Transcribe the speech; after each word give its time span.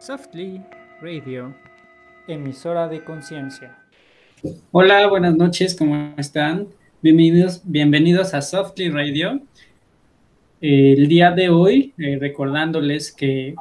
Softly 0.00 0.62
Radio, 1.02 1.54
emisora 2.26 2.88
de 2.88 3.04
conciencia. 3.04 3.76
Hola, 4.72 5.06
buenas 5.08 5.36
noches, 5.36 5.76
¿cómo 5.76 6.14
están? 6.16 6.68
Bienvenidos, 7.02 7.60
bienvenidos 7.64 8.32
a 8.32 8.40
Softly 8.40 8.88
Radio. 8.88 9.42
El 10.62 11.06
día 11.06 11.32
de 11.32 11.50
hoy, 11.50 11.92
eh, 11.98 12.16
recordándoles 12.18 13.12
que 13.12 13.54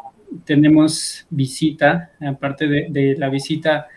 tenemos 0.45 1.27
visita, 1.29 2.13
aparte 2.21 2.67
de, 2.67 3.17
la 3.17 3.27
visita 3.27 3.87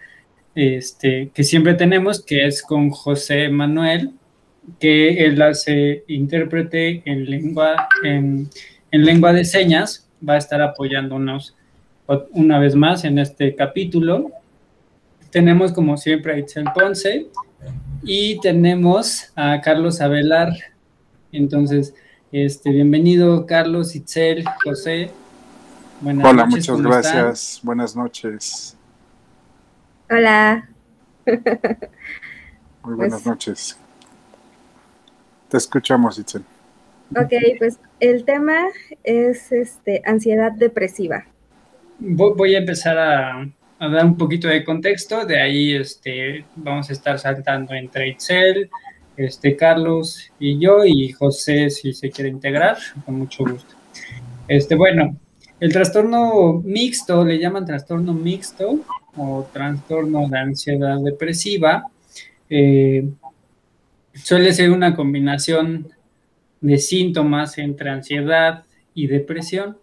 este, 0.57 1.31
que 1.33 1.45
siempre 1.45 1.75
tenemos, 1.75 2.25
que 2.25 2.45
es 2.45 2.61
con 2.61 2.91
José 2.91 3.51
Manuel, 3.51 4.15
que 4.81 5.27
él 5.27 5.41
hace 5.41 6.03
intérprete 6.09 7.03
en 7.05 7.25
lengua, 7.31 7.89
en, 8.03 8.51
en 8.91 9.05
lengua 9.05 9.33
de 9.33 9.45
señas, 9.45 10.11
va 10.29 10.35
a 10.35 10.39
estar 10.39 10.61
apoyándonos 10.61 11.55
una 12.33 12.59
vez 12.59 12.75
más 12.75 13.05
en 13.05 13.19
este 13.19 13.55
capítulo. 13.55 14.31
Tenemos 15.31 15.73
como 15.73 15.97
siempre 15.97 16.35
a 16.35 16.39
Itzel 16.39 16.67
Ponce 16.75 17.29
y 18.03 18.39
tenemos 18.41 19.33
a 19.37 19.61
Carlos 19.61 20.01
Avelar. 20.01 20.53
Entonces, 21.31 21.95
este, 22.31 22.71
bienvenido 22.71 23.47
Carlos, 23.47 23.95
Itzel, 23.95 24.45
José. 24.65 25.11
Buenas 26.01 26.27
Hola, 26.27 26.47
muchas 26.47 26.81
gracias. 26.81 27.61
Buenas 27.63 27.97
noches. 27.97 28.77
Hola. 30.11 30.69
Muy 32.83 32.95
buenas 32.97 33.23
pues 33.23 33.27
noches. 33.27 33.79
Te 35.49 35.57
escuchamos, 35.57 36.19
Itzel. 36.19 36.45
Ok, 37.11 37.33
pues 37.59 37.79
el 38.01 38.25
tema 38.25 38.69
es 39.05 39.53
este 39.53 40.03
ansiedad 40.07 40.53
depresiva 40.53 41.27
voy 42.03 42.55
a 42.55 42.59
empezar 42.59 42.99
a, 42.99 43.49
dar 43.79 44.05
un 44.05 44.17
poquito 44.17 44.49
de 44.49 44.65
contexto, 44.65 45.25
de 45.25 45.41
ahí 45.41 45.75
este, 45.75 46.45
vamos 46.57 46.89
a 46.91 46.93
estar 46.93 47.19
saltando 47.19 47.75
entre 47.75 48.09
Itzel, 48.09 48.71
este, 49.17 49.57
Carlos 49.57 50.31
y 50.39 50.59
yo, 50.59 50.85
y 50.85 51.13
José 51.13 51.71
si 51.71 51.93
se 51.93 52.11
quiere 52.11 52.31
integrar, 52.31 52.77
con 53.05 53.19
mucho 53.19 53.45
gusto. 53.45 53.75
Este, 54.49 54.75
bueno, 54.75 55.17
el 55.61 55.73
trastorno 55.73 56.61
mixto, 56.65 57.25
le 57.25 57.39
llaman 57.39 57.67
trastorno 57.67 58.13
mixto 58.13 58.81
o 59.17 59.49
trastorno 59.53 60.29
de 60.29 60.39
ansiedad 60.39 60.99
depresiva, 61.01 61.87
eh, 62.49 63.09
suele 64.15 64.53
ser 64.53 64.71
una 64.71 64.95
combinación 64.95 65.89
de 66.61 66.79
síntomas 66.79 67.59
entre 67.59 67.91
ansiedad 67.91 68.65
y 68.95 69.07
depresión. 69.07 69.79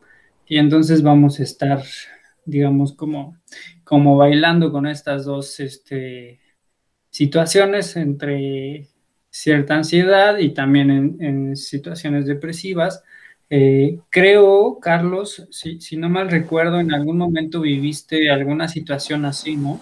Y 0.50 0.58
entonces 0.58 1.04
vamos 1.04 1.40
a 1.40 1.44
estar, 1.44 1.84
digamos, 2.44 2.94
como, 2.94 3.38
como 3.84 4.18
bailando 4.18 4.72
con 4.72 4.88
estas 4.88 5.24
dos 5.24 5.60
este, 5.60 6.40
situaciones 7.12 7.96
entre 7.96 8.88
cierta 9.30 9.76
ansiedad 9.76 10.40
y 10.40 10.50
también 10.56 11.18
en, 11.20 11.56
situaciones 11.56 12.26
depresivas. 12.26 13.04
Eh, 13.52 14.00
creo, 14.10 14.80
Carlos, 14.80 15.48
si, 15.52 15.80
si, 15.82 15.98
no 15.98 16.10
mal 16.10 16.32
recuerdo, 16.32 16.80
en 16.80 16.94
algún 16.94 17.20
momento 17.20 17.62
viviste 17.62 18.32
alguna 18.32 18.68
situación 18.68 19.26
así, 19.26 19.56
¿no? 19.56 19.80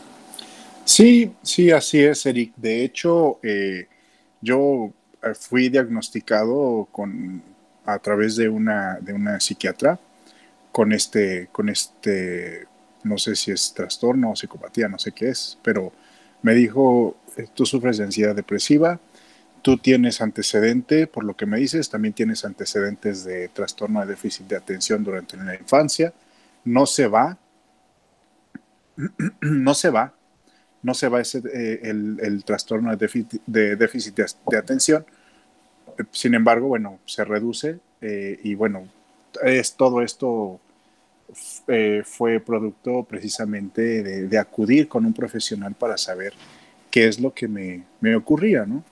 Sí, 0.83 1.31
sí, 1.43 1.71
así 1.71 1.99
es, 1.99 2.25
Eric. 2.25 2.53
De 2.57 2.83
hecho, 2.83 3.39
eh, 3.41 3.87
yo 4.41 4.91
eh, 5.23 5.33
fui 5.33 5.69
diagnosticado 5.69 6.89
con, 6.91 7.41
a 7.85 7.99
través 7.99 8.35
de 8.35 8.49
una, 8.49 8.99
de 8.99 9.13
una 9.13 9.39
psiquiatra 9.39 9.97
con 10.77 10.93
este, 10.93 11.49
con 11.51 11.69
este, 11.69 12.67
no 13.01 13.17
sé 13.17 13.35
si 13.35 13.49
es 13.49 13.73
trastorno 13.73 14.29
o 14.29 14.35
psicopatía, 14.35 14.87
no 14.87 14.99
sé 14.99 15.11
qué 15.11 15.29
es, 15.29 15.57
pero 15.63 15.91
me 16.43 16.53
dijo, 16.53 17.17
eh, 17.35 17.47
tú 17.51 17.65
sufres 17.65 17.97
de 17.97 18.03
ansiedad 18.03 18.35
depresiva, 18.35 18.99
tú 19.63 19.79
tienes 19.79 20.21
antecedente, 20.21 21.07
por 21.07 21.23
lo 21.23 21.35
que 21.35 21.47
me 21.47 21.57
dices, 21.57 21.89
también 21.89 22.13
tienes 22.13 22.45
antecedentes 22.45 23.23
de 23.23 23.47
trastorno 23.47 24.01
de 24.01 24.05
déficit 24.05 24.45
de 24.45 24.55
atención 24.55 25.03
durante 25.03 25.35
la 25.35 25.55
infancia, 25.55 26.13
no 26.63 26.85
se 26.85 27.07
va, 27.07 27.39
no 29.41 29.73
se 29.73 29.89
va, 29.89 30.13
no 30.83 30.93
se 30.93 31.09
va 31.09 31.21
ese, 31.21 31.41
eh, 31.55 31.79
el, 31.85 32.43
trastorno 32.43 32.95
de 32.95 32.97
déficit 33.77 34.15
de, 34.15 34.55
atención, 34.55 35.07
sin 36.11 36.35
embargo, 36.35 36.67
bueno, 36.67 36.99
se 37.05 37.25
reduce 37.25 37.79
eh, 37.99 38.39
y 38.43 38.53
bueno, 38.53 38.87
es 39.41 39.73
todo 39.73 40.03
esto 40.03 40.61
eh, 41.67 42.03
fue 42.05 42.39
producto 42.39 43.03
precisamente 43.03 44.01
de, 44.01 44.37
acudir 44.37 44.87
con 44.87 45.05
un 45.05 45.13
profesional 45.13 45.75
para 45.75 45.97
saber 45.97 46.33
qué 46.89 47.07
es 47.07 47.19
lo 47.19 47.33
que 47.33 47.47
me, 47.47 48.15
ocurría, 48.15 48.65
¿no? 48.65 48.83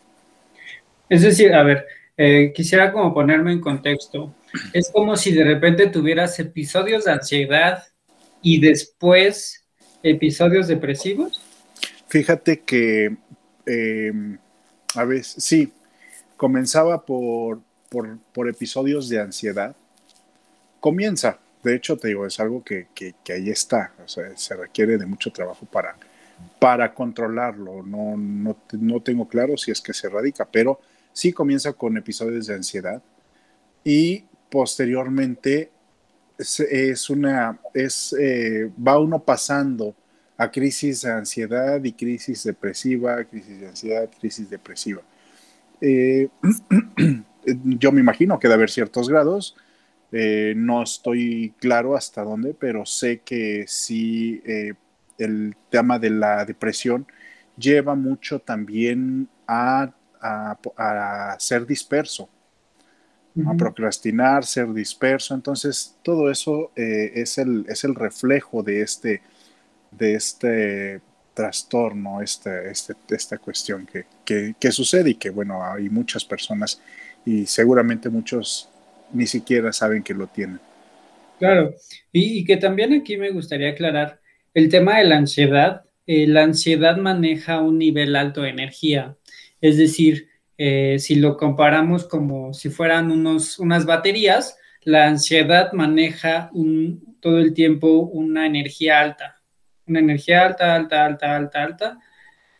Es 1.07 1.21
decir, 1.21 1.53
a 1.53 1.63
ver, 1.63 1.85
eh, 2.17 2.51
quisiera 2.53 2.91
como 2.91 3.13
ponerme 3.13 3.53
en 3.53 3.61
contexto. 3.61 4.33
Es 4.73 4.89
como 4.91 5.15
si 5.15 5.31
de 5.31 5.45
repente 5.45 5.87
tuvieras 5.87 6.37
episodios 6.39 7.05
de 7.05 7.11
ansiedad 7.11 7.83
y 8.41 8.59
después 8.59 9.63
episodios 10.03 10.67
depresivos. 10.67 11.41
Fíjate 12.07 12.61
que 12.61 13.15
em, 13.65 14.37
a 14.93 15.05
veces, 15.05 15.43
sí, 15.43 15.71
comenzaba 16.35 17.05
por, 17.05 17.61
por 17.89 18.49
episodios 18.49 19.07
de 19.07 19.21
ansiedad. 19.21 19.75
Comienza, 20.81 21.39
de 21.65 21.75
hecho, 21.75 21.97
te 21.97 22.09
digo, 22.09 22.27
es 22.27 22.39
algo 22.39 22.63
que, 22.63 22.87
ahí 23.29 23.49
está, 23.49 23.91
o 24.03 24.07
sea, 24.07 24.37
se 24.37 24.55
requiere 24.55 24.99
de 24.99 25.07
mucho 25.07 25.31
trabajo 25.31 25.65
para, 25.65 25.97
para 26.59 26.93
controlarlo. 26.93 27.81
No, 27.81 28.15
no, 28.15 29.01
tengo 29.01 29.27
claro 29.27 29.57
si 29.57 29.71
es 29.71 29.81
que 29.81 29.91
se 29.91 30.07
radica, 30.07 30.45
pero 30.45 30.79
sí 31.11 31.33
comienza 31.33 31.73
con 31.73 31.97
episodios 31.97 32.45
de 32.45 32.53
ansiedad 32.53 33.01
y 33.83 34.25
posteriormente 34.49 35.71
es, 36.37 37.09
una, 37.09 37.59
es, 37.73 38.15
eh, 38.19 38.69
va 38.85 38.99
uno 38.99 39.23
pasando 39.23 39.95
a 40.37 40.51
crisis 40.51 41.01
de 41.01 41.11
ansiedad 41.11 41.83
y 41.83 41.93
crisis 41.93 42.43
depresiva, 42.43 43.23
crisis 43.23 43.59
de 43.59 43.67
ansiedad, 43.69 44.09
crisis 44.19 44.49
depresiva. 44.51 45.01
Eh, 45.81 46.27
yo 47.45 47.91
me 47.91 48.01
imagino 48.01 48.37
que 48.37 48.47
debe 48.47 48.55
haber 48.55 48.69
ciertos 48.69 49.09
grados 49.09 49.55
eh, 50.17 50.53
no 50.55 50.81
estoy 50.81 51.53
claro 51.59 51.93
hasta 51.93 52.23
dónde, 52.23 52.53
pero 52.57 52.85
sé 52.85 53.19
que 53.19 53.65
sí 53.67 54.41
eh, 54.45 54.73
el 55.17 55.57
tema 55.69 55.99
de 55.99 56.09
la 56.09 56.45
depresión 56.45 57.05
lleva 57.57 57.95
mucho 57.95 58.39
también 58.39 59.27
a, 59.45 59.93
ser 61.37 61.65
disperso, 61.65 62.29
a 63.45 63.53
procrastinar, 63.55 64.45
ser 64.45 64.71
disperso. 64.71 65.35
Entonces, 65.35 65.97
todo 66.01 66.31
eso 66.31 66.71
eh, 66.77 67.11
es, 67.15 67.37
el, 67.37 67.65
es 67.67 67.83
el 67.83 67.93
reflejo 67.93 68.63
de 68.63 68.83
este, 68.83 69.21
de 69.91 70.13
este 70.15 71.01
trastorno, 71.33 72.21
este, 72.21 72.69
este, 72.69 72.95
esta 73.09 73.37
cuestión 73.37 73.85
que, 73.85 74.55
que 74.57 74.71
sucede 74.71 75.09
y 75.09 75.15
que, 75.15 75.29
bueno, 75.29 75.61
hay 75.61 75.89
muchas 75.89 76.23
personas 76.23 76.81
y 77.25 77.45
seguramente 77.45 78.09
muchos 78.09 78.69
ni 79.13 79.27
siquiera 79.27 79.71
saben 79.71 80.03
que 80.03 80.13
lo 80.13 80.27
tienen. 80.27 80.59
Claro, 81.39 81.75
y, 82.11 82.45
que 82.45 82.57
también 82.57 82.93
aquí 82.93 83.17
me 83.17 83.31
gustaría 83.31 83.69
aclarar 83.69 84.19
el 84.53 84.69
tema 84.69 84.99
de 84.99 85.05
la 85.05 85.17
ansiedad. 85.17 85.83
Eh, 86.07 86.27
la 86.27 86.43
ansiedad 86.43 86.97
maneja 86.97 87.59
un 87.59 87.77
nivel 87.77 88.15
alto 88.15 88.41
de 88.41 88.49
energía, 88.49 89.17
es 89.59 89.77
decir, 89.77 90.29
eh, 90.57 90.97
si 90.99 91.15
lo 91.15 91.35
comparamos 91.35 92.05
como 92.05 92.53
si 92.53 92.69
fueran 92.69 93.11
unos, 93.11 93.59
unas 93.59 93.85
baterías, 93.85 94.57
la 94.83 95.07
ansiedad 95.07 95.73
maneja 95.73 96.49
un, 96.53 97.17
todo 97.19 97.39
el 97.39 97.53
tiempo 97.53 98.01
una 98.01 98.45
energía 98.45 99.01
alta, 99.01 99.41
una 99.87 99.99
energía 99.99 100.45
alta, 100.45 100.75
alta, 100.75 101.05
alta, 101.05 101.35
alta, 101.35 101.63
alta, 101.63 101.99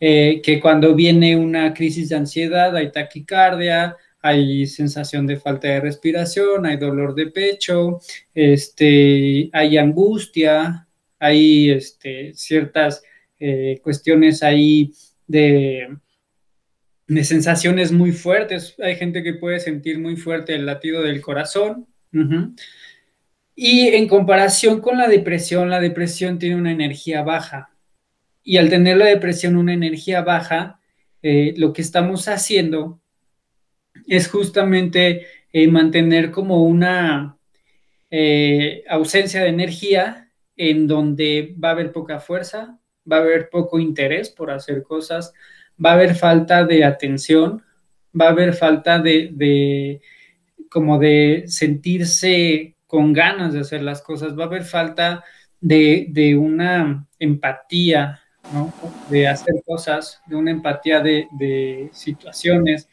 eh, 0.00 0.42
que 0.42 0.60
cuando 0.60 0.94
viene 0.94 1.36
una 1.36 1.72
crisis 1.72 2.10
de 2.10 2.16
ansiedad 2.16 2.76
hay 2.76 2.92
taquicardia, 2.92 3.96
hay 4.26 4.66
sensación 4.66 5.24
de 5.24 5.36
falta 5.36 5.68
de 5.68 5.80
respiración, 5.80 6.66
hay 6.66 6.78
dolor 6.78 7.14
de 7.14 7.28
pecho, 7.28 8.00
este, 8.34 9.48
hay 9.52 9.78
angustia, 9.78 10.88
hay 11.20 11.70
este, 11.70 12.34
ciertas 12.34 13.04
eh, 13.38 13.78
cuestiones 13.84 14.42
ahí 14.42 14.92
de, 15.28 15.96
sensaciones 17.22 17.92
muy 17.92 18.10
fuertes. 18.10 18.74
Hay 18.82 18.96
gente 18.96 19.22
que 19.22 19.34
puede 19.34 19.60
sentir 19.60 20.00
muy 20.00 20.16
fuerte 20.16 20.56
el 20.56 20.66
latido 20.66 21.02
del 21.02 21.20
corazón. 21.20 21.86
Y 23.54 23.88
en 23.88 24.08
comparación 24.08 24.80
con 24.80 24.98
la 24.98 25.06
depresión, 25.06 25.70
la 25.70 25.80
depresión 25.80 26.40
tiene 26.40 26.56
una 26.56 26.72
energía 26.72 27.22
baja. 27.22 27.70
Y 28.42 28.56
al 28.56 28.70
tener 28.70 28.96
la 28.96 29.06
depresión 29.06 29.56
una 29.56 29.72
energía 29.72 30.22
baja, 30.22 30.80
eh, 31.22 31.54
lo 31.56 31.72
que 31.72 31.82
estamos 31.82 32.26
haciendo 32.26 33.00
es 34.06 34.28
justamente 34.28 35.26
eh, 35.52 35.68
mantener 35.68 36.30
como 36.30 36.64
una 36.64 37.38
eh, 38.10 38.84
ausencia 38.88 39.42
de 39.42 39.48
energía 39.48 40.30
en 40.56 40.86
donde 40.86 41.54
va 41.62 41.70
a 41.70 41.72
haber 41.72 41.92
poca 41.92 42.20
fuerza, 42.20 42.78
va 43.10 43.18
a 43.18 43.20
haber 43.20 43.50
poco 43.50 43.78
interés 43.78 44.30
por 44.30 44.50
hacer 44.50 44.82
cosas, 44.82 45.32
va 45.84 45.90
a 45.90 45.94
haber 45.94 46.14
falta 46.14 46.64
de 46.64 46.84
atención, 46.84 47.62
va 48.18 48.26
a 48.26 48.30
haber 48.30 48.54
falta 48.54 48.98
de, 48.98 50.00
como 50.70 50.98
de 50.98 51.44
sentirse 51.46 52.76
con 52.86 53.12
ganas 53.12 53.52
de 53.52 53.60
hacer 53.60 53.82
las 53.82 54.02
cosas, 54.02 54.38
va 54.38 54.44
a 54.44 54.46
haber 54.46 54.64
falta 54.64 55.24
de, 55.60 56.36
una 56.38 57.06
empatía. 57.18 58.20
De 59.10 59.26
hacer 59.26 59.56
cosas, 59.66 60.20
de 60.26 60.36
una 60.36 60.52
empatía 60.52 61.00
de, 61.00 61.90
situaciones 61.92 62.88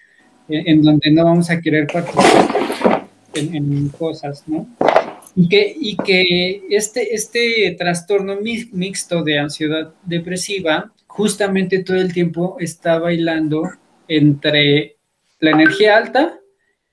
en, 0.47 0.81
donde 0.81 1.11
no 1.11 1.23
vamos 1.23 1.49
a 1.49 1.59
querer 1.59 1.87
participar 1.87 3.07
en, 3.33 3.89
cosas, 3.89 4.43
¿no? 4.47 4.67
Y 5.35 5.49
que, 5.49 5.75
y 5.79 5.97
que 5.97 6.61
este, 6.69 7.15
este 7.15 7.75
trastorno 7.77 8.37
mixto 8.41 9.23
de 9.23 9.39
ansiedad 9.39 9.93
depresiva 10.03 10.93
justamente 11.07 11.83
todo 11.83 11.97
el 11.97 12.13
tiempo 12.13 12.57
está 12.59 12.99
bailando 12.99 13.63
entre 14.07 14.97
la 15.39 15.51
energía 15.51 15.97
alta 15.97 16.39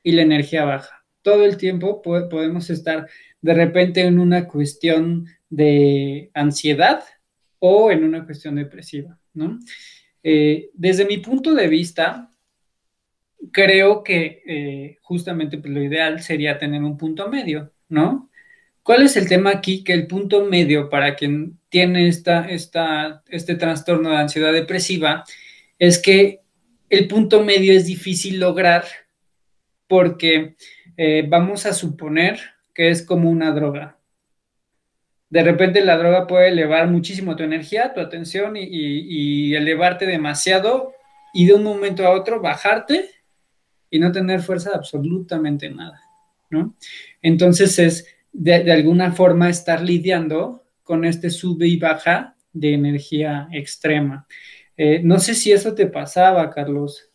y 0.02 0.12
la 0.12 0.22
energía 0.22 0.64
baja. 0.64 1.04
Todo 1.22 1.44
el 1.44 1.56
tiempo 1.56 2.00
podemos 2.02 2.70
estar 2.70 3.06
de 3.42 3.54
repente 3.54 4.02
en 4.02 4.18
una 4.18 4.46
cuestión 4.46 5.26
de 5.48 6.30
ansiedad 6.34 7.02
o 7.58 7.90
en 7.90 8.04
una 8.04 8.24
cuestión 8.24 8.56
depresiva, 8.56 9.18
¿no? 9.34 9.58
Eh, 10.22 10.70
desde 10.74 11.06
mi 11.06 11.18
punto 11.18 11.54
de 11.54 11.68
vista, 11.68 12.29
creo 13.52 14.02
que 14.02 14.42
eh, 14.46 14.98
justamente 15.02 15.58
pues, 15.58 15.72
lo 15.72 15.82
ideal 15.82 16.22
sería 16.22 16.58
tener 16.58 16.82
un 16.82 16.96
punto 16.96 17.28
medio, 17.28 17.72
¿no? 17.88 18.30
¿Cuál 18.82 19.02
es 19.02 19.16
el 19.16 19.28
tema 19.28 19.50
aquí? 19.50 19.84
Que 19.84 19.92
el 19.92 20.06
punto 20.06 20.44
medio 20.44 20.88
para 20.88 21.14
quien 21.14 21.58
tiene 21.68 22.08
esta, 22.08 22.46
este 22.48 23.54
trastorno 23.54 24.10
de 24.10 24.16
ansiedad 24.16 24.52
depresiva 24.52 25.24
es 25.78 26.00
que 26.00 26.40
el 26.88 27.06
punto 27.06 27.44
medio 27.44 27.72
es 27.72 27.86
difícil 27.86 28.40
lograr 28.40 28.84
porque 29.86 30.56
eh, 30.96 31.24
vamos 31.28 31.66
a 31.66 31.72
suponer 31.72 32.40
que 32.74 32.90
es 32.90 33.02
como 33.02 33.30
una 33.30 33.52
droga. 33.52 33.98
De 35.28 35.42
repente 35.42 35.84
la 35.84 35.96
droga 35.96 36.26
puede 36.26 36.48
elevar 36.48 36.88
muchísimo 36.88 37.36
tu 37.36 37.44
energía, 37.44 37.94
tu 37.94 38.00
atención 38.00 38.56
y, 38.56 39.54
elevarte 39.54 40.06
demasiado 40.06 40.92
y 41.32 41.46
de 41.46 41.54
un 41.54 41.62
momento 41.62 42.04
a 42.04 42.10
otro 42.10 42.40
bajarte 42.40 43.08
y 43.90 43.98
no 43.98 44.12
tener 44.12 44.40
fuerza 44.40 44.70
de 44.70 44.76
absolutamente 44.76 45.68
nada, 45.70 46.00
¿no? 46.48 46.74
Entonces 47.20 47.78
es 47.78 48.06
de, 48.32 48.70
alguna 48.70 49.12
forma 49.12 49.48
estar 49.48 49.82
lidiando 49.82 50.64
con 50.84 51.04
este 51.04 51.30
sube 51.30 51.66
y 51.66 51.78
baja 51.78 52.36
de 52.52 52.74
energía 52.74 53.48
extrema. 53.52 54.26
Eh, 54.76 55.00
no 55.02 55.18
sé 55.18 55.34
si 55.34 55.52
eso 55.52 55.74
te 55.74 55.86
pasaba, 55.86 56.48
Carlos. 56.50 57.10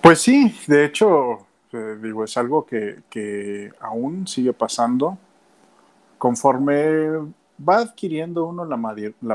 Pues 0.00 0.20
sí, 0.20 0.54
de 0.66 0.84
hecho, 0.84 1.46
eh, 1.72 1.96
digo, 2.02 2.24
es 2.24 2.36
algo 2.36 2.66
que, 2.66 3.70
aún 3.80 4.26
sigue 4.26 4.52
pasando. 4.52 5.18
Conforme 6.18 7.08
va 7.66 7.78
adquiriendo 7.78 8.46
uno 8.46 8.64
la, 8.64 8.76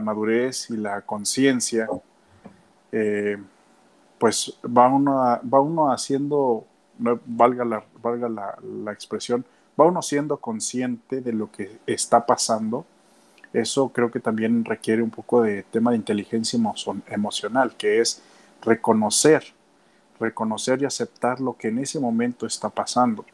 madurez 0.01 0.69
y 0.69 0.77
la 0.77 1.01
conciencia, 1.01 1.87
eh, 2.91 3.37
pues 4.19 4.53
va 4.65 4.87
uno, 4.87 5.13
va 5.13 5.61
uno 5.61 5.91
haciendo, 5.91 6.65
valga, 6.97 7.65
la, 7.65 7.83
valga 8.01 8.29
la, 8.29 8.91
expresión, 8.91 9.45
va 9.79 9.85
uno 9.85 10.01
siendo 10.01 10.37
consciente 10.37 11.21
de 11.21 11.33
lo 11.33 11.51
que 11.51 11.79
está 11.87 12.25
pasando. 12.25 12.85
Eso 13.53 13.89
creo 13.89 14.11
que 14.11 14.19
también 14.19 14.65
requiere 14.65 15.01
un 15.01 15.09
poco 15.09 15.41
de 15.41 15.63
tema 15.63 15.91
de 15.91 15.97
inteligencia 15.97 16.59
emocional, 17.07 17.75
que 17.75 17.99
es 17.99 18.21
reconocer 18.61 19.43
reconocer 20.19 20.81
y 20.81 20.85
aceptar 20.85 21.39
lo 21.39 21.55
que 21.55 21.69
en 21.69 21.79
ese 21.79 21.99
momento 21.99 22.45
está 22.45 22.69
pasando. 22.69 23.25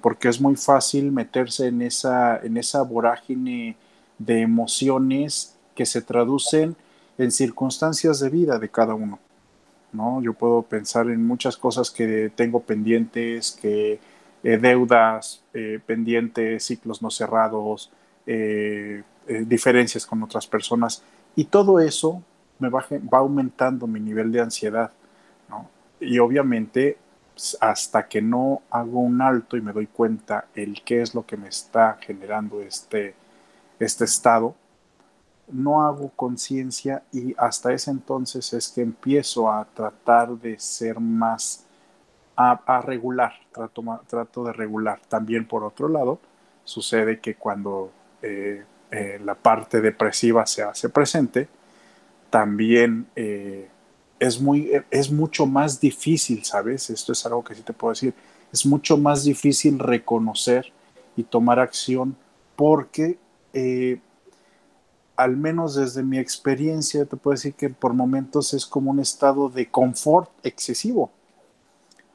Porque 0.00 0.28
es 0.28 0.40
muy 0.40 0.56
fácil 0.56 1.10
meterse 1.10 1.68
en 1.68 1.82
esa, 1.82 2.38
en 2.38 2.56
esa 2.56 2.82
vorágine 2.82 3.76
de 4.18 4.40
emociones 4.40 5.56
que 5.74 5.86
se 5.86 6.02
traducen 6.02 6.76
en 7.16 7.30
circunstancias 7.30 8.20
de 8.20 8.28
vida 8.28 8.58
de 8.58 8.68
cada 8.68 8.94
uno. 8.94 9.18
¿No? 9.92 10.22
Yo 10.22 10.32
puedo 10.34 10.62
pensar 10.62 11.08
en 11.08 11.26
muchas 11.26 11.56
cosas 11.56 11.90
que 11.90 12.30
tengo 12.34 12.60
pendientes, 12.60 13.52
que 13.60 13.98
eh, 14.42 14.58
deudas 14.58 15.42
eh, 15.54 15.80
pendientes, 15.84 16.64
ciclos 16.64 17.02
no 17.02 17.10
cerrados, 17.10 17.90
eh, 18.26 19.02
diferencias 19.26 20.06
con 20.06 20.22
otras 20.22 20.46
personas, 20.46 21.02
y 21.36 21.44
todo 21.44 21.80
eso 21.80 22.22
me 22.58 22.68
va, 22.68 22.84
va 23.12 23.18
aumentando 23.18 23.86
mi 23.86 24.00
nivel 24.00 24.32
de 24.32 24.40
ansiedad. 24.40 24.90
y 26.00 26.18
obviamente 26.20 26.96
pues, 27.34 27.56
hasta 27.60 28.08
que 28.08 28.20
no 28.20 28.62
hago 28.70 29.00
un 29.00 29.22
alto 29.22 29.56
y 29.56 29.60
me 29.60 29.72
doy 29.72 29.86
cuenta 29.86 30.46
el 30.56 30.82
qué 30.82 31.02
es 31.02 31.14
lo 31.14 31.24
que 31.24 31.36
me 31.36 31.48
está 31.48 31.96
generando 32.00 32.60
este, 32.60 33.14
este 33.78 34.04
estado, 34.04 34.56
no 35.50 35.82
hago 35.82 36.10
conciencia 36.14 37.02
y 37.12 37.34
hasta 37.38 37.72
ese 37.72 37.90
entonces 37.90 38.52
es 38.52 38.68
que 38.68 38.82
empiezo 38.82 39.50
a 39.50 39.64
tratar 39.64 40.30
de 40.30 40.58
ser 40.58 41.00
más, 41.00 41.64
a, 42.36 42.80
regular, 42.82 43.32
trato, 43.52 43.82
trato 44.06 44.44
de 44.44 44.52
regular. 44.52 45.00
También 45.08 45.46
por 45.46 45.64
otro 45.64 45.88
lado, 45.88 46.20
sucede 46.64 47.20
que 47.20 47.34
cuando 47.34 47.90
eh, 48.22 48.64
eh, 48.90 49.20
la 49.24 49.34
parte 49.34 49.80
depresiva 49.80 50.46
se 50.46 50.62
hace 50.62 50.88
presente, 50.88 51.48
también 52.30 53.06
eh, 53.16 53.68
es, 54.18 54.40
muy, 54.40 54.70
es 54.90 55.10
mucho 55.10 55.46
más 55.46 55.80
difícil, 55.80 56.44
¿sabes? 56.44 56.90
Esto 56.90 57.12
es 57.12 57.26
algo 57.26 57.42
que 57.42 57.54
sí 57.54 57.62
te 57.62 57.72
puedo 57.72 57.92
decir. 57.92 58.14
Es 58.52 58.64
mucho 58.66 58.96
más 58.96 59.24
difícil 59.24 59.78
reconocer 59.78 60.72
y 61.16 61.22
tomar 61.22 61.58
acción 61.58 62.16
porque, 62.54 63.18
al 65.18 65.36
menos 65.36 65.74
desde 65.74 66.04
mi 66.04 66.16
experiencia, 66.16 67.04
te 67.04 67.16
puedo 67.16 67.34
decir 67.34 67.52
que 67.52 67.68
por 67.68 67.92
momentos 67.92 68.54
es 68.54 68.64
como 68.64 68.92
un 68.92 69.00
estado 69.00 69.48
de 69.48 69.68
confort 69.68 70.30
excesivo. 70.44 71.10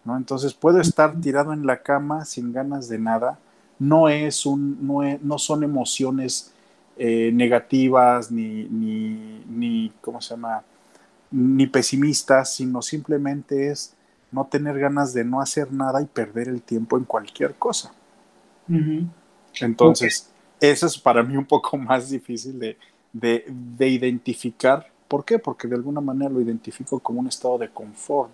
¿no? 0.05 0.15
Entonces 0.15 0.53
puedo 0.53 0.79
estar 0.79 1.19
tirado 1.19 1.51
en 1.51 1.65
la 1.65 1.83
cama 1.83 2.23
sin 2.23 2.53
ganas 2.53 2.87
de 2.87 2.99
nada. 2.99 3.37
No, 3.77 4.07
es 4.07 4.45
un, 4.45 4.87
no, 4.87 5.01
no 5.21 5.37
son 5.37 5.65
emociones 5.65 6.53
eh, 6.95 7.31
negativas 7.33 8.31
ni, 8.31 8.63
ni, 8.69 9.43
ni, 9.49 9.91
¿cómo 9.99 10.21
se 10.21 10.29
llama? 10.35 10.63
ni 11.29 11.67
pesimistas, 11.67 12.55
sino 12.55 12.81
simplemente 12.81 13.69
es 13.69 13.95
no 14.31 14.45
tener 14.45 14.79
ganas 14.79 15.13
de 15.13 15.25
no 15.25 15.41
hacer 15.41 15.73
nada 15.73 16.01
y 16.01 16.05
perder 16.05 16.47
el 16.47 16.61
tiempo 16.61 16.97
en 16.97 17.03
cualquier 17.03 17.55
cosa. 17.55 17.91
Entonces, 19.59 20.31
eso 20.61 20.85
es 20.85 20.97
para 20.97 21.21
mí 21.21 21.35
un 21.35 21.45
poco 21.45 21.75
más 21.89 22.09
difícil 22.09 22.57
de, 22.57 22.77
de, 23.13 23.45
identificar. 23.87 24.87
¿Por 25.07 25.23
qué? 25.23 25.39
Porque 25.39 25.67
de 25.67 25.75
alguna 25.75 26.01
manera 26.01 26.29
lo 26.29 26.41
identifico 26.41 26.99
como 26.99 27.19
un 27.19 27.27
estado 27.27 27.57
de 27.59 27.69
confort, 27.69 28.31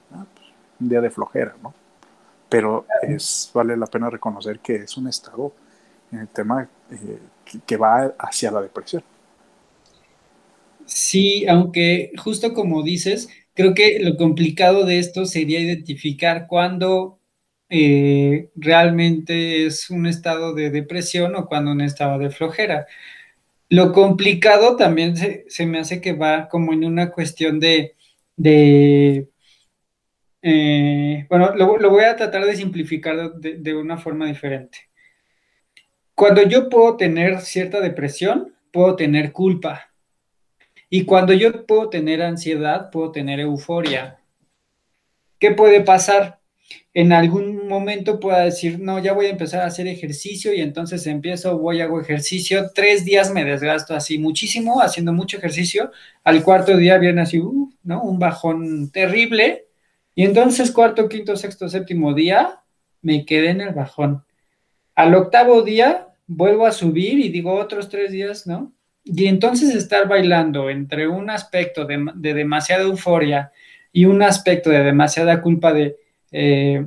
un 0.79 0.89
día 0.89 1.01
de 1.01 1.12
flojera, 1.12 1.55
¿no? 1.62 1.74
Pero 2.48 2.86
es, 3.03 3.51
vale 3.53 3.77
la 3.77 3.86
pena 3.86 4.09
reconocer 4.09 4.59
que 4.59 4.75
es 4.75 4.98
un 4.98 5.07
estado 5.07 5.53
en 6.12 6.19
el 6.19 6.27
tema 6.29 6.67
eh, 6.89 7.19
que 7.65 7.77
va 7.77 8.15
hacia 8.17 8.50
la 8.50 8.62
depresión. 8.62 9.03
Sí, 10.86 11.48
aunque 11.48 12.12
justo 12.17 12.53
como 12.53 12.81
dices, 12.81 13.29
creo 13.53 13.75
que 13.75 14.00
lo 14.00 14.17
complicado 14.17 14.86
de 14.86 14.98
esto 14.98 15.25
sería 15.25 15.59
identificar 15.59 16.48
cuándo 16.48 17.19
eh, 17.69 18.50
realmente 18.55 19.67
es 19.67 19.89
un 19.91 20.07
estado 20.07 20.55
de 20.55 20.71
depresión 20.71 21.36
o 21.36 21.45
cuando 21.48 21.71
un 21.71 21.81
estado 21.81 22.17
de 22.17 22.31
flojera. 22.31 22.88
Lo 23.69 23.93
complicado 23.93 24.75
también 24.75 25.15
se, 25.15 25.65
me 25.65 25.79
hace 25.79 26.01
que 26.01 26.13
va 26.13 26.49
como 26.49 26.73
en 26.73 26.83
una 26.83 27.11
cuestión 27.11 27.59
de, 27.59 27.95
eh, 30.41 31.25
bueno, 31.29 31.55
lo, 31.55 31.89
voy 31.89 32.03
a 32.03 32.15
tratar 32.15 32.45
de 32.45 32.55
simplificar 32.55 33.33
de 33.35 33.75
una 33.75 33.97
forma 33.97 34.25
diferente. 34.25 34.89
Cuando 36.15 36.41
yo 36.43 36.67
puedo 36.67 36.97
tener 36.97 37.39
cierta 37.41 37.79
depresión, 37.79 38.53
puedo 38.71 38.95
tener 38.95 39.31
culpa 39.31 39.89
y 40.89 41.05
cuando 41.05 41.33
yo 41.33 41.65
puedo 41.67 41.89
tener 41.89 42.21
ansiedad, 42.21 42.89
puedo 42.89 43.11
tener 43.11 43.39
euforia. 43.39 44.19
¿Qué 45.38 45.51
puede 45.51 45.81
pasar? 45.81 46.38
En 46.93 47.13
algún 47.13 47.67
momento 47.67 48.19
pueda 48.19 48.39
decir, 48.39 48.79
no, 48.79 49.00
ya 49.00 49.13
voy 49.13 49.27
a 49.27 49.29
empezar 49.29 49.62
a 49.62 49.67
hacer 49.67 49.88
ejercicio 49.88 50.53
y 50.53 50.62
entonces 50.62 51.05
empiezo, 51.05 51.58
voy, 51.60 51.81
hago 51.81 52.01
ejercicio, 52.01 52.72
tres 52.74 53.05
días 53.05 53.31
me 53.31 53.46
desgasto 53.46 53.93
así 53.96 54.17
muchísimo, 54.17 54.81
haciendo 54.81 55.13
mucho 55.13 55.38
ejercicio, 55.38 55.91
al 56.24 56.43
cuarto 56.43 56.75
día 56.75 56.98
viene 56.98 57.22
así, 57.22 57.39
uh, 57.39 57.72
¿no? 57.84 58.01
Un 58.01 58.17
bajón 58.17 58.89
terrible, 58.91 59.67
y 60.19 60.25
entonces 60.25 60.72
cuarto, 60.72 61.08
quinto, 61.08 61.38
sexto, 61.38 61.69
séptimo 61.69 62.13
día, 62.13 62.60
me 63.01 63.25
quedé 63.25 63.51
en 63.51 63.62
el 63.62 63.74
bajón. 63.74 64.25
Al 64.93 65.15
octavo 65.15 65.62
día 65.62 66.08
vuelvo 66.27 66.65
a 66.65 66.74
subir 66.74 67.19
y 67.19 67.29
digo 67.29 67.53
otros 67.53 67.88
tres 67.88 68.12
días, 68.12 68.46
¿no? 68.46 68.74
Y 69.05 69.27
entonces 69.27 69.74
estar 69.74 70.10
bailando 70.10 70.69
entre 70.69 71.08
un 71.08 71.29
aspecto 71.29 71.86
de, 71.86 72.12
demasiada 72.15 72.84
euforia 72.84 73.53
y 73.93 74.05
un 74.05 74.22
aspecto 74.22 74.69
de 74.69 74.84
demasiada 74.84 75.41
culpa 75.41 75.72
de, 75.72 75.96
eh, 76.31 76.86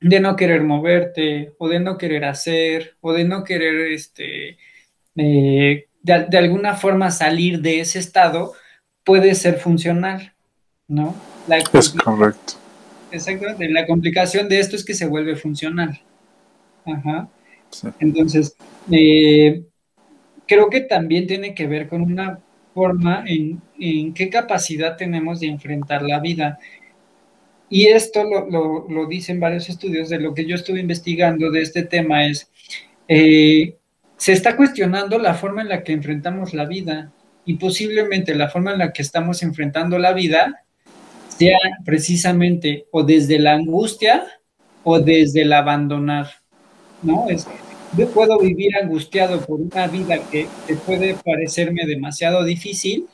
de 0.00 0.20
no 0.20 0.36
querer 0.36 0.62
moverte 0.62 1.54
o 1.58 1.68
de 1.68 1.80
no 1.80 1.98
querer 1.98 2.24
hacer 2.24 2.96
o 3.00 3.12
de 3.12 3.24
no 3.24 3.44
querer 3.44 3.92
este, 3.92 4.56
eh, 5.16 5.86
de, 6.02 6.38
alguna 6.38 6.74
forma 6.74 7.10
salir 7.10 7.60
de 7.60 7.80
ese 7.80 7.98
estado 7.98 8.52
puede 9.04 9.34
ser 9.34 9.58
funcional, 9.58 10.32
¿no? 10.86 11.14
es 11.72 11.90
correcto. 11.90 12.54
Exactamente. 13.10 13.68
La 13.70 13.86
complicación 13.86 14.48
de 14.48 14.60
esto 14.60 14.76
es 14.76 14.84
que 14.84 14.94
se 14.94 15.06
vuelve 15.06 15.36
funcional. 15.36 16.00
Ajá. 16.84 17.28
Entonces, 18.00 18.56
eh, 18.90 19.62
creo 20.46 20.70
que 20.70 20.80
también 20.82 21.26
tiene 21.26 21.54
que 21.54 21.66
ver 21.66 21.88
con 21.88 22.02
una 22.02 22.40
forma 22.74 23.24
en, 23.26 23.60
qué 24.14 24.30
capacidad 24.30 24.96
tenemos 24.96 25.40
de 25.40 25.48
enfrentar 25.48 26.02
la 26.02 26.20
vida. 26.20 26.58
Y 27.70 27.86
esto 27.86 28.24
lo, 28.24 29.06
dicen 29.06 29.40
varios 29.40 29.68
estudios 29.68 30.08
de 30.08 30.20
lo 30.20 30.34
que 30.34 30.46
yo 30.46 30.54
estuve 30.54 30.80
investigando 30.80 31.50
de 31.50 31.62
este 31.62 31.82
tema 31.82 32.26
es, 32.26 32.50
eh, 33.08 33.76
se 34.16 34.32
está 34.32 34.56
cuestionando 34.56 35.18
la 35.18 35.34
forma 35.34 35.62
en 35.62 35.68
la 35.68 35.82
que 35.82 35.92
enfrentamos 35.92 36.54
la 36.54 36.64
vida 36.64 37.12
y 37.44 37.54
posiblemente 37.54 38.34
la 38.34 38.48
forma 38.48 38.72
en 38.72 38.78
la 38.78 38.92
que 38.92 39.02
estamos 39.02 39.42
enfrentando 39.42 39.98
la 39.98 40.12
vida 40.12 40.64
sea 41.28 41.58
precisamente 41.84 42.86
o 42.90 43.02
desde 43.04 43.38
la 43.38 43.52
angustia 43.54 44.26
o 44.82 44.98
desde 44.98 45.42
el 45.42 45.52
abandonar, 45.52 46.28
¿no? 47.02 47.28
Es, 47.28 47.46
yo 47.96 48.08
puedo 48.10 48.38
vivir 48.38 48.76
angustiado 48.76 49.40
por 49.44 49.60
una 49.60 49.86
vida 49.86 50.18
que, 50.30 50.46
puede 50.84 51.14
parecerme 51.14 51.86
demasiado 51.86 52.44
difícil 52.44 53.06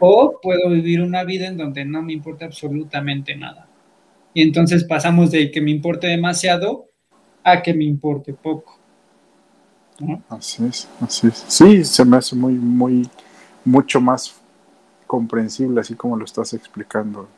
o 0.00 0.40
puedo 0.42 0.70
vivir 0.70 1.02
una 1.02 1.22
vida 1.24 1.46
en 1.46 1.56
donde 1.56 1.84
no 1.84 2.02
me 2.02 2.12
importa 2.12 2.46
absolutamente 2.46 3.36
nada. 3.36 3.68
Y 4.34 4.42
entonces 4.42 4.84
pasamos 4.84 5.30
de 5.30 5.50
que 5.50 5.60
me 5.60 5.70
importe 5.70 6.06
demasiado 6.06 6.86
a 7.44 7.62
que 7.62 7.74
me 7.74 7.84
importe 7.84 8.32
poco. 8.32 8.78
Así 10.28 10.64
es, 10.64 10.88
así 11.00 11.26
es. 11.26 11.44
Sí, 11.46 11.84
se 11.84 12.04
me 12.04 12.16
hace 12.16 12.34
muy, 12.34 12.54
muy, 12.54 13.08
mucho 13.64 14.00
más 14.00 14.40
comprensible 15.06 15.80
así 15.80 15.94
como 15.94 16.16
lo 16.16 16.24
estás 16.24 16.54
explicando. 16.54 17.28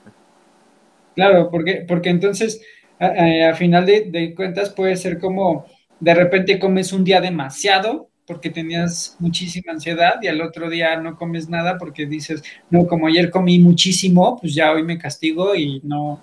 Claro, 1.15 1.51
porque, 1.51 1.85
porque 1.89 2.11
entonces 2.11 2.61
a, 2.99 3.55
final 3.55 3.87
de, 3.87 4.35
cuentas 4.37 4.71
puede 4.71 4.97
ser 4.97 5.19
como 5.19 5.67
de 5.99 6.15
repente 6.15 6.59
comes 6.59 6.93
un 6.93 7.05
día 7.05 7.21
demasiado 7.21 8.09
porque 8.33 8.49
tenías 8.49 9.15
muchísima 9.19 9.73
ansiedad 9.73 10.15
y 10.23 10.27
al 10.27 10.41
otro 10.41 10.71
día 10.71 10.99
no 10.99 11.17
comes 11.17 11.51
nada 11.51 11.77
porque 11.77 12.07
dices, 12.07 12.43
no, 12.71 12.87
como 12.87 13.07
ayer 13.07 13.31
comí 13.31 13.59
muchísimo, 13.59 14.39
pues 14.41 14.55
ya 14.55 14.73
hoy 14.73 14.83
me 14.83 14.99
castigo 14.99 15.55
y 15.55 15.83
no, 15.85 16.19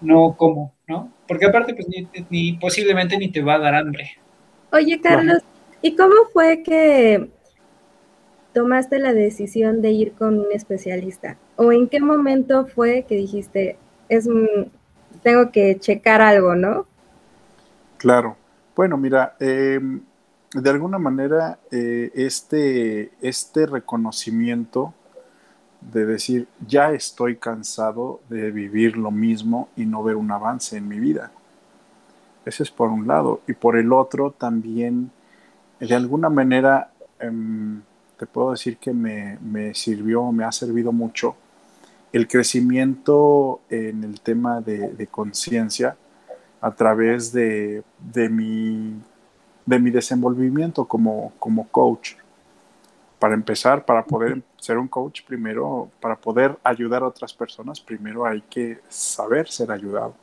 no 0.00 0.34
como, 0.38 0.72
¿no? 0.88 1.12
Porque 1.28 1.44
aparte, 1.44 1.74
pues 1.74 1.86
ni, 2.30 2.54
posiblemente 2.54 3.18
ni 3.18 3.30
te 3.30 3.42
va 3.42 3.56
a 3.56 3.58
dar 3.58 3.74
hambre. 3.74 4.12
Oye, 4.72 4.98
Carlos, 5.02 5.42
¿y 5.82 5.94
cómo 5.94 6.14
fue 6.32 6.62
que 6.62 7.28
tomaste 8.54 8.98
la 8.98 9.12
decisión 9.12 9.82
de 9.82 9.90
ir 9.90 10.12
con 10.12 10.38
un 10.38 10.46
especialista? 10.50 11.36
¿O 11.56 11.72
en 11.72 11.88
qué 11.88 12.00
momento 12.00 12.66
fue 12.66 13.04
que 13.06 13.16
dijiste, 13.16 13.76
es 14.08 14.26
tengo 15.22 15.50
que 15.52 15.78
checar 15.78 16.22
algo, 16.22 16.54
¿no? 16.54 16.86
Claro. 17.98 18.36
Bueno, 18.74 18.96
mira, 18.96 19.36
em, 19.38 20.00
de 20.54 20.70
alguna 20.70 20.98
manera 20.98 21.58
eh, 21.70 22.10
este, 22.14 23.12
este 23.20 23.66
reconocimiento 23.66 24.94
de 25.92 26.06
decir, 26.06 26.48
ya 26.66 26.92
estoy 26.92 27.36
cansado 27.36 28.20
de 28.28 28.50
vivir 28.50 28.96
lo 28.96 29.10
mismo 29.10 29.68
y 29.76 29.84
no 29.84 30.02
ver 30.02 30.16
un 30.16 30.30
avance 30.30 30.76
en 30.76 30.88
mi 30.88 30.98
vida. 30.98 31.30
Ese 32.44 32.62
es 32.62 32.70
por 32.70 32.90
un 32.90 33.06
lado. 33.06 33.40
Y 33.46 33.54
por 33.54 33.76
el 33.76 33.92
otro 33.92 34.30
también, 34.30 35.10
de 35.80 35.94
alguna 35.94 36.28
manera, 36.28 36.90
em, 37.18 37.82
te 38.18 38.26
puedo 38.26 38.52
decir 38.52 38.76
que 38.76 38.92
me, 38.92 39.74
sirvió, 39.74 40.30
me 40.32 40.44
ha 40.44 40.52
servido 40.52 40.92
mucho 40.92 41.36
el 42.12 42.28
crecimiento 42.28 43.60
en 43.68 44.04
el 44.04 44.20
tema 44.20 44.60
de, 44.60 45.08
conciencia 45.10 45.96
a 46.60 46.70
través 46.70 47.32
de, 47.32 47.82
mi, 48.30 48.94
de 49.66 49.78
mi 49.78 49.90
desenvolvimiento 49.90 50.84
como, 50.84 51.32
como 51.38 51.68
coach. 51.68 52.14
Para 53.18 53.34
empezar, 53.34 53.84
para 53.84 54.04
poder 54.04 54.42
ser 54.58 54.76
un 54.78 54.88
coach, 54.88 55.22
primero, 55.26 55.90
para 56.00 56.16
poder 56.16 56.58
ayudar 56.62 57.02
a 57.02 57.06
otras 57.06 57.32
personas, 57.32 57.80
primero 57.80 58.26
hay 58.26 58.42
que 58.42 58.80
saber 58.88 59.48
ser 59.48 59.72
ayudado. 59.72 60.14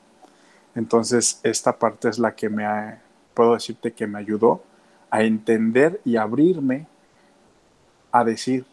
Entonces, 0.75 1.39
esta 1.43 1.77
parte 1.77 2.09
es 2.09 2.19
la 2.19 2.35
que 2.35 2.49
me 2.49 2.65
ha, 2.65 3.01
puedo 3.33 3.53
decirte 3.53 3.93
que 3.93 4.07
me 4.07 4.19
ayudó 4.19 4.63
a 5.09 5.23
entender 5.23 5.99
y 6.05 6.15
abrirme 6.15 6.87
a 8.11 8.23
decir, 8.23 8.65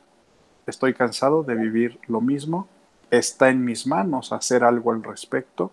estoy 0.67 0.95
cansado 0.95 1.43
de 1.43 1.55
vivir 1.55 1.99
lo 2.07 2.21
mismo, 2.21 2.69
está 3.11 3.49
en 3.49 3.65
mis 3.65 3.87
manos 3.87 4.33
hacer 4.33 4.65
algo 4.65 4.93
al 4.93 5.03
respecto 5.03 5.71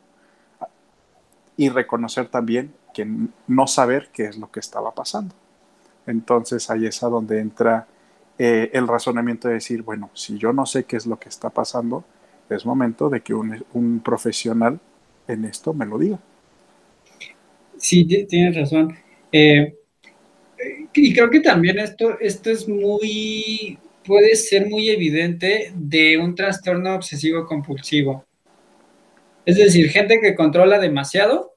y 1.58 1.70
reconocer 1.70 2.28
también 2.28 2.74
que 2.96 3.06
no 3.48 3.68
saber 3.68 4.08
qué 4.14 4.24
es 4.26 4.38
lo 4.38 4.50
que 4.50 4.62
estaba 4.62 4.96
pasando. 4.96 5.36
Entonces 6.08 6.70
ahí 6.70 6.86
es 6.86 7.04
a 7.04 7.10
donde 7.10 7.40
entra 7.40 7.88
eh, 8.40 8.70
el 8.72 8.88
razonamiento 8.88 9.50
de 9.50 9.56
decir, 9.56 9.82
bueno, 9.82 10.10
si 10.14 10.38
yo 10.38 10.54
no 10.54 10.66
sé 10.66 10.86
qué 10.86 10.96
es 10.96 11.06
lo 11.06 11.20
que 11.20 11.28
está 11.28 11.50
pasando, 11.50 12.06
es 12.50 12.66
momento 12.66 13.10
de 13.10 13.20
que 13.20 13.34
un, 13.34 14.02
profesional 14.04 14.80
en 15.28 15.44
esto 15.44 15.74
me 15.74 15.86
lo 15.86 15.98
diga. 15.98 16.20
Sí, 17.78 18.06
tienes 18.06 18.56
razón. 18.56 18.96
Eh, 19.30 19.76
y 20.94 21.14
creo 21.14 21.30
que 21.30 21.42
también 21.42 21.78
esto, 21.80 22.18
esto 22.22 22.50
es 22.50 22.68
muy, 22.70 23.78
puede 24.06 24.36
ser 24.36 24.70
muy 24.70 24.90
evidente 24.90 25.74
de 25.76 26.18
un 26.18 26.34
trastorno 26.34 26.96
obsesivo 26.96 27.46
compulsivo. 27.46 28.24
Es 29.46 29.58
decir, 29.58 29.90
gente 29.90 30.22
que 30.22 30.34
controla 30.34 30.80
demasiado 30.80 31.55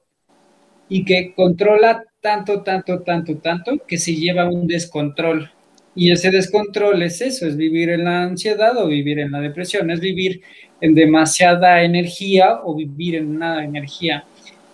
y 0.89 1.05
que 1.05 1.33
controla 1.33 2.03
tanto, 2.19 2.63
tanto, 2.63 3.01
tanto, 3.01 3.37
tanto 3.37 3.77
que 3.87 3.97
se 3.97 4.15
lleva 4.15 4.49
un 4.49 4.67
descontrol. 4.67 5.51
Y 5.95 6.11
ese 6.11 6.31
descontrol 6.31 7.01
es 7.03 7.21
eso, 7.21 7.47
es 7.47 7.55
vivir 7.55 7.89
en 7.89 8.05
la 8.05 8.23
ansiedad 8.23 8.77
o 8.77 8.87
vivir 8.87 9.19
en 9.19 9.31
la 9.31 9.39
depresión, 9.39 9.89
es 9.91 9.99
vivir 9.99 10.41
en 10.81 10.95
demasiada 10.95 11.83
energía 11.83 12.59
o 12.63 12.75
vivir 12.75 13.15
en 13.15 13.37
nada 13.37 13.63
energía. 13.63 14.23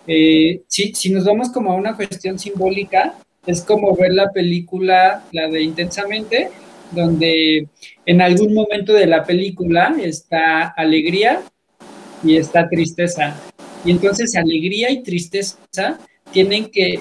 Eh, 0.06 0.62
si, 0.68 0.94
si 0.94 1.10
nos 1.10 1.24
vamos 1.24 1.50
como 1.50 1.72
a 1.72 1.74
una 1.74 1.96
cuestión 1.96 2.38
simbólica, 2.38 3.14
es 3.46 3.62
como 3.62 3.94
ver 3.96 4.12
la 4.12 4.30
película, 4.30 5.24
la 5.32 5.48
de 5.48 5.62
Intensamente, 5.62 6.50
donde 6.92 7.68
en 8.04 8.20
algún 8.20 8.54
momento 8.54 8.92
de 8.92 9.06
la 9.06 9.24
película 9.24 9.96
está 10.02 10.68
alegría 10.68 11.42
y 12.22 12.36
está 12.36 12.68
tristeza. 12.68 13.36
Y 13.84 13.90
entonces 13.90 14.34
alegría 14.36 14.90
y 14.90 15.02
tristeza 15.02 15.98
tienen 16.32 16.70
que, 16.70 17.00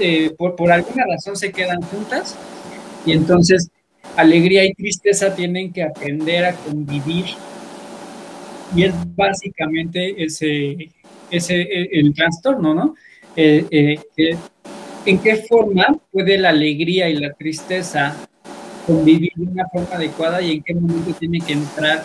eh, 0.00 0.30
por, 0.36 0.56
por 0.56 0.72
alguna 0.72 1.04
razón 1.06 1.36
se 1.36 1.52
quedan 1.52 1.80
juntas 1.82 2.36
y 3.04 3.12
entonces 3.12 3.70
alegría 4.16 4.64
y 4.64 4.74
tristeza 4.74 5.34
tienen 5.34 5.72
que 5.72 5.82
aprender 5.82 6.44
a 6.44 6.52
convivir. 6.54 7.26
Y 8.74 8.84
es 8.84 8.94
básicamente 9.14 10.22
ese, 10.24 10.90
ese 11.30 11.62
el, 11.92 12.12
trastorno, 12.14 12.74
¿no? 12.74 12.94
Eh, 13.36 13.98
eh, 14.16 14.36
¿En 15.04 15.18
qué 15.18 15.36
forma 15.36 15.86
puede 16.10 16.36
la 16.36 16.48
alegría 16.48 17.08
y 17.08 17.14
la 17.14 17.32
tristeza 17.32 18.16
convivir 18.86 19.30
de 19.36 19.44
una 19.44 19.68
forma 19.68 19.94
adecuada 19.94 20.42
y 20.42 20.52
en 20.52 20.62
qué 20.62 20.74
momento 20.74 21.12
tiene 21.12 21.40
que 21.40 21.52
entrar 21.52 22.04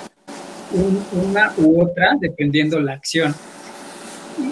una 1.11 1.53
u 1.57 1.81
otra 1.81 2.15
dependiendo 2.19 2.79
la 2.79 2.93
acción? 2.93 3.33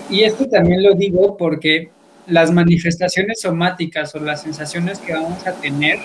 Y 0.09 0.21
esto 0.23 0.47
también 0.47 0.83
lo 0.83 0.93
digo 0.93 1.37
porque 1.37 1.89
las 2.27 2.51
manifestaciones 2.51 3.41
somáticas 3.41 4.13
o 4.15 4.19
las 4.19 4.41
sensaciones 4.41 4.99
que 4.99 5.13
vamos 5.13 5.45
a 5.45 5.53
tener 5.53 5.99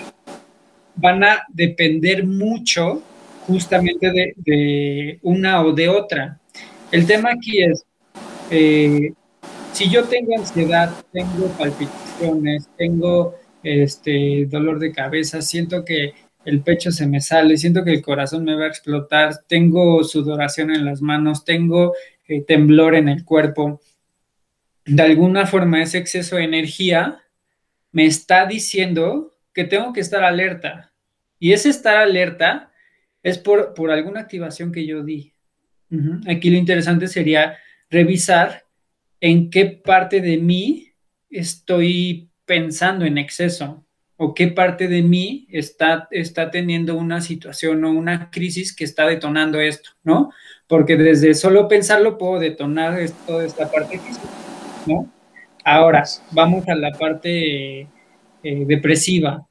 van 0.95 1.23
a 1.23 1.43
depender 1.49 2.25
mucho 2.25 3.01
justamente 3.47 4.33
de, 4.37 5.19
una 5.21 5.63
o 5.63 5.71
de 5.71 5.89
otra. 5.89 6.39
El 6.91 7.05
tema 7.05 7.31
aquí 7.31 7.61
es, 7.61 7.85
eh, 8.49 9.11
si 9.71 9.89
yo 9.89 10.05
tengo 10.05 10.37
ansiedad, 10.37 10.91
tengo 11.11 11.47
palpitaciones, 11.57 12.67
tengo 12.77 13.35
este 13.63 14.45
dolor 14.45 14.79
de 14.79 14.91
cabeza, 14.91 15.41
siento 15.41 15.83
que 15.83 16.13
el 16.45 16.61
pecho 16.61 16.91
se 16.91 17.07
me 17.07 17.21
sale, 17.21 17.57
siento 17.57 17.83
que 17.83 17.91
el 17.91 18.01
corazón 18.01 18.45
me 18.45 18.55
va 18.55 18.65
a 18.65 18.69
explotar, 18.69 19.33
tengo 19.47 20.03
sudoración 20.03 20.71
en 20.71 20.85
las 20.85 21.01
manos, 21.01 21.43
tengo 21.43 21.93
eh, 22.27 22.43
temblor 22.43 22.95
en 22.95 23.09
el 23.09 23.23
cuerpo. 23.23 23.81
De 24.85 25.01
alguna 25.01 25.45
forma 25.45 25.81
ese 25.81 25.97
exceso 25.97 26.35
de 26.35 26.43
energía 26.43 27.23
me 27.91 28.05
está 28.05 28.45
diciendo 28.45 29.33
que 29.53 29.63
tengo 29.63 29.93
que 29.93 30.01
estar 30.01 30.23
alerta. 30.23 30.93
Y 31.39 31.53
ese 31.53 31.69
estar 31.69 31.97
alerta 31.97 32.71
es 33.23 33.37
por, 33.37 33.73
por 33.73 33.91
alguna 33.91 34.21
activación 34.21 34.71
que 34.71 34.85
yo 34.85 35.03
di. 35.03 35.33
Aquí 36.27 36.49
lo 36.49 36.57
interesante 36.57 37.07
sería 37.07 37.57
revisar 37.89 38.65
en 39.21 39.49
qué 39.49 39.65
parte 39.65 40.19
de 40.19 40.37
mí 40.37 40.91
estoy 41.29 42.29
pensando 42.45 43.05
en 43.05 43.17
exceso 43.17 43.84
o 44.17 44.33
qué 44.33 44.47
parte 44.47 44.87
de 44.87 45.01
mí 45.01 45.47
está, 45.51 46.07
está 46.11 46.49
teniendo 46.49 46.95
una 46.95 47.21
situación 47.21 47.83
o 47.83 47.91
una 47.91 48.29
crisis 48.31 48.73
que 48.73 48.85
está 48.85 49.05
detonando 49.07 49.59
esto, 49.59 49.91
¿no? 50.03 50.31
Porque 50.67 50.95
desde 50.95 51.33
solo 51.33 51.67
pensarlo 51.67 52.17
puedo 52.17 52.39
detonar 52.39 52.97
toda 53.27 53.45
esta 53.45 53.69
parte 53.69 53.99
física, 53.99 54.27
¿no? 54.85 55.09
Ahora, 55.63 56.03
vamos 56.31 56.67
a 56.67 56.75
la 56.75 56.91
parte 56.91 57.81
eh, 57.81 57.89
depresiva. 58.43 59.47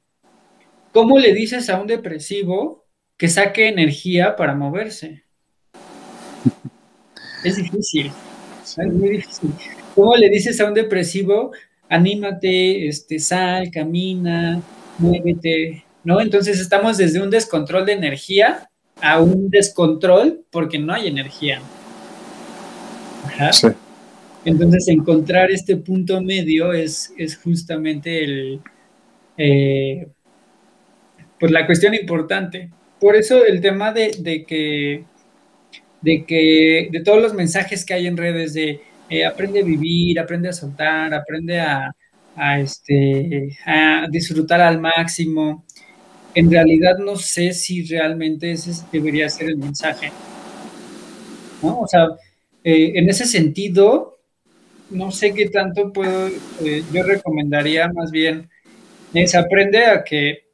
¿Cómo 0.91 1.19
le 1.19 1.33
dices 1.33 1.69
a 1.69 1.79
un 1.79 1.87
depresivo 1.87 2.85
que 3.17 3.27
saque 3.27 3.67
energía 3.67 4.35
para 4.35 4.55
moverse? 4.55 5.25
Es 7.43 7.57
difícil, 7.57 8.11
es 8.63 8.77
muy 8.77 9.09
difícil. 9.09 9.53
¿Cómo 9.93 10.15
le 10.15 10.29
dices 10.29 10.59
a 10.59 10.65
un 10.65 10.73
depresivo, 10.73 11.51
anímate, 11.89 12.87
este, 12.87 13.19
sal, 13.19 13.69
camina, 13.71 14.61
muévete, 14.97 15.83
¿no? 16.03 16.21
Entonces 16.21 16.59
estamos 16.59 16.97
desde 16.97 17.21
un 17.21 17.29
descontrol 17.29 17.85
de 17.85 17.93
energía 17.93 18.69
a 19.01 19.21
un 19.21 19.49
descontrol 19.49 20.41
porque 20.51 20.79
no 20.79 20.93
hay 20.93 21.07
energía. 21.07 21.61
Ajá. 23.25 23.53
Sí. 23.53 23.67
Entonces, 24.45 24.87
encontrar 24.87 25.49
este 25.49 25.75
punto 25.75 26.21
medio 26.21 26.71
es, 26.71 27.11
es 27.17 27.35
justamente 27.35 28.23
el, 28.23 28.61
eh, 29.37 30.07
pues 31.39 31.51
la 31.51 31.65
cuestión 31.65 31.95
importante. 31.95 32.69
Por 32.99 33.15
eso 33.15 33.43
el 33.43 33.59
tema 33.59 33.91
de, 33.91 34.11
que, 34.47 35.03
de 36.01 36.25
que, 36.25 36.89
de 36.91 36.99
todos 37.01 37.21
los 37.21 37.33
mensajes 37.33 37.83
que 37.83 37.95
hay 37.95 38.05
en 38.05 38.17
redes 38.17 38.53
de 38.53 38.81
eh, 39.09 39.25
aprende 39.25 39.61
a 39.61 39.63
vivir, 39.63 40.19
aprende 40.19 40.49
a 40.49 40.53
soltar, 40.53 41.13
aprende 41.13 41.59
a, 41.59 41.93
este, 42.59 43.57
a 43.65 44.07
disfrutar 44.09 44.61
al 44.61 44.79
máximo. 44.79 45.65
En 46.33 46.51
realidad 46.51 46.97
no 46.97 47.15
sé 47.15 47.53
si 47.53 47.83
realmente 47.83 48.51
ese 48.51 48.73
debería 48.91 49.29
ser 49.29 49.49
el 49.49 49.57
mensaje. 49.57 50.11
¿no? 51.61 51.79
O 51.79 51.87
sea, 51.87 52.07
eh, 52.63 52.93
en 52.95 53.09
ese 53.09 53.25
sentido, 53.25 54.19
no 54.89 55.11
sé 55.11 55.33
qué 55.33 55.49
tanto 55.49 55.93
puedo, 55.93 56.27
eh, 56.63 56.83
yo 56.91 57.03
recomendaría 57.03 57.87
más 57.93 58.11
bien 58.11 58.49
es 59.13 59.35
aprender 59.35 59.89
a 59.89 60.03
que 60.03 60.45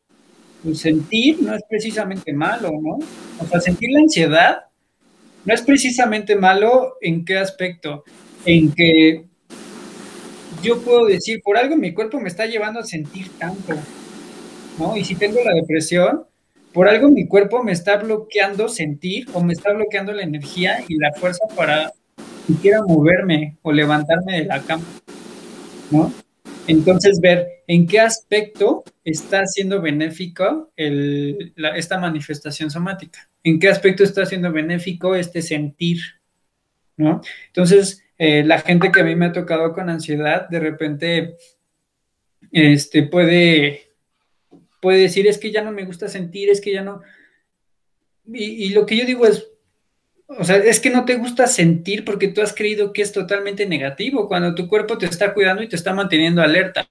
pues, 0.64 0.80
sentir 0.80 1.42
no 1.42 1.56
es 1.56 1.64
precisamente 1.68 2.34
malo, 2.34 2.72
¿no? 2.82 3.00
O 3.40 3.48
sea, 3.50 3.60
sentir 3.60 3.90
la 3.92 4.02
ansiedad 4.02 4.66
no 5.46 5.54
es 5.54 5.62
precisamente 5.62 6.36
malo 6.36 6.98
en 7.02 7.26
qué 7.26 7.38
aspecto, 7.40 8.04
en 8.46 8.72
que 8.72 9.26
yo 10.62 10.82
puedo 10.82 11.06
decir, 11.06 11.42
por 11.44 11.58
algo 11.58 11.76
mi 11.76 11.94
cuerpo 11.94 12.20
me 12.20 12.30
está 12.30 12.46
llevando 12.46 12.80
a 12.80 12.84
sentir 12.84 13.30
tanto, 13.38 13.74
¿no? 14.78 14.96
Y 14.96 15.04
si 15.04 15.16
tengo 15.16 15.40
la 15.44 15.54
depresión, 15.54 16.26
por 16.74 16.88
algo 16.88 17.10
mi 17.10 17.28
cuerpo 17.28 17.64
me 17.64 17.72
está 17.72 17.98
bloqueando 17.98 18.70
sentir 18.70 19.28
o 19.34 19.44
me 19.44 19.54
está 19.54 19.74
bloqueando 19.74 20.14
la 20.14 20.24
energía 20.24 20.84
y 20.88 20.98
la 20.98 21.12
fuerza 21.14 21.46
para 21.56 21.92
quiera 22.62 22.82
moverme 22.84 23.58
o 23.62 23.72
levantarme 23.72 24.42
de 24.42 24.46
la 24.46 24.62
cama, 24.62 24.84
¿no? 25.90 26.14
Entonces, 26.68 27.20
ver 27.20 27.64
en 27.68 27.88
qué 27.88 28.00
aspecto 28.00 28.84
está 29.04 29.46
siendo 29.46 29.82
benéfico 29.82 30.72
esta 30.76 31.98
manifestación 31.98 32.70
somática, 32.70 33.30
en 33.44 33.60
qué 33.60 33.70
aspecto 33.70 34.04
está 34.04 34.26
siendo 34.26 34.52
benéfico 34.52 35.16
este 35.16 35.42
sentir, 35.42 36.00
¿no? 36.98 37.22
Entonces, 37.48 38.01
eh, 38.24 38.44
la 38.44 38.60
gente 38.60 38.92
que 38.92 39.02
a 39.02 39.04
mí 39.04 39.16
me 39.16 39.26
ha 39.26 39.32
tocado 39.32 39.74
con 39.74 39.90
ansiedad, 39.90 40.48
de 40.48 40.60
repente, 40.60 41.38
este, 42.52 43.02
puede, 43.02 43.90
puede 44.80 45.00
decir, 45.00 45.26
es 45.26 45.40
que 45.40 45.52
ya 45.52 45.64
no 45.64 45.72
me 45.72 45.86
gusta 45.86 46.08
sentir, 46.08 46.52
es 46.52 46.62
que 46.62 46.72
ya 46.72 46.84
no... 46.84 47.02
y 48.32 48.70
lo 48.70 48.86
que 48.86 48.96
yo 48.96 49.06
digo 49.08 49.26
es, 49.26 49.48
o 50.28 50.44
sea, 50.44 50.58
es 50.58 50.80
que 50.80 50.92
no 50.92 51.04
te 51.04 51.16
gusta 51.16 51.48
sentir 51.48 52.06
porque 52.06 52.28
tú 52.28 52.44
has 52.44 52.54
creído 52.54 52.94
que 52.94 53.02
es 53.02 53.12
totalmente 53.12 53.66
negativo 53.66 54.28
cuando 54.28 54.54
tu 54.54 54.68
cuerpo 54.68 55.00
te 55.00 55.08
está 55.08 55.34
cuidando 55.34 55.64
y 55.64 55.68
te 55.68 55.76
está 55.76 55.92
manteniendo 55.92 56.44
alerta. 56.44 56.88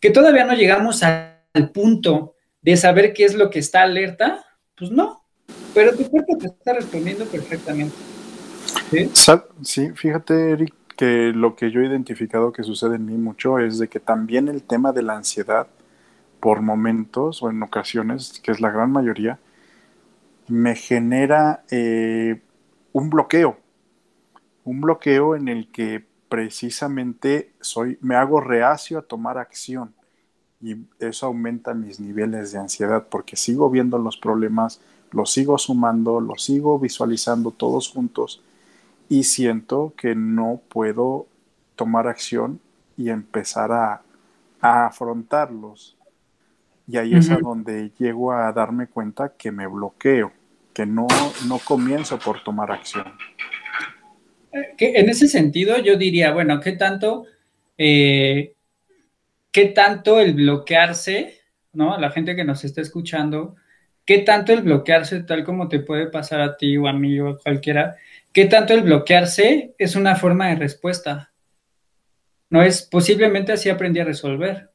Que 0.00 0.08
todavía 0.08 0.44
no 0.44 0.54
llegamos 0.54 1.02
al 1.02 1.70
punto 1.72 2.34
de 2.62 2.78
saber 2.78 3.12
qué 3.12 3.24
es 3.24 3.34
lo 3.34 3.50
que 3.50 3.58
está 3.58 3.82
alerta, 3.82 4.42
pues 4.74 4.90
no. 4.90 5.22
Pero 5.74 5.94
tu 5.94 6.08
cuerpo 6.08 6.38
te 6.38 6.46
está 6.46 6.72
respondiendo 6.72 7.26
perfectamente. 7.26 7.94
¿Sí? 8.90 9.10
sí, 9.62 9.90
fíjate, 9.92 10.50
Eric, 10.50 10.74
que 10.96 11.32
lo 11.34 11.56
que 11.56 11.70
yo 11.70 11.80
he 11.80 11.86
identificado 11.86 12.52
que 12.52 12.62
sucede 12.62 12.96
en 12.96 13.06
mí 13.06 13.14
mucho 13.14 13.58
es 13.58 13.78
de 13.78 13.88
que 13.88 14.00
también 14.00 14.48
el 14.48 14.62
tema 14.62 14.92
de 14.92 15.02
la 15.02 15.16
ansiedad, 15.16 15.66
por 16.40 16.60
momentos 16.60 17.42
o 17.42 17.50
en 17.50 17.62
ocasiones, 17.62 18.40
que 18.42 18.50
es 18.50 18.60
la 18.60 18.70
gran 18.70 18.90
mayoría, 18.92 19.38
me 20.48 20.74
genera 20.74 21.64
eh, 21.70 22.42
un 22.92 23.10
bloqueo, 23.10 23.56
un 24.64 24.80
bloqueo 24.80 25.36
en 25.36 25.48
el 25.48 25.70
que 25.70 26.04
precisamente 26.28 27.52
soy, 27.60 27.98
me 28.00 28.16
hago 28.16 28.40
reacio 28.40 28.98
a 28.98 29.02
tomar 29.02 29.38
acción 29.38 29.94
y 30.60 30.76
eso 30.98 31.26
aumenta 31.26 31.74
mis 31.74 32.00
niveles 32.00 32.52
de 32.52 32.58
ansiedad 32.58 33.06
porque 33.08 33.36
sigo 33.36 33.70
viendo 33.70 33.98
los 33.98 34.16
problemas, 34.16 34.80
los 35.10 35.32
sigo 35.32 35.58
sumando, 35.58 36.20
los 36.20 36.44
sigo 36.44 36.78
visualizando 36.78 37.50
todos 37.50 37.88
juntos 37.88 38.42
y 39.12 39.24
siento 39.24 39.92
que 39.94 40.14
no 40.14 40.62
puedo 40.70 41.26
tomar 41.76 42.08
acción 42.08 42.62
y 42.96 43.10
empezar 43.10 43.70
a, 43.70 44.00
afrontarlos. 44.58 45.98
Y 46.88 46.96
ahí 46.96 47.14
es 47.14 47.28
a 47.30 47.36
donde 47.36 47.90
llego 47.98 48.32
a 48.32 48.50
darme 48.52 48.86
cuenta 48.86 49.34
que 49.36 49.52
me 49.52 49.66
bloqueo 49.66 50.32
que 50.72 50.86
no, 50.86 51.08
no 51.46 51.58
comienzo 51.58 52.18
por 52.18 52.42
tomar 52.42 52.72
acción. 52.72 53.04
Que 54.78 54.92
en 54.98 55.10
ese 55.10 55.28
sentido 55.28 55.76
yo 55.76 55.98
diría, 55.98 56.32
bueno, 56.32 56.58
¿qué 56.60 56.72
tanto, 56.72 57.26
eh, 57.76 58.54
qué 59.50 59.66
tanto 59.66 60.20
el 60.20 60.32
bloquearse, 60.32 61.38
¿no? 61.74 61.92
A 61.92 62.00
la 62.00 62.10
gente 62.12 62.34
que 62.34 62.44
nos 62.44 62.64
está 62.64 62.80
escuchando, 62.80 63.56
¿qué 64.06 64.20
tanto 64.20 64.54
el 64.54 64.62
bloquearse, 64.62 65.22
tal 65.24 65.44
como 65.44 65.68
te 65.68 65.80
puede 65.80 66.06
pasar 66.06 66.40
a 66.40 66.56
ti 66.56 66.78
o 66.78 66.88
a 66.88 66.94
mí 66.94 67.20
o 67.20 67.28
a 67.28 67.38
cualquiera, 67.38 67.96
qué 68.32 68.46
tanto 68.46 68.74
el 68.74 68.82
bloquearse 68.82 69.74
es 69.78 69.96
una 69.96 70.16
forma 70.16 70.48
de 70.48 70.56
respuesta? 70.56 71.32
No 72.50 72.62
es, 72.62 72.82
posiblemente 72.82 73.52
así 73.52 73.70
aprendí 73.70 74.00
a 74.00 74.04
resolver. 74.04 74.70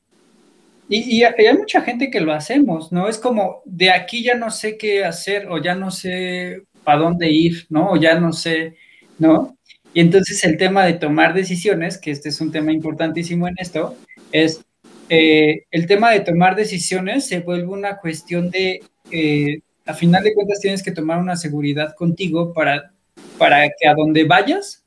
Y, 0.90 1.24
hay 1.24 1.58
mucha 1.58 1.82
gente 1.82 2.10
que 2.10 2.22
lo 2.22 2.32
hacemos, 2.32 2.94
¿no? 2.94 3.10
Es 3.10 3.18
como, 3.18 3.62
de 3.66 3.92
aquí 3.92 4.24
ya 4.24 4.36
no 4.36 4.50
sé 4.52 4.78
qué 4.78 5.04
hacer 5.04 5.48
o 5.50 5.62
ya 5.62 5.76
no 5.76 5.92
sé 5.92 6.64
para 6.84 7.00
dónde 7.00 7.30
ir, 7.30 7.66
¿no? 7.70 7.92
O 7.92 7.98
ya 7.98 8.18
no 8.20 8.32
sé, 8.32 8.78
¿no? 9.20 9.58
Y 9.94 10.00
entonces 10.00 10.44
el 10.46 10.58
tema 10.58 10.86
de 10.86 10.94
tomar 10.94 11.34
decisiones, 11.34 11.98
que 11.98 12.12
este 12.12 12.30
es 12.30 12.40
un 12.40 12.52
tema 12.52 12.72
importantísimo 12.72 13.48
en 13.48 13.56
esto, 13.58 13.98
es 14.32 14.66
eh, 15.10 15.66
el 15.72 15.88
tema 15.88 16.12
de 16.12 16.22
tomar 16.22 16.56
decisiones 16.56 17.28
se 17.28 17.40
vuelve 17.40 17.68
una 17.68 17.98
cuestión 17.98 18.50
de, 18.50 18.82
eh, 19.12 19.60
a 19.86 19.94
final 19.94 20.24
de 20.24 20.34
cuentas 20.34 20.60
tienes 20.60 20.84
que 20.84 20.92
tomar 20.92 21.20
una 21.20 21.36
seguridad 21.36 21.96
contigo 21.96 22.54
para, 22.54 22.94
para 23.38 23.68
que 23.70 23.88
a 23.88 23.94
donde 23.94 24.24
vayas 24.24 24.84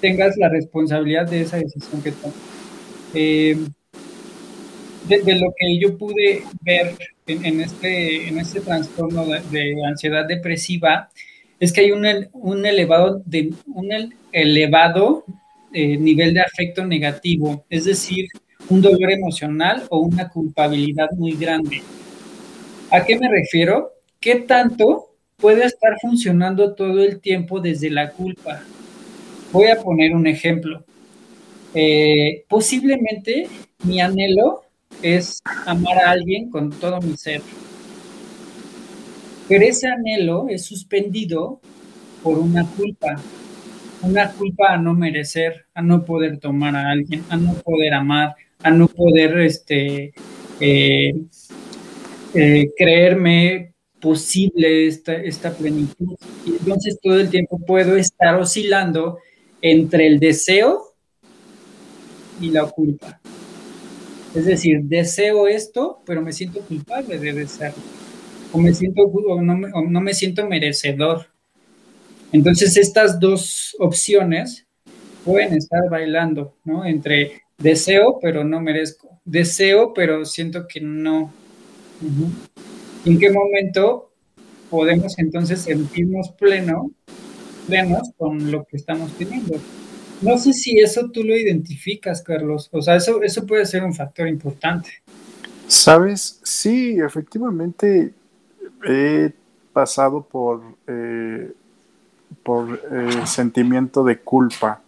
tengas 0.00 0.36
la 0.36 0.48
responsabilidad 0.48 1.28
de 1.28 1.42
esa 1.42 1.56
decisión 1.56 2.02
que 2.02 2.12
tomas. 2.12 2.36
Eh, 3.14 3.56
de, 5.08 5.34
lo 5.36 5.54
que 5.56 5.78
yo 5.78 5.96
pude 5.96 6.44
ver 6.62 6.94
en, 7.26 7.60
este, 7.60 8.28
en 8.28 8.38
este 8.38 8.60
trastorno 8.60 9.24
de, 9.26 9.74
ansiedad 9.86 10.26
depresiva, 10.26 11.08
es 11.58 11.72
que 11.72 11.80
hay 11.80 11.90
un, 11.92 12.06
un 12.32 12.66
elevado, 12.66 13.22
de, 13.24 13.52
un 13.66 14.12
elevado 14.32 15.24
eh, 15.72 15.96
nivel 15.96 16.34
de 16.34 16.40
afecto 16.40 16.86
negativo, 16.86 17.64
es 17.70 17.84
decir, 17.86 18.26
un 18.68 18.82
dolor 18.82 19.10
emocional 19.10 19.84
o 19.88 20.00
una 20.00 20.28
culpabilidad 20.28 21.10
muy 21.12 21.32
grande. 21.32 21.82
¿A 22.90 23.04
qué 23.04 23.18
me 23.18 23.28
refiero? 23.28 23.92
¿Qué 24.20 24.36
tanto 24.36 25.07
puede 25.38 25.64
estar 25.64 25.96
funcionando 26.00 26.74
todo 26.74 27.02
el 27.02 27.20
tiempo 27.20 27.60
desde 27.60 27.90
la 27.90 28.10
culpa? 28.10 28.60
Voy 29.52 29.68
a 29.68 29.80
poner 29.80 30.14
un 30.14 30.26
ejemplo. 30.26 30.84
Eh, 31.74 32.44
posiblemente 32.48 33.48
mi 33.84 34.00
anhelo 34.00 34.62
es 35.02 35.40
amar 35.66 35.98
a 35.98 36.10
alguien 36.10 36.50
con 36.50 36.70
todo 36.70 37.00
mi 37.00 37.16
ser. 37.16 37.40
Pero 39.48 39.64
ese 39.64 39.86
anhelo 39.86 40.48
es 40.48 40.64
suspendido 40.66 41.60
por 42.22 42.38
una 42.38 42.66
culpa, 42.66 43.16
una 44.02 44.30
culpa 44.32 44.74
a 44.74 44.76
no 44.76 44.92
merecer, 44.92 45.66
a 45.72 45.82
no 45.82 46.04
poder 46.04 46.38
tomar 46.38 46.76
a 46.76 46.90
alguien, 46.90 47.24
a 47.30 47.36
no 47.36 47.54
poder 47.54 47.94
amar, 47.94 48.34
a 48.62 48.70
no 48.70 48.88
poder 48.88 49.38
este, 49.38 50.12
eh, 50.60 51.14
eh, 52.34 52.70
creerme 52.76 53.72
posible 54.00 54.86
esta, 54.86 55.14
esta 55.14 55.52
plenitud. 55.52 56.16
Y 56.44 56.50
entonces 56.50 56.98
todo 57.02 57.18
el 57.18 57.30
tiempo 57.30 57.58
puedo 57.58 57.96
estar 57.96 58.34
oscilando 58.36 59.18
entre 59.60 60.06
el 60.06 60.18
deseo 60.18 60.94
y 62.40 62.50
la 62.50 62.64
culpa. 62.66 63.20
Es 64.34 64.46
decir, 64.46 64.80
deseo 64.82 65.48
esto, 65.48 66.00
pero 66.04 66.22
me 66.22 66.32
siento 66.32 66.60
culpable 66.60 67.18
de 67.18 67.32
desearlo. 67.32 67.82
O 68.52 68.58
me 68.58 68.72
siento 68.72 69.02
o 69.02 69.42
no, 69.42 69.56
no 69.56 70.00
me 70.00 70.14
siento 70.14 70.46
merecedor. 70.46 71.26
Entonces 72.32 72.76
estas 72.76 73.18
dos 73.18 73.74
opciones 73.78 74.66
pueden 75.24 75.54
estar 75.54 75.88
bailando, 75.90 76.54
¿no? 76.64 76.84
Entre 76.84 77.42
deseo, 77.58 78.18
pero 78.20 78.44
no 78.44 78.60
merezco. 78.60 79.20
Deseo, 79.24 79.92
pero 79.92 80.24
siento 80.24 80.66
que 80.68 80.80
no. 80.80 81.32
¿En 83.04 83.18
qué 83.18 83.30
momento 83.30 84.10
podemos 84.70 85.18
entonces 85.18 85.62
sentirnos 85.62 86.30
pleno, 86.32 86.90
plenos 87.66 88.10
con 88.16 88.50
lo 88.50 88.64
que 88.64 88.76
estamos 88.76 89.12
teniendo? 89.12 89.56
No 90.20 90.36
sé 90.36 90.52
si 90.52 90.78
eso 90.78 91.08
tú 91.10 91.22
lo 91.22 91.36
identificas, 91.36 92.22
Carlos. 92.22 92.68
O 92.72 92.82
sea, 92.82 92.96
eso, 92.96 93.22
eso 93.22 93.46
puede 93.46 93.64
ser 93.66 93.84
un 93.84 93.94
factor 93.94 94.26
importante. 94.26 94.90
Sabes, 95.68 96.40
sí, 96.42 96.98
efectivamente 96.98 98.12
he 98.84 99.32
pasado 99.72 100.22
por, 100.22 100.62
eh, 100.86 101.52
por 102.42 102.80
eh, 102.90 103.26
sentimiento 103.26 104.02
de 104.02 104.18
culpa. 104.18 104.82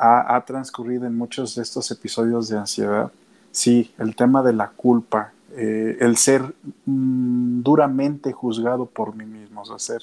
Ha, 0.00 0.44
transcurrido 0.46 1.06
en 1.06 1.16
muchos 1.16 1.56
de 1.56 1.62
estos 1.62 1.90
episodios 1.90 2.48
de 2.48 2.56
ansiedad. 2.56 3.10
Sí, 3.50 3.92
el 3.98 4.14
tema 4.14 4.44
de 4.44 4.52
la 4.52 4.68
culpa, 4.68 5.32
eh, 5.60 5.96
el 5.98 6.16
ser 6.16 6.54
mm, 6.86 7.62
duramente 7.62 8.30
juzgado 8.30 8.86
por 8.86 9.16
mí 9.16 9.24
mismo, 9.24 9.62
o 9.62 9.78
sea, 9.80 9.98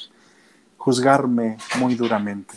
juzgarme 0.76 1.56
muy 1.80 1.96
duramente. 1.96 2.56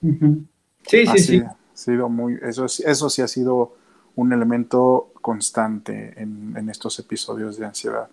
Sí, 0.00 1.06
sí, 1.06 1.18
sí. 1.18 1.42
Sido 1.72 2.08
muy, 2.08 2.36
eso, 2.42 2.64
eso 2.64 3.08
sí 3.08 3.22
ha 3.22 3.28
sido 3.28 3.76
un 4.16 4.32
elemento 4.32 5.12
constante 5.22 6.20
en, 6.20 6.68
estos 6.68 6.98
episodios 6.98 7.56
de 7.56 7.66
ansiedad. 7.66 8.08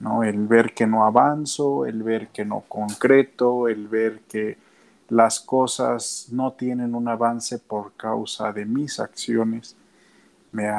¿no? 0.00 0.24
El 0.24 0.46
ver 0.46 0.72
que 0.72 0.86
no 0.86 1.04
avanzo, 1.04 1.84
el 1.84 2.02
ver 2.02 2.28
que 2.28 2.46
no 2.46 2.64
concreto, 2.66 3.68
el 3.68 3.86
ver 3.86 4.20
que 4.20 4.56
las 5.10 5.40
cosas 5.40 6.28
no 6.32 6.54
tienen 6.54 6.94
un 6.94 7.06
avance 7.06 7.58
por 7.58 7.92
causa 7.98 8.50
de 8.54 8.64
mis 8.64 8.98
acciones, 8.98 9.76
me, 10.52 10.72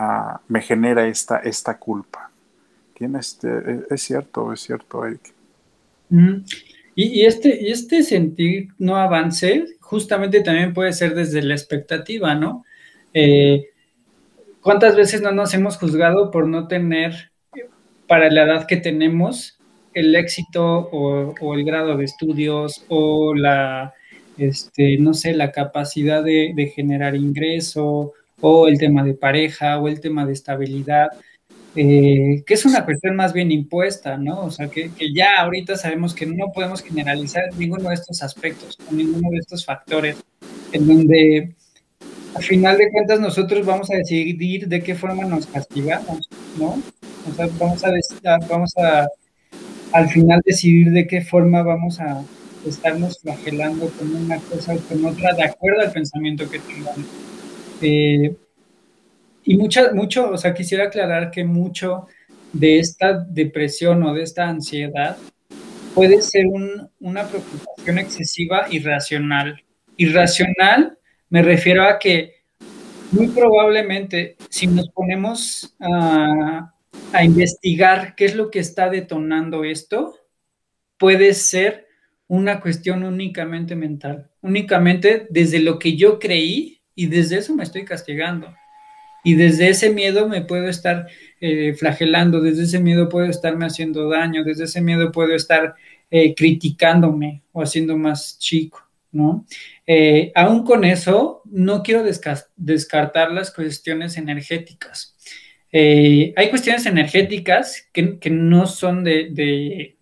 me 0.48 0.62
genera 0.62 1.06
esta, 1.06 1.38
esta 1.38 1.78
culpa. 1.78 2.32
Este, 3.00 3.84
es 3.90 4.02
cierto, 4.02 4.52
es 4.52 4.62
cierto, 4.62 5.06
Eric. 5.06 5.34
y, 6.96 7.26
este, 7.26 7.62
y 7.62 7.72
este 7.72 8.02
sentir 8.02 8.70
no 8.80 8.96
avance 8.96 9.66
justamente 9.80 10.42
también 10.42 10.74
puede 10.74 10.94
ser 10.94 11.14
desde 11.14 11.42
la 11.44 11.54
expectativa, 11.54 12.34
¿no? 12.34 12.66
Eh, 13.14 13.68
¿Cuántas 14.62 14.96
veces 14.96 15.22
no 15.22 15.32
nos 15.32 15.54
hemos 15.54 15.78
juzgado 15.78 16.32
por 16.32 16.48
no 16.48 16.68
tener, 16.68 17.32
para 18.08 18.30
la 18.32 18.44
edad 18.44 18.68
que 18.68 18.78
tenemos, 18.78 19.60
el 19.94 20.16
éxito 20.16 20.90
o, 20.92 21.54
el 21.54 21.64
grado 21.64 21.98
de 21.98 22.06
estudios 22.06 22.84
o 22.88 23.36
la, 23.36 23.94
este, 24.38 24.98
no 24.98 25.14
sé, 25.14 25.34
la 25.34 25.52
capacidad 25.52 26.24
de 26.24 26.74
generar 26.76 27.16
ingreso 27.16 28.14
o 28.42 28.68
el 28.68 28.78
tema 28.78 29.04
de 29.04 29.14
pareja 29.14 29.80
o 29.80 29.88
el 29.88 30.00
tema 30.00 30.26
de 30.26 30.34
estabilidad? 30.34 31.10
Eh, 31.80 32.42
que 32.44 32.56
es 32.56 32.66
una 32.66 32.84
cuestión 32.84 33.16
más 33.16 33.34
bien 33.34 33.52
impuesta, 33.52 34.18
¿no? 34.18 34.46
O 34.46 34.50
sea, 34.50 34.68
que, 34.68 34.90
ya 35.14 35.40
ahorita 35.42 35.76
sabemos 35.76 36.16
que 36.16 36.26
no 36.26 36.52
podemos 36.52 36.82
generalizar 36.82 37.44
ninguno 37.56 37.90
de 37.90 37.94
estos 37.94 38.24
aspectos, 38.24 38.78
con 38.78 38.98
ninguno 38.98 39.30
de 39.30 39.38
estos 39.38 39.64
factores, 39.64 40.18
en 40.72 40.88
donde 40.88 41.56
al 42.34 42.44
final 42.44 42.80
de 42.80 42.90
cuentas 42.90 43.20
nosotros 43.20 43.64
vamos 43.64 43.92
a 43.92 43.96
decidir 43.98 44.68
de 44.68 44.82
qué 44.82 44.96
forma 44.96 45.26
nos 45.26 45.46
castigamos, 45.46 46.28
¿no? 46.58 46.82
O 47.30 47.36
sea, 47.36 47.48
vamos 47.60 47.84
a, 47.84 47.92
vamos 48.50 48.74
a 48.78 49.08
al 49.92 50.10
final 50.10 50.42
decidir 50.44 50.90
de 50.90 51.06
qué 51.06 51.22
forma 51.22 51.62
vamos 51.62 52.00
a 52.00 52.24
estarnos 52.66 53.20
flagelando 53.20 53.88
con 54.00 54.16
una 54.16 54.40
cosa 54.40 54.74
o 54.74 54.80
con 54.80 55.06
otra, 55.06 55.36
de 55.36 55.44
acuerdo 55.44 55.82
al 55.82 55.92
pensamiento 55.92 56.50
que 56.50 56.58
tengamos. 56.58 57.06
Eh, 57.84 58.36
y 59.48 59.56
mucha, 59.56 59.94
mucho, 59.94 60.30
o 60.30 60.38
sea, 60.38 60.54
quisiera 60.54 60.88
aclarar 60.88 61.32
que 61.32 61.46
mucho 61.46 62.08
de 62.52 62.80
esta 62.80 63.14
depresión 63.14 64.04
o 64.04 64.14
de 64.14 64.24
esta 64.24 64.50
ansiedad 64.50 65.16
puede 65.96 66.22
ser 66.22 66.48
una 67.00 67.28
preocupación 67.28 67.98
excesiva 67.98 68.68
irracional. 68.70 69.64
Irracional 69.96 70.98
me 71.30 71.42
refiero 71.44 71.86
a 71.86 71.98
que 71.98 72.44
muy 73.12 73.30
probablemente 73.30 74.36
si 74.50 74.68
nos 74.68 74.90
ponemos 74.90 75.74
a, 75.80 76.74
a 77.14 77.24
investigar 77.24 78.16
qué 78.16 78.26
es 78.26 78.36
lo 78.36 78.52
que 78.52 78.60
está 78.60 78.90
detonando 78.90 79.64
esto, 79.64 80.14
puede 80.98 81.34
ser 81.34 81.88
una 82.28 82.60
cuestión 82.60 83.04
únicamente 83.04 83.78
mental, 83.78 84.30
únicamente 84.42 85.26
desde 85.30 85.60
lo 85.60 85.80
que 85.80 85.96
yo 85.96 86.20
creí 86.20 86.82
y 86.96 87.06
desde 87.06 87.38
eso 87.38 87.56
me 87.56 87.64
estoy 87.64 87.86
castigando. 87.86 88.54
Y 89.28 89.36
desde 89.36 89.68
ese 89.68 89.90
miedo 89.90 90.30
me 90.30 90.40
puedo 90.40 90.70
estar 90.70 91.06
eh, 91.42 91.74
flagelando, 91.74 92.40
desde 92.40 92.64
ese 92.64 92.80
miedo 92.80 93.10
puedo 93.10 93.30
estarme 93.30 93.66
haciendo 93.66 94.08
daño, 94.08 94.46
desde 94.46 94.64
ese 94.64 94.80
miedo 94.80 95.12
puedo 95.12 95.36
estar 95.36 95.76
eh, 96.10 96.34
criticándome 96.34 97.44
o 97.52 97.62
haciendo 97.62 97.98
más 97.98 98.40
chico, 98.40 98.88
¿no? 99.12 99.46
Eh, 99.86 100.32
aún 100.34 100.64
con 100.64 100.86
eso, 100.86 101.42
no 101.44 101.84
quiero 101.84 102.06
descartar 102.56 103.34
las 103.34 103.52
cuestiones 103.52 104.16
energéticas. 104.16 105.18
hay 105.74 106.50
cuestiones 106.50 106.86
energéticas 106.86 107.86
que, 107.92 108.30
no 108.32 108.66
son 108.66 109.04
de, 109.04 109.98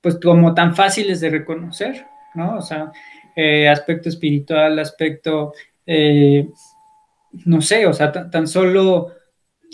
pues 0.00 0.18
como 0.22 0.54
tan 0.54 0.74
fáciles 0.74 1.20
de 1.20 1.28
reconocer, 1.28 2.06
¿no? 2.34 2.56
O 2.56 2.62
sea, 2.62 2.90
aspecto 3.70 4.08
espiritual, 4.08 4.78
aspecto 4.78 5.52
no 7.44 7.60
sé, 7.60 7.86
o 7.86 7.92
sea, 7.92 8.12
tan, 8.30 8.46
solo 8.46 9.12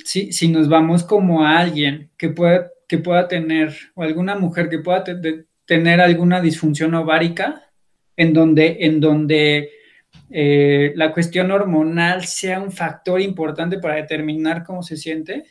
si, 0.05 0.33
si, 0.33 0.49
nos 0.49 0.69
vamos 0.69 1.05
como 1.05 1.45
a 1.45 1.59
alguien 1.59 2.11
que 2.17 2.31
pueda, 2.31 2.71
que 2.89 2.99
pueda 2.99 3.29
tener, 3.29 3.75
o 3.95 4.03
alguna 4.03 4.37
mujer 4.37 4.69
que 4.69 4.79
pueda 4.79 5.05
tener 5.67 6.01
alguna 6.01 6.41
disfunción 6.41 6.95
ovárica, 6.95 7.63
en 8.17 8.33
donde, 8.33 8.79
en 8.81 9.01
donde 9.01 9.71
eh, 10.31 10.93
la 10.97 11.13
cuestión 11.13 11.51
hormonal 11.51 12.25
sea 12.25 12.61
un 12.61 12.73
factor 12.73 13.21
importante 13.21 13.79
para 13.79 13.97
determinar 13.97 14.65
cómo 14.65 14.83
se 14.83 14.97
siente. 14.97 15.45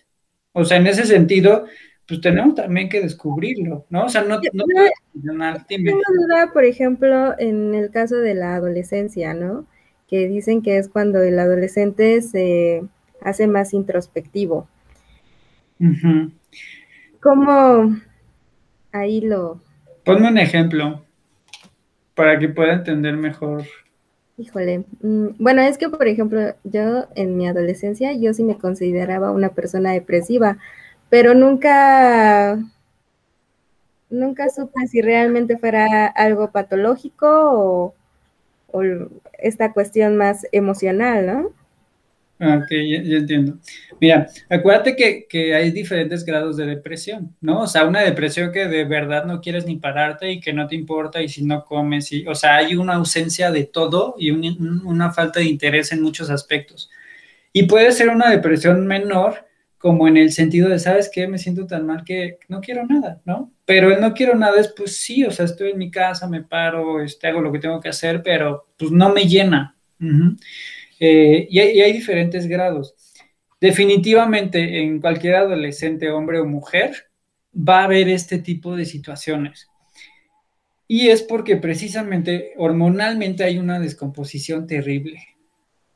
O 0.53 0.65
sea, 0.65 0.77
en 0.77 0.87
ese 0.87 1.05
sentido, 1.05 1.65
pues 2.07 2.19
tenemos 2.21 2.55
también 2.55 2.89
que 2.89 3.01
descubrirlo, 3.01 3.85
¿no? 3.89 4.05
O 4.05 4.09
sea, 4.09 4.21
no, 4.23 4.39
no, 4.53 4.65
no 5.13 5.65
Tengo 5.67 6.01
duda, 6.19 6.51
por 6.51 6.65
ejemplo, 6.65 7.35
en 7.39 7.73
el 7.73 7.89
caso 7.89 8.17
de 8.17 8.33
la 8.33 8.55
adolescencia, 8.55 9.33
¿no? 9.33 9.67
Que 10.11 10.27
dicen 10.27 10.61
que 10.61 10.77
es 10.77 10.89
cuando 10.89 11.21
el 11.23 11.39
adolescente 11.39 12.21
se 12.21 12.83
hace 13.21 13.47
más 13.47 13.73
introspectivo. 13.73 14.67
¿Cómo 17.21 17.95
ahí 18.91 19.21
lo... 19.21 19.61
Ponme 20.03 20.27
un 20.27 20.37
ejemplo 20.37 21.05
para 22.13 22.37
que 22.37 22.49
pueda 22.49 22.73
entender 22.73 23.15
mejor. 23.15 23.63
Híjole, 24.37 24.83
mm, 25.01 25.27
bueno, 25.39 25.61
es 25.61 25.77
que 25.77 25.87
por 25.87 26.05
ejemplo, 26.07 26.55
yo 26.65 27.07
en 27.15 27.37
mi 27.37 27.47
adolescencia 27.47 28.11
yo 28.11 28.33
sí 28.33 28.43
me 28.43 28.57
consideraba 28.57 29.31
una 29.31 29.49
persona 29.49 29.93
depresiva, 29.93 30.57
pero 31.09 31.33
nunca 31.33 32.59
nunca 34.09 34.49
supe 34.49 34.87
si 34.87 35.01
realmente 35.01 35.57
fuera 35.57 36.05
algo 36.07 36.51
patológico 36.51 37.27
o, 37.29 37.95
o 38.71 38.81
esta 39.39 39.73
cuestión 39.73 40.17
más 40.17 40.45
emocional, 40.51 41.25
¿no? 41.25 41.61
Ok, 42.41 42.71
ya, 42.71 43.17
entiendo. 43.17 43.59
Mira, 43.99 44.27
acuérdate 44.49 44.95
que, 45.27 45.53
hay 45.53 45.69
diferentes 45.69 46.25
grados 46.25 46.57
de 46.57 46.65
depresión, 46.65 47.35
¿no? 47.39 47.61
O 47.61 47.67
sea, 47.67 47.85
una 47.85 48.01
depresión 48.01 48.51
que 48.51 48.67
de 48.67 48.83
verdad 48.83 49.25
no 49.25 49.41
quieres 49.41 49.67
ni 49.67 49.75
pararte 49.75 50.31
y 50.31 50.39
que 50.39 50.51
no 50.51 50.65
te 50.67 50.75
importa 50.75 51.21
y 51.21 51.29
si 51.29 51.45
no 51.45 51.63
comes, 51.63 52.11
y, 52.11 52.25
o 52.25 52.33
sea, 52.33 52.55
hay 52.55 52.75
una 52.75 52.95
ausencia 52.95 53.51
de 53.51 53.65
todo 53.65 54.15
y 54.17 54.31
una 54.31 55.11
falta 55.11 55.39
de 55.39 55.45
interés 55.45 55.91
en 55.91 56.01
muchos 56.01 56.31
aspectos. 56.31 56.89
Y 57.53 57.63
puede 57.63 57.91
ser 57.91 58.09
una 58.09 58.31
depresión 58.31 58.87
menor 58.87 59.45
como 59.81 60.07
en 60.07 60.15
el 60.15 60.31
sentido 60.31 60.69
de, 60.69 60.77
¿sabes 60.77 61.09
qué? 61.11 61.27
Me 61.27 61.39
siento 61.39 61.65
tan 61.65 61.87
mal 61.87 62.03
que 62.03 62.37
no 62.47 62.61
quiero 62.61 62.85
nada, 62.85 63.19
¿no? 63.25 63.51
Pero 63.65 63.91
el 63.91 63.99
no 63.99 64.13
quiero 64.13 64.35
nada 64.35 64.59
es, 64.59 64.71
pues 64.77 64.97
sí, 64.97 65.23
o 65.25 65.31
sea, 65.31 65.45
estoy 65.45 65.71
en 65.71 65.79
mi 65.79 65.89
casa, 65.89 66.27
me 66.27 66.43
paro, 66.43 67.01
este, 67.01 67.27
hago 67.27 67.41
lo 67.41 67.51
que 67.51 67.57
tengo 67.57 67.79
que 67.81 67.89
hacer, 67.89 68.21
pero 68.21 68.67
pues 68.77 68.91
no 68.91 69.11
me 69.11 69.25
llena. 69.25 69.75
Eh, 70.99 71.47
y, 71.49 71.59
hay, 71.59 71.93
diferentes 71.93 72.45
grados. 72.45 72.93
Definitivamente 73.59 74.83
en 74.83 75.01
cualquier 75.01 75.35
adolescente, 75.35 76.11
hombre 76.11 76.39
o 76.39 76.45
mujer, 76.45 77.07
va 77.55 77.81
a 77.81 77.85
haber 77.85 78.07
este 78.07 78.37
tipo 78.37 78.75
de 78.75 78.85
situaciones. 78.85 79.67
Y 80.87 81.09
es 81.09 81.23
porque 81.23 81.57
precisamente 81.57 82.53
hormonalmente 82.57 83.43
hay 83.43 83.57
una 83.57 83.79
descomposición 83.79 84.67
terrible, 84.67 85.23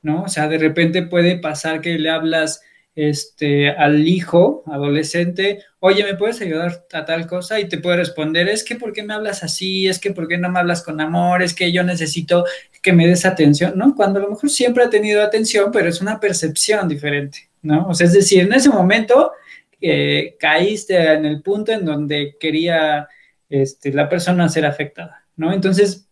¿no? 0.01 0.23
O 0.23 0.27
sea, 0.27 0.47
de 0.47 0.57
repente 0.57 1.03
puede 1.03 1.37
pasar 1.37 1.81
que 1.81 1.99
le 1.99 2.09
hablas 2.09 2.61
este, 2.95 3.69
al 3.71 4.07
hijo 4.07 4.63
adolescente, 4.67 5.63
oye, 5.79 6.03
¿me 6.03 6.15
puedes 6.15 6.41
ayudar 6.41 6.85
a 6.93 7.03
tal 7.03 7.27
cosa? 7.27 7.59
Y 7.59 7.67
te 7.67 7.77
puede 7.77 7.97
responder, 7.97 8.47
es 8.47 8.63
que 8.63 8.75
¿por 8.75 8.93
qué 8.93 9.03
me 9.03 9.13
hablas 9.13 9.43
así? 9.43 9.87
Es 9.87 9.99
que 9.99 10.11
¿por 10.11 10.27
qué 10.27 10.37
no 10.37 10.49
me 10.49 10.59
hablas 10.59 10.81
con 10.81 11.01
amor? 11.01 11.43
Es 11.43 11.53
que 11.53 11.71
yo 11.71 11.83
necesito 11.83 12.45
que 12.81 12.93
me 12.93 13.07
des 13.07 13.25
atención, 13.25 13.77
¿no? 13.77 13.95
Cuando 13.95 14.19
a 14.19 14.23
lo 14.23 14.29
mejor 14.29 14.49
siempre 14.49 14.83
ha 14.83 14.89
tenido 14.89 15.21
atención, 15.21 15.71
pero 15.73 15.89
es 15.89 16.01
una 16.01 16.19
percepción 16.19 16.87
diferente, 16.87 17.49
¿no? 17.61 17.87
O 17.87 17.93
sea, 17.93 18.07
es 18.07 18.13
decir, 18.13 18.41
en 18.41 18.53
ese 18.53 18.69
momento 18.69 19.33
eh, 19.81 20.35
caíste 20.39 21.13
en 21.13 21.25
el 21.25 21.41
punto 21.41 21.73
en 21.73 21.83
donde 21.83 22.37
quería 22.39 23.09
este, 23.49 23.91
la 23.91 24.07
persona 24.07 24.47
ser 24.49 24.65
afectada, 24.65 25.25
¿no? 25.35 25.51
Entonces, 25.51 26.07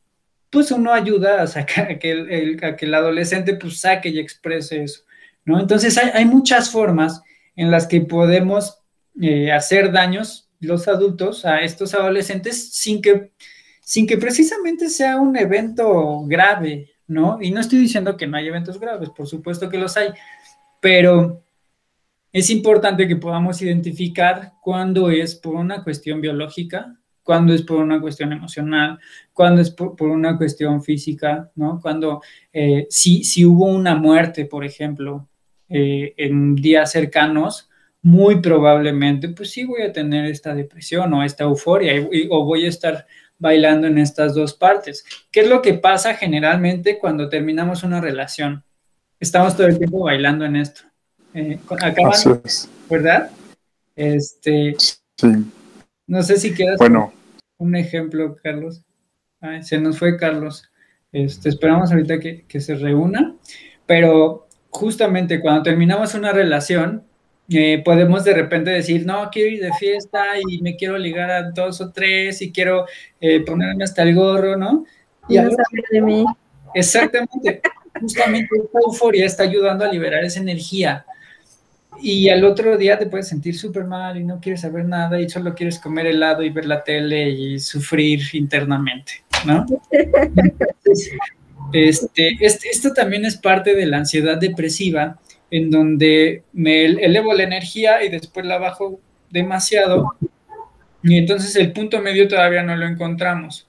pues 0.50 0.70
uno 0.72 0.94
ayuda 0.94 1.42
a 1.42 1.48
sacar 1.48 1.98
que 1.98 2.12
el, 2.12 2.64
a 2.64 2.76
que 2.76 2.86
el 2.86 2.94
adolescente 2.94 3.56
pues 3.56 3.80
saque 3.80 4.10
y 4.10 4.20
exprese 4.20 4.84
eso. 4.84 5.04
¿No? 5.46 5.60
Entonces 5.60 5.98
hay, 5.98 6.26
muchas 6.26 6.70
formas 6.70 7.22
en 7.56 7.72
las 7.72 7.88
que 7.88 8.02
podemos 8.02 8.82
eh, 9.22 9.52
hacer 9.52 9.92
daños 9.92 10.50
los 10.60 10.88
adultos 10.88 11.46
a 11.46 11.62
estos 11.62 11.94
adolescentes 11.94 12.74
sin 12.74 13.02
que, 13.02 13.32
sin 13.82 14.08
que 14.08 14.18
precisamente 14.18 14.90
sea 14.90 15.18
un 15.18 15.36
evento 15.36 16.22
grave, 16.26 16.92
¿no? 17.08 17.38
Y 17.42 17.52
no 17.52 17.60
estoy 17.60 17.80
diciendo 17.80 18.16
que 18.16 18.28
no 18.28 18.38
hay 18.38 18.48
eventos 18.48 18.80
graves, 18.80 19.10
por 19.10 19.28
supuesto 19.28 19.70
que 19.70 19.78
los 19.78 19.98
hay, 19.98 20.10
pero 20.80 21.44
es 22.32 22.50
importante 22.50 23.08
que 23.08 23.18
podamos 23.18 23.62
identificar 23.62 24.54
cuándo 24.62 25.12
es 25.12 25.36
por 25.36 25.56
una 25.56 25.84
cuestión 25.84 26.22
biológica, 26.22 26.98
cuándo 27.22 27.54
es 27.54 27.62
por 27.62 27.78
una 27.78 28.02
cuestión 28.02 28.34
emocional, 28.34 29.00
cuándo 29.34 29.62
es 29.62 29.72
por, 29.72 30.02
una 30.02 30.38
cuestión 30.38 30.84
física, 30.84 31.52
¿no? 31.56 31.80
Cuando, 31.82 32.22
eh, 32.52 32.88
si, 32.90 33.24
si 33.24 33.46
hubo 33.46 33.66
una 33.66 33.96
muerte, 33.96 34.46
por 34.46 34.66
ejemplo, 34.66 35.30
eh, 35.70 36.14
en 36.18 36.56
días 36.56 36.92
cercanos, 36.92 37.70
muy 38.02 38.42
probablemente, 38.42 39.30
pues 39.30 39.52
sí 39.52 39.64
voy 39.64 39.82
a 39.82 39.94
tener 39.94 40.26
esta 40.26 40.54
depresión 40.54 41.14
o 41.14 41.24
esta 41.24 41.46
euforia 41.46 41.94
o 42.30 42.44
voy 42.44 42.66
a 42.66 42.70
estar 42.70 43.08
bailando 43.40 43.88
en 43.88 43.98
estas 43.98 44.36
dos 44.36 44.54
partes. 44.54 45.06
¿Qué 45.32 45.42
es 45.42 45.50
lo 45.50 45.62
que 45.62 45.74
pasa 45.74 46.16
generalmente 46.16 47.00
cuando 47.00 47.30
terminamos 47.30 47.84
una 47.84 48.02
relación? 48.02 48.64
Estamos 49.20 49.56
todo 49.56 49.68
el 49.68 49.78
tiempo 49.78 50.00
bailando 50.00 50.46
en 50.46 50.58
esto. 50.58 50.82
Eh, 51.34 51.60
¿verdad? 52.90 53.32
Este, 53.96 54.76
sí. 54.78 55.28
No 56.06 56.22
sé 56.24 56.38
si 56.38 56.54
quieras 56.54 56.78
bueno. 56.78 57.14
un 57.58 57.76
ejemplo, 57.76 58.36
Carlos. 58.44 58.84
se 59.62 59.80
nos 59.80 59.98
fue 59.98 60.18
Carlos. 60.18 60.70
Este, 61.12 61.50
esperamos 61.50 61.92
ahorita 61.92 62.20
que, 62.20 62.46
que 62.48 62.60
se 62.60 62.76
reúna, 62.76 63.36
pero 63.86 64.43
justamente 64.74 65.40
cuando 65.40 65.64
terminamos 65.64 66.16
una 66.16 66.32
relación, 66.32 67.04
eh, 67.50 67.82
podemos 67.86 68.24
de 68.24 68.34
repente 68.34 68.72
decir, 68.72 69.06
no, 69.06 69.30
quiero 69.32 69.50
ir 69.52 69.62
de 69.62 69.72
fiesta 69.74 70.24
y 70.48 70.62
me 70.62 70.76
quiero 70.76 70.98
ligar 70.98 71.30
a 71.30 71.52
dos 71.52 71.80
o 71.82 71.92
tres 71.92 72.42
y 72.42 72.52
quiero 72.52 72.86
eh, 73.22 73.42
ponerme 73.42 73.84
hasta 73.84 74.02
el 74.02 74.16
gorro, 74.16 74.58
¿no? 74.58 74.86
Y 75.30 75.38
no 75.38 75.50
de 75.92 76.02
mí. 76.02 76.26
Exactamente. 76.74 77.62
Justamente 78.02 78.50
esta 78.58 78.80
euforia 78.84 79.26
está 79.26 79.44
ayudando 79.44 79.86
a 79.86 79.92
liberar 79.92 80.24
esa 80.24 80.40
energía. 80.40 81.06
Y 82.02 82.30
al 82.30 82.44
otro 82.44 82.76
día 82.76 82.98
te 82.98 83.06
puedes 83.06 83.28
sentir 83.28 83.56
súper 83.56 83.86
mal 83.86 84.18
y 84.18 84.24
no 84.24 84.40
quieres 84.40 84.62
saber 84.62 84.86
nada 84.86 85.22
y 85.22 85.30
solo 85.30 85.54
quieres 85.54 85.78
comer 85.78 86.08
helado 86.08 86.42
y 86.42 86.50
ver 86.50 86.66
la 86.66 86.84
tele 86.84 87.30
y 87.30 87.60
sufrir 87.60 88.22
internamente, 88.34 89.24
¿no? 89.46 89.66
Este, 91.74 92.38
este, 92.40 92.70
esto 92.70 92.94
también 92.94 93.26
es 93.26 93.38
parte 93.38 93.76
de 93.76 93.86
la 93.86 93.98
ansiedad 93.98 94.38
depresiva, 94.38 95.20
en 95.50 95.70
donde 95.70 96.44
me 96.54 96.86
elevo 96.86 97.34
la 97.34 97.44
energía 97.44 98.04
y 98.04 98.10
después 98.10 98.46
la 98.46 98.60
bajo 98.60 99.00
demasiado, 99.30 100.16
y 101.04 101.18
entonces 101.18 101.56
el 101.58 101.74
punto 101.74 102.02
medio 102.02 102.28
todavía 102.28 102.64
no 102.64 102.76
lo 102.76 102.86
encontramos. 102.86 103.68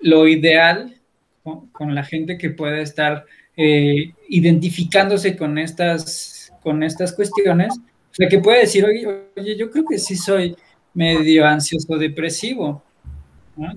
Lo 0.00 0.26
ideal 0.26 0.96
con, 1.42 1.94
la 1.94 2.02
gente 2.02 2.38
que 2.38 2.50
pueda 2.50 2.80
estar 2.80 3.24
eh, 3.56 4.12
identificándose 4.28 5.36
con 5.36 5.58
estas, 5.58 6.52
con 6.62 6.82
estas 6.82 7.12
cuestiones, 7.12 7.74
o 7.76 8.14
sea, 8.14 8.28
que 8.28 8.38
puede 8.38 8.60
decir, 8.60 8.84
oye, 8.84 9.06
oye, 9.36 9.56
yo 9.56 9.70
creo 9.70 9.84
que 9.84 9.98
sí 9.98 10.16
soy 10.16 10.56
medio 10.94 11.46
ansioso 11.46 11.98
depresivo. 11.98 12.82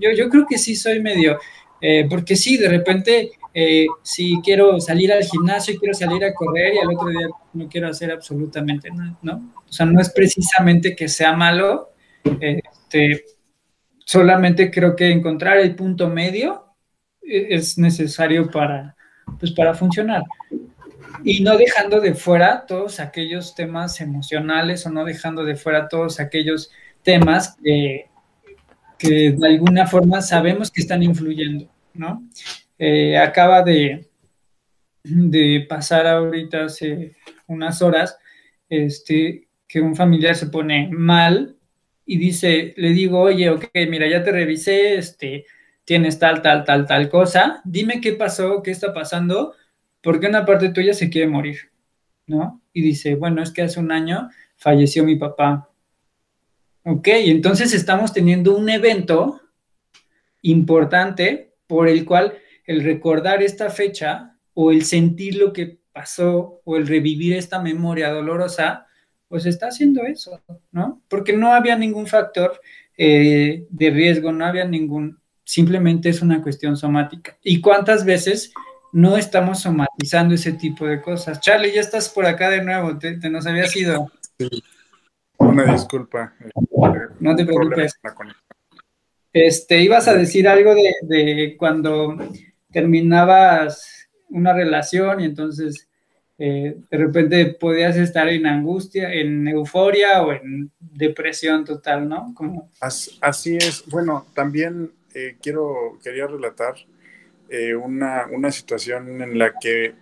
Yo, 0.00 0.10
yo 0.16 0.28
creo 0.28 0.46
que 0.46 0.58
sí 0.58 0.74
soy 0.74 1.00
medio, 1.00 1.38
eh, 1.80 2.06
porque 2.08 2.36
sí, 2.36 2.56
de 2.56 2.68
repente, 2.68 3.30
eh, 3.54 3.86
si 4.02 4.40
quiero 4.42 4.80
salir 4.80 5.12
al 5.12 5.24
gimnasio 5.24 5.74
y 5.74 5.78
quiero 5.78 5.94
salir 5.94 6.24
a 6.24 6.34
correr 6.34 6.74
y 6.74 6.78
al 6.78 6.94
otro 6.94 7.08
día 7.08 7.28
no 7.54 7.68
quiero 7.68 7.88
hacer 7.88 8.10
absolutamente 8.10 8.90
nada, 8.90 9.16
¿no? 9.22 9.52
O 9.68 9.72
sea, 9.72 9.86
no 9.86 10.00
es 10.00 10.10
precisamente 10.10 10.94
que 10.94 11.08
sea 11.08 11.32
malo, 11.32 11.90
este, 12.40 13.24
solamente 14.04 14.70
creo 14.70 14.94
que 14.94 15.10
encontrar 15.10 15.58
el 15.58 15.74
punto 15.74 16.08
medio 16.08 16.66
e, 17.22 17.54
es 17.54 17.78
necesario 17.78 18.50
para, 18.50 18.96
pues, 19.38 19.52
para 19.52 19.74
funcionar. 19.74 20.22
Y 21.24 21.42
no 21.42 21.56
dejando 21.56 22.00
de 22.00 22.14
fuera 22.14 22.66
todos 22.66 23.00
aquellos 23.00 23.54
temas 23.54 24.00
emocionales 24.00 24.86
o 24.86 24.90
no 24.90 25.04
dejando 25.04 25.44
de 25.44 25.56
fuera 25.56 25.88
todos 25.88 26.20
aquellos 26.20 26.70
temas 27.02 27.56
que 27.62 28.10
que 29.00 29.32
de 29.32 29.48
alguna 29.48 29.86
forma 29.86 30.20
sabemos 30.20 30.70
que 30.70 30.82
están 30.82 31.02
influyendo, 31.02 31.66
¿no? 31.94 32.28
Eh, 32.78 33.16
acaba 33.18 33.62
de, 33.62 34.06
pasar 35.68 36.06
ahorita 36.06 36.64
hace 36.64 37.16
unas 37.46 37.80
horas 37.82 38.18
este, 38.68 39.48
que 39.66 39.80
un 39.80 39.96
familiar 39.96 40.36
se 40.36 40.46
pone 40.46 40.88
mal 40.90 41.56
y 42.04 42.18
dice, 42.18 42.74
le 42.76 42.90
digo, 42.90 43.20
oye, 43.20 43.50
ok, 43.50 43.64
mira, 43.88 44.08
ya 44.08 44.22
te 44.22 44.32
revisé, 44.32 44.96
este, 44.96 45.46
tienes 45.84 46.18
tal, 46.18 46.42
tal, 46.42 46.64
tal, 46.64 46.86
tal 46.86 47.08
cosa, 47.08 47.62
dime 47.64 48.00
qué 48.00 48.12
pasó, 48.12 48.62
qué 48.62 48.70
está 48.70 48.92
pasando, 48.92 49.54
porque 50.02 50.26
una 50.26 50.44
parte 50.44 50.70
tuya 50.70 50.92
se 50.92 51.08
quiere 51.08 51.28
morir, 51.28 51.70
¿no? 52.26 52.62
Y 52.72 52.82
dice, 52.82 53.14
bueno, 53.14 53.42
es 53.42 53.52
que 53.52 53.62
hace 53.62 53.80
un 53.80 53.92
año 53.92 54.28
falleció 54.56 55.04
mi 55.04 55.16
papá, 55.16 55.70
Ok, 56.82 57.08
entonces 57.08 57.74
estamos 57.74 58.12
teniendo 58.12 58.56
un 58.56 58.70
evento 58.70 59.40
importante 60.40 61.49
por 61.70 61.88
el 61.88 62.04
cual 62.04 62.36
el 62.66 62.82
recordar 62.82 63.44
esta 63.44 63.70
fecha 63.70 64.36
o 64.54 64.72
el 64.72 64.84
sentir 64.84 65.36
lo 65.36 65.52
que 65.52 65.78
pasó 65.92 66.60
o 66.64 66.76
el 66.76 66.88
revivir 66.88 67.34
esta 67.34 67.62
memoria 67.62 68.10
dolorosa, 68.10 68.88
pues 69.28 69.46
está 69.46 69.68
haciendo 69.68 70.02
eso, 70.02 70.42
¿no? 70.72 71.00
Porque 71.06 71.32
no 71.32 71.52
había 71.52 71.76
ningún 71.76 72.08
factor 72.08 72.60
eh, 72.98 73.68
de 73.70 73.90
riesgo, 73.90 74.32
no 74.32 74.44
había 74.44 74.64
ningún, 74.64 75.20
simplemente 75.44 76.08
es 76.08 76.22
una 76.22 76.42
cuestión 76.42 76.76
somática. 76.76 77.38
¿Y 77.40 77.60
cuántas 77.60 78.04
veces 78.04 78.52
no 78.92 79.16
estamos 79.16 79.60
somatizando 79.60 80.34
ese 80.34 80.54
tipo 80.54 80.88
de 80.88 81.00
cosas? 81.00 81.40
Charlie, 81.40 81.72
ya 81.72 81.82
estás 81.82 82.08
por 82.08 82.26
acá 82.26 82.50
de 82.50 82.64
nuevo, 82.64 82.98
te, 82.98 83.16
te 83.16 83.30
nos 83.30 83.46
habías 83.46 83.76
ido. 83.76 84.10
Sí. 84.36 84.48
Una 85.38 85.72
disculpa. 85.72 86.34
Eh, 86.40 86.50
no 87.20 87.36
te 87.36 87.44
preocupes. 87.44 87.96
Este, 89.32 89.80
ibas 89.80 90.08
a 90.08 90.14
decir 90.14 90.48
algo 90.48 90.74
de, 90.74 91.54
cuando 91.58 92.16
terminabas 92.72 94.08
una 94.28 94.52
relación 94.52 95.20
y 95.20 95.24
entonces 95.24 95.88
eh, 96.38 96.76
de 96.90 96.98
repente 96.98 97.46
podías 97.46 97.96
estar 97.96 98.28
en 98.28 98.46
angustia, 98.46 99.12
en 99.12 99.46
euforia 99.46 100.22
o 100.22 100.32
en 100.32 100.70
depresión 100.78 101.64
total, 101.64 102.08
¿no? 102.08 102.32
Como... 102.34 102.70
Así, 102.80 103.56
es. 103.56 103.84
Bueno, 103.86 104.26
también 104.34 104.92
eh, 105.14 105.36
quiero, 105.40 105.98
quería 106.02 106.26
relatar 106.26 106.74
una, 107.82 108.26
una, 108.30 108.52
situación 108.52 109.20
en 109.20 109.36
la 109.36 109.54
que 109.60 109.94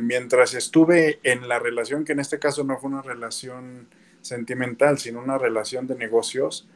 mientras 0.00 0.54
estuve 0.54 1.18
en 1.24 1.48
la 1.48 1.58
relación, 1.58 2.04
que 2.04 2.12
en 2.12 2.20
este 2.20 2.38
caso 2.38 2.62
no 2.62 2.78
fue 2.78 2.90
una 2.90 3.02
relación 3.02 3.88
sentimental, 4.20 4.98
sino 4.98 5.20
una 5.20 5.36
relación 5.36 5.88
de 5.88 5.96
negocios, 5.96 6.68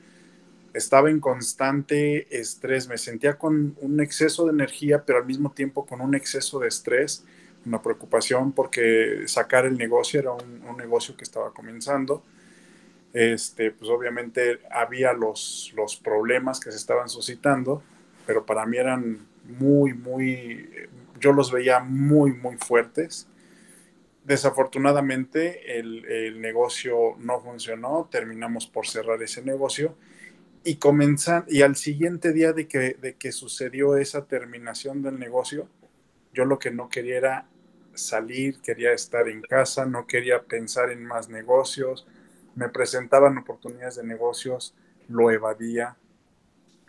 estaba 0.74 1.11
en 1.11 1.20
constante 1.20 2.38
estrés, 2.38 2.88
me 2.88 2.98
sentía 2.98 3.38
con 3.38 3.76
un 3.80 4.00
exceso 4.00 4.46
de 4.46 4.52
energía, 4.52 5.04
pero 5.04 5.18
al 5.18 5.26
mismo 5.26 5.52
tiempo 5.52 5.87
con 5.87 6.00
un 6.00 6.14
exceso 6.14 6.59
de 6.59 6.68
estrés, 6.68 7.24
una 7.66 7.83
preocupación 7.83 8.52
porque 8.52 9.24
sacar 9.26 9.66
el 9.66 9.76
negocio 9.76 10.20
era 10.20 10.33
un, 10.33 10.76
negocio 10.76 11.16
que 11.16 11.24
estaba 11.24 11.52
comenzando. 11.52 12.22
Este, 13.12 13.72
pues 13.72 13.90
obviamente 13.90 14.61
había 14.70 15.12
los, 15.12 15.72
los 15.76 15.96
problemas 15.96 16.61
que 16.61 16.70
se 16.70 16.76
estaban 16.76 17.09
suscitando, 17.09 17.83
pero 18.26 18.46
para 18.46 18.64
mí 18.66 18.76
eran 18.76 19.26
muy, 19.44 19.92
muy 19.94 20.68
yo 21.20 21.33
los 21.33 21.52
veía 21.52 21.80
muy, 21.80 22.33
muy 22.33 22.56
fuertes. 22.56 23.28
Desafortunadamente 24.24 25.78
el, 25.78 26.40
negocio 26.40 27.16
no 27.18 27.40
funcionó, 27.40 28.09
terminamos 28.11 28.66
por 28.66 28.87
cerrar 28.87 29.22
ese 29.22 29.42
negocio 29.42 29.94
y 30.64 30.77
comenzan, 30.77 31.44
y 31.49 31.62
al 31.62 31.77
siguiente 31.77 32.33
día 32.33 32.53
de 32.53 32.68
que, 32.68 32.94
de 33.01 33.14
que 33.14 33.33
sucedió 33.33 33.96
esa 33.96 34.27
terminación 34.27 35.03
del 35.03 35.18
negocio, 35.18 35.68
yo 36.33 36.44
lo 36.44 36.59
que 36.59 36.70
no 36.70 36.88
quería 36.88 37.16
era 37.16 37.46
salir, 37.94 38.61
quería 38.61 38.92
estar 38.92 39.29
en 39.29 39.42
casa, 39.42 39.87
no 39.87 40.07
quería 40.07 40.42
pensar 40.42 40.90
en 40.90 41.05
más 41.05 41.29
negocios, 41.29 42.07
me 42.55 42.68
presentaban 42.68 43.38
oportunidades 43.38 43.96
de 43.96 44.05
negocios, 44.05 44.75
lo 45.09 45.31
evadía. 45.31 45.96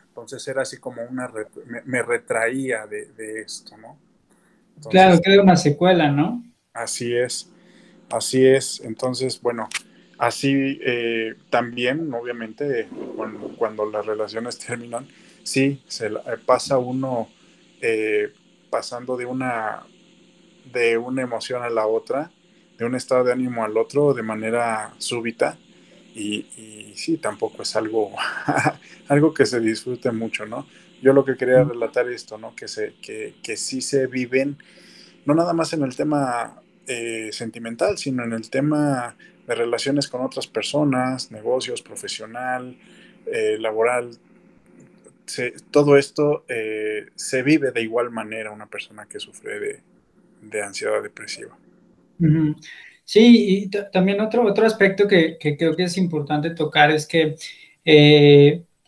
Entonces 0.08 0.46
era 0.48 0.64
así 0.64 0.78
como 0.78 1.02
una, 1.04 1.32
me, 1.86 2.02
retraía 2.02 2.86
de, 2.86 3.42
esto, 3.42 3.78
¿no? 3.78 3.98
claro, 4.90 5.20
queda 5.22 5.42
una 5.42 5.56
secuela, 5.56 6.12
¿no? 6.12 6.44
Así 6.74 7.16
es, 7.16 7.50
así 8.10 8.46
es. 8.46 8.82
Entonces, 8.84 9.42
bueno, 9.42 9.70
así 10.22 10.80
eh, 10.84 11.34
también, 11.50 12.14
obviamente, 12.14 12.88
cuando, 13.58 13.90
las 13.90 14.06
relaciones 14.06 14.60
terminan, 14.60 15.08
sí, 15.42 15.82
se 15.88 16.06
eh, 16.06 16.12
pasa 16.46 16.78
uno 16.78 17.28
eh, 17.82 18.32
pasando 18.70 19.18
de 19.18 19.26
una, 19.26 19.82
de 20.72 21.00
una 21.00 21.24
emoción 21.24 21.64
a 21.64 21.72
la 21.72 21.88
otra, 21.88 22.30
de 22.78 22.86
un 22.86 22.94
estado 22.94 23.24
de 23.24 23.32
ánimo 23.32 23.66
al 23.66 23.76
otro 23.76 24.14
de 24.14 24.22
manera 24.22 24.94
súbita. 25.00 25.58
Y, 26.14 26.46
y 26.56 26.94
sí, 26.96 27.18
tampoco 27.18 27.64
es 27.64 27.76
algo, 27.76 28.12
algo 29.08 29.34
que 29.34 29.48
se 29.48 29.60
disfrute 29.60 30.12
mucho, 30.12 30.46
¿no? 30.46 30.68
Yo 31.02 31.14
lo 31.14 31.26
que 31.26 31.36
quería 31.36 31.64
relatar 31.64 32.08
esto, 32.10 32.38
¿no? 32.38 32.56
Que, 32.56 32.68
se, 32.68 32.94
que, 33.02 33.34
que 33.42 33.58
sí 33.58 33.82
se 33.82 34.06
viven, 34.06 34.58
no 35.26 35.34
nada 35.34 35.54
más 35.54 35.74
en 35.74 35.82
el 35.82 35.96
tema 35.96 36.62
eh, 36.86 37.30
sentimental, 37.32 37.98
sino 37.98 38.24
en 38.24 38.34
el 38.34 38.50
tema 38.50 39.16
de 39.52 39.56
relaciones 39.56 40.08
con 40.08 40.22
otras 40.22 40.48
personas, 40.48 41.32
negocios, 41.32 41.82
profesional, 41.82 42.78
eh, 43.26 43.58
laboral. 43.60 44.12
todo 45.72 45.98
esto 45.98 46.46
eh, 46.48 47.08
se 47.16 47.44
vive 47.44 47.72
de 47.72 47.82
igual 47.82 48.12
manera 48.12 48.52
una 48.52 48.68
persona 48.68 49.06
que 49.06 49.20
sufre 49.20 49.60
de, 49.60 49.80
de 50.42 50.64
ansiedad 50.64 51.04
depresiva. 51.04 51.58
Sí, 53.04 53.64
y 53.64 53.70
también 53.92 54.22
otro, 54.22 54.46
otro 54.46 54.66
aspecto 54.66 55.08
que, 55.08 55.38
creo 55.40 55.76
que 55.76 55.84
es 55.84 55.98
importante 55.98 56.52
tocar 56.52 56.92
es 56.92 57.06
que 57.08 57.36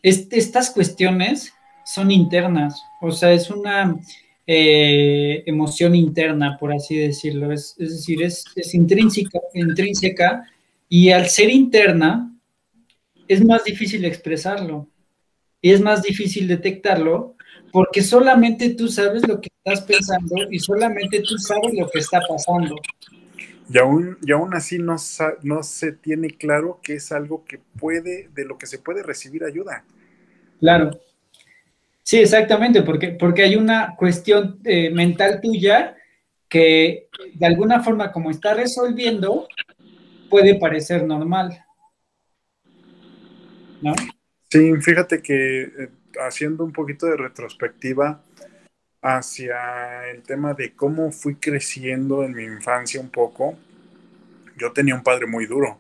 estas 0.02 0.72
cuestiones 0.72 1.54
son 1.86 2.12
internas, 2.12 2.82
o 3.02 3.12
sea, 3.12 3.34
es 3.34 3.50
una 3.50 4.00
eh, 4.46 5.42
emoción 5.46 5.96
interna, 5.96 6.58
por 6.60 6.74
así 6.74 6.98
decirlo, 6.98 7.54
es, 7.54 7.76
decir, 7.78 8.24
es, 8.24 8.46
intrínseca, 8.74 9.40
intrínseca 9.54 10.44
y 10.96 11.10
al 11.10 11.28
ser 11.28 11.50
interna 11.50 12.32
es 13.28 13.44
más 13.44 13.64
difícil 13.64 14.06
expresarlo 14.06 14.88
y 15.60 15.72
es 15.72 15.82
más 15.82 16.04
difícil 16.04 16.48
detectarlo 16.48 17.36
porque 17.72 18.04
solamente 18.04 18.76
tú 18.76 18.88
sabes 18.88 19.28
lo 19.28 19.42
que 19.42 19.50
estás 19.58 19.82
pensando 19.82 20.36
y 20.52 20.60
solamente 20.60 21.24
tú 21.28 21.36
sabes 21.40 21.74
lo 21.74 21.90
que 21.90 21.98
está 21.98 22.22
pasando. 22.22 22.76
Y 23.74 23.78
aún, 23.80 24.20
y 24.24 24.32
aún 24.34 24.54
así 24.54 24.78
no, 24.78 24.98
no 25.42 25.64
se 25.64 25.94
tiene 25.94 26.30
claro 26.30 26.80
que 26.84 26.94
es 26.94 27.12
algo 27.12 27.44
que 27.44 27.60
puede, 27.80 28.30
de 28.36 28.46
lo 28.46 28.60
que 28.60 28.68
se 28.68 28.78
puede 28.78 29.02
recibir 29.02 29.46
ayuda. 29.46 29.84
Claro. 30.60 30.92
Sí, 32.04 32.20
exactamente, 32.20 32.84
porque, 32.84 33.08
porque 33.20 33.42
hay 33.42 33.56
una 33.56 33.96
cuestión 33.98 34.60
eh, 34.64 34.92
mental 34.92 35.42
tuya 35.42 35.96
que 36.48 37.08
de 37.34 37.46
alguna 37.48 37.82
forma 37.82 38.12
como 38.12 38.30
está 38.30 38.54
resolviendo 38.54 39.48
puede 40.34 40.56
parecer 40.56 41.06
normal. 41.06 41.64
¿No? 43.84 43.94
Sí, 44.50 44.74
fíjate 44.82 45.22
que 45.22 45.62
eh, 45.62 45.90
haciendo 46.20 46.64
un 46.64 46.74
poquito 46.74 47.06
de 47.06 47.18
retrospectiva 47.18 48.20
hacia 49.04 50.10
el 50.10 50.24
tema 50.24 50.56
de 50.56 50.74
cómo 50.74 51.12
fui 51.12 51.36
creciendo 51.36 52.24
en 52.24 52.34
mi 52.34 52.46
infancia 52.46 53.00
un 53.00 53.12
poco, 53.12 53.60
yo 54.58 54.74
tenía 54.74 54.96
un 54.96 55.04
padre 55.04 55.28
muy 55.28 55.46
duro, 55.46 55.78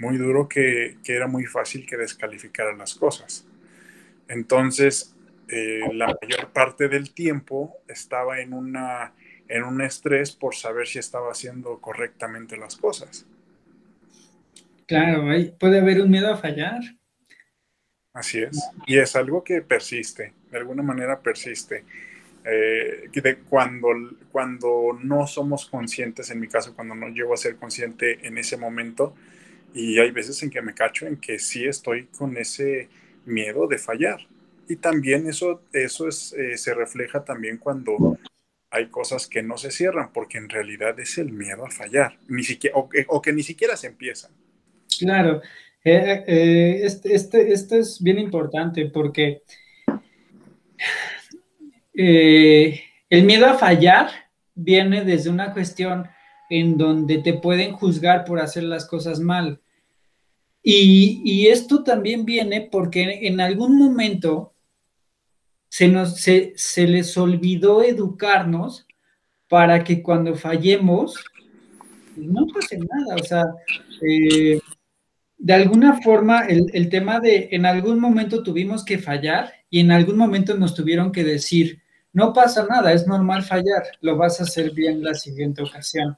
muy 0.00 0.16
duro 0.16 0.48
que, 0.48 0.96
era 1.04 1.28
muy 1.28 1.46
fácil 1.46 1.86
que 1.86 1.96
descalificara 1.96 2.74
las 2.74 2.96
cosas. 2.96 3.46
Entonces, 4.26 5.14
eh, 5.46 5.78
la 5.92 6.06
mayor 6.06 6.50
parte 6.52 6.88
del 6.88 7.14
tiempo 7.14 7.76
estaba 7.86 8.40
en, 8.40 8.52
una, 8.52 9.14
en 9.46 9.62
un 9.62 9.80
estrés 9.80 10.32
por 10.32 10.56
saber 10.56 10.88
si 10.88 10.98
estaba 10.98 11.30
haciendo 11.30 11.78
correctamente 11.80 12.56
las 12.56 12.74
cosas. 12.74 13.28
Claro, 14.86 15.24
puede 15.58 15.80
haber 15.80 16.00
un 16.00 16.10
miedo 16.10 16.32
a 16.32 16.36
fallar. 16.36 16.80
Así 18.12 18.38
es. 18.38 18.58
Y 18.86 18.98
es 18.98 19.16
algo 19.16 19.42
que 19.42 19.60
persiste, 19.62 20.34
de 20.50 20.58
alguna 20.58 20.82
manera 20.82 21.20
persiste. 21.20 21.84
Eh, 22.44 23.08
de 23.12 23.36
cuando, 23.38 23.88
cuando 24.30 24.98
no 25.02 25.26
somos 25.26 25.66
conscientes, 25.66 26.30
en 26.30 26.40
mi 26.40 26.46
caso, 26.46 26.74
cuando 26.74 26.94
no 26.94 27.08
llego 27.08 27.32
a 27.32 27.38
ser 27.38 27.56
consciente 27.56 28.26
en 28.26 28.36
ese 28.36 28.56
momento, 28.56 29.14
y 29.72 29.98
hay 29.98 30.10
veces 30.10 30.42
en 30.42 30.50
que 30.50 30.62
me 30.62 30.74
cacho 30.74 31.06
en 31.06 31.16
que 31.16 31.38
sí 31.38 31.64
estoy 31.64 32.06
con 32.06 32.36
ese 32.36 32.88
miedo 33.24 33.66
de 33.66 33.78
fallar. 33.78 34.20
Y 34.68 34.76
también 34.76 35.26
eso, 35.26 35.62
eso 35.72 36.06
es, 36.06 36.32
eh, 36.34 36.56
se 36.56 36.74
refleja 36.74 37.24
también 37.24 37.58
cuando 37.58 38.18
hay 38.70 38.88
cosas 38.88 39.26
que 39.26 39.42
no 39.42 39.56
se 39.56 39.70
cierran, 39.70 40.12
porque 40.12 40.38
en 40.38 40.48
realidad 40.48 40.98
es 41.00 41.18
el 41.18 41.32
miedo 41.32 41.64
a 41.64 41.70
fallar, 41.70 42.18
ni 42.28 42.42
siquiera, 42.42 42.76
o, 42.76 43.22
que, 43.22 43.32
ni 43.32 43.42
siquiera 43.42 43.76
se 43.76 43.86
empiezan. 43.86 44.32
Claro, 44.98 45.42
eh, 45.84 46.24
eh, 46.26 46.80
este, 46.84 47.14
este, 47.14 47.52
esto 47.52 47.76
es 47.76 48.02
bien 48.02 48.18
importante 48.18 48.86
porque 48.86 49.42
el 51.94 53.24
miedo 53.24 53.46
a 53.46 53.54
fallar 53.54 54.08
viene 54.54 55.04
desde 55.04 55.30
una 55.30 55.52
cuestión 55.52 56.08
en 56.50 56.76
donde 56.76 57.18
te 57.18 57.34
pueden 57.34 57.72
juzgar 57.72 58.24
por 58.24 58.40
hacer 58.40 58.64
las 58.64 58.86
cosas 58.86 59.20
mal. 59.20 59.60
Y, 60.62 61.20
y, 61.24 61.48
esto 61.48 61.84
también 61.84 62.24
viene 62.24 62.62
porque 62.72 63.26
en 63.26 63.40
algún 63.40 63.76
momento 63.76 64.54
se, 65.68 65.88
nos, 65.88 66.20
se, 66.20 66.54
les 66.86 67.16
olvidó 67.18 67.82
educarnos 67.82 68.86
para 69.48 69.84
que 69.84 70.02
cuando 70.02 70.34
fallemos, 70.36 71.16
pues, 72.14 72.26
no 72.28 72.46
pase 72.46 72.78
nada. 72.78 73.16
O 73.16 73.24
sea, 73.24 73.44
eh, 74.00 74.58
de 75.44 75.52
alguna 75.52 76.00
forma 76.00 76.46
el, 76.46 76.88
tema 76.88 77.20
de 77.20 77.50
en 77.50 77.66
algún 77.66 78.00
momento 78.00 78.42
tuvimos 78.42 78.82
que 78.82 78.96
fallar 78.96 79.52
y 79.68 79.80
en 79.80 79.92
algún 79.92 80.16
momento 80.16 80.56
nos 80.56 80.74
tuvieron 80.74 81.12
que 81.12 81.22
decir, 81.22 81.82
no 82.14 82.32
pasa 82.32 82.66
nada, 82.66 82.94
es 82.94 83.06
normal 83.06 83.42
fallar, 83.42 83.82
lo 84.00 84.16
vas 84.16 84.40
a 84.40 84.44
hacer 84.44 84.70
bien 84.70 85.04
la 85.04 85.12
siguiente 85.12 85.62
ocasión, 85.62 86.16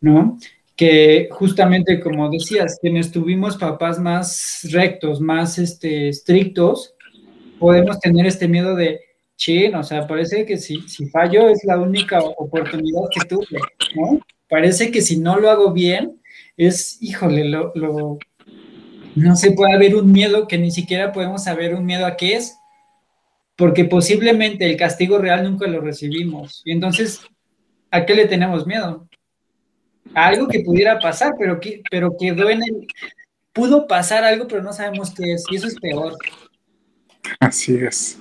¿no? 0.00 0.36
Que 0.74 1.28
justamente 1.30 2.00
como 2.00 2.28
decías, 2.28 2.76
quienes 2.82 3.12
tuvimos 3.12 3.56
papás 3.56 4.00
más 4.00 4.66
rectos, 4.72 5.20
más 5.20 5.56
este, 5.60 6.08
estrictos, 6.08 6.96
podemos 7.60 8.00
tener 8.00 8.26
este 8.26 8.48
miedo 8.48 8.74
de, 8.74 8.98
chin, 9.36 9.76
o 9.76 9.84
sea, 9.84 10.08
parece 10.08 10.44
que 10.44 10.56
si, 10.56 10.80
si 10.88 11.06
fallo 11.06 11.48
es 11.50 11.62
la 11.62 11.78
única 11.78 12.18
oportunidad 12.20 13.02
que 13.14 13.28
tuve, 13.28 13.60
¿no? 13.94 14.18
Parece 14.48 14.90
que 14.90 15.02
si 15.02 15.20
no 15.20 15.38
lo 15.38 15.50
hago 15.50 15.72
bien, 15.72 16.20
es, 16.56 16.98
híjole, 17.00 17.44
lo, 17.44 18.18
no 19.20 19.36
se 19.36 19.52
puede 19.52 19.74
haber 19.74 19.94
un 19.96 20.10
miedo 20.10 20.48
que 20.48 20.58
ni 20.58 20.70
siquiera 20.70 21.12
podemos 21.12 21.44
saber 21.44 21.74
un 21.74 21.84
miedo 21.84 22.06
a 22.06 22.16
qué 22.16 22.36
es, 22.36 22.56
porque 23.56 23.84
posiblemente 23.84 24.64
el 24.64 24.76
castigo 24.76 25.18
real 25.18 25.44
nunca 25.44 25.66
lo 25.66 25.80
recibimos. 25.80 26.62
Y 26.64 26.72
entonces, 26.72 27.20
¿a 27.90 28.06
qué 28.06 28.14
le 28.14 28.26
tenemos 28.26 28.66
miedo? 28.66 29.06
A 30.14 30.26
algo 30.26 30.48
que 30.48 30.60
pudiera 30.60 30.98
pasar, 30.98 31.34
pero 31.38 31.60
que 31.60 31.82
pero 31.90 32.16
quedó 32.18 32.48
en. 32.50 32.60
Pudo 33.52 33.86
pasar 33.86 34.24
algo, 34.24 34.46
pero 34.48 34.62
no 34.62 34.72
sabemos 34.72 35.12
qué 35.12 35.34
es, 35.34 35.44
y 35.50 35.56
eso 35.56 35.66
es 35.66 35.78
peor. 35.78 36.16
Así 37.38 37.74
es, 37.74 38.18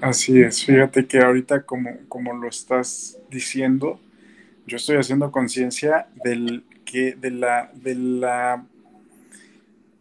así 0.00 0.40
es. 0.40 0.64
Fíjate 0.64 1.06
que 1.06 1.18
ahorita 1.18 1.62
como, 1.62 1.90
como 2.08 2.32
lo 2.32 2.48
estás 2.48 3.18
diciendo, 3.30 4.00
yo 4.66 4.76
estoy 4.76 4.96
haciendo 4.96 5.30
conciencia 5.30 6.08
del 6.24 6.64
que 6.84 7.14
de 7.14 7.30
la, 7.30 7.70
de 7.74 7.94
la 7.94 8.64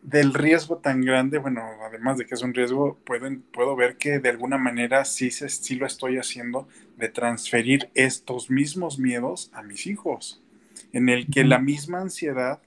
del 0.04 0.34
riesgo 0.34 0.78
tan 0.78 1.02
grande, 1.02 1.38
bueno, 1.38 1.62
además 1.82 2.18
de 2.18 2.26
que 2.26 2.36
es 2.36 2.42
un 2.42 2.54
riesgo, 2.54 2.98
pueden, 3.06 3.42
puedo 3.42 3.76
ver 3.76 3.96
que 3.96 4.20
de 4.20 4.30
alguna 4.30 4.58
manera 4.58 5.06
sí, 5.06 5.32
se, 5.32 5.48
sí 5.48 5.76
lo 5.76 5.86
estoy 5.86 6.18
haciendo 6.18 6.68
de 6.98 7.08
transferir 7.08 7.90
estos 7.94 8.50
mismos 8.50 9.00
miedos 9.00 9.50
a 9.54 9.64
mis 9.64 9.88
hijos, 9.88 10.44
en 10.92 11.08
el 11.08 11.28
que 11.28 11.46
la 11.46 11.58
misma 11.58 12.02
ansiedad 12.02 12.62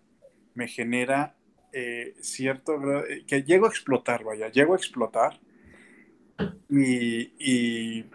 me 0.54 0.66
genera 0.66 1.34
eh, 1.72 2.14
cierto, 2.20 3.04
eh, 3.04 3.24
que 3.26 3.42
llego 3.42 3.66
a 3.66 3.68
explotar, 3.68 4.24
vaya, 4.24 4.50
llego 4.50 4.72
a 4.72 4.78
explotar 4.78 5.38
y, 6.70 8.06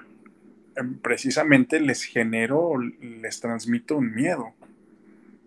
em, 0.76 0.98
precisamente 1.00 1.80
les 1.80 2.04
genero, 2.04 2.80
les 2.80 3.40
transmito 3.40 3.98
un 3.98 4.16
miedo. 4.16 4.54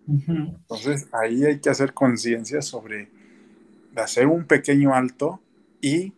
Entonces 0.07 1.09
ahí 1.11 1.43
hay 1.43 1.59
que 1.59 1.69
hacer 1.69 1.93
conciencia 1.93 2.61
sobre 2.61 3.09
hacer 4.03 4.27
un 4.27 4.45
pequeño 4.45 4.93
alto 4.93 5.41
y 5.81 6.13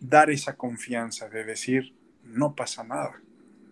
dar 0.00 0.30
esa 0.30 0.56
confianza 0.56 1.28
de 1.28 1.44
decir, 1.44 1.94
no 2.24 2.54
pasa 2.54 2.84
nada, 2.84 3.20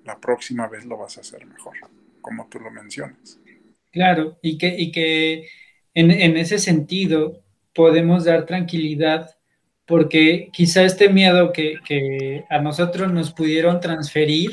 la 0.05 0.19
próxima 0.19 0.69
vez 0.69 0.85
lo 0.85 0.99
vas 0.99 1.17
a 1.19 1.23
hacer 1.23 1.47
mejor, 1.47 1.75
como 2.21 2.47
tú 2.49 2.61
lo 2.61 2.71
mencionas. 2.71 3.41
Claro, 3.91 4.39
y 4.43 4.59
que, 4.59 4.69
y 4.79 4.93
que 4.93 5.49
en, 5.95 6.37
ese 6.37 6.59
sentido 6.59 7.43
podemos 7.75 8.25
dar 8.25 8.47
tranquilidad 8.47 9.31
porque 9.87 10.51
quizá 10.53 10.85
este 10.85 11.09
miedo 11.09 11.53
que, 11.53 12.45
a 12.51 12.61
nosotros 12.61 13.11
nos 13.11 13.33
pudieron 13.33 13.81
transferir, 13.81 14.51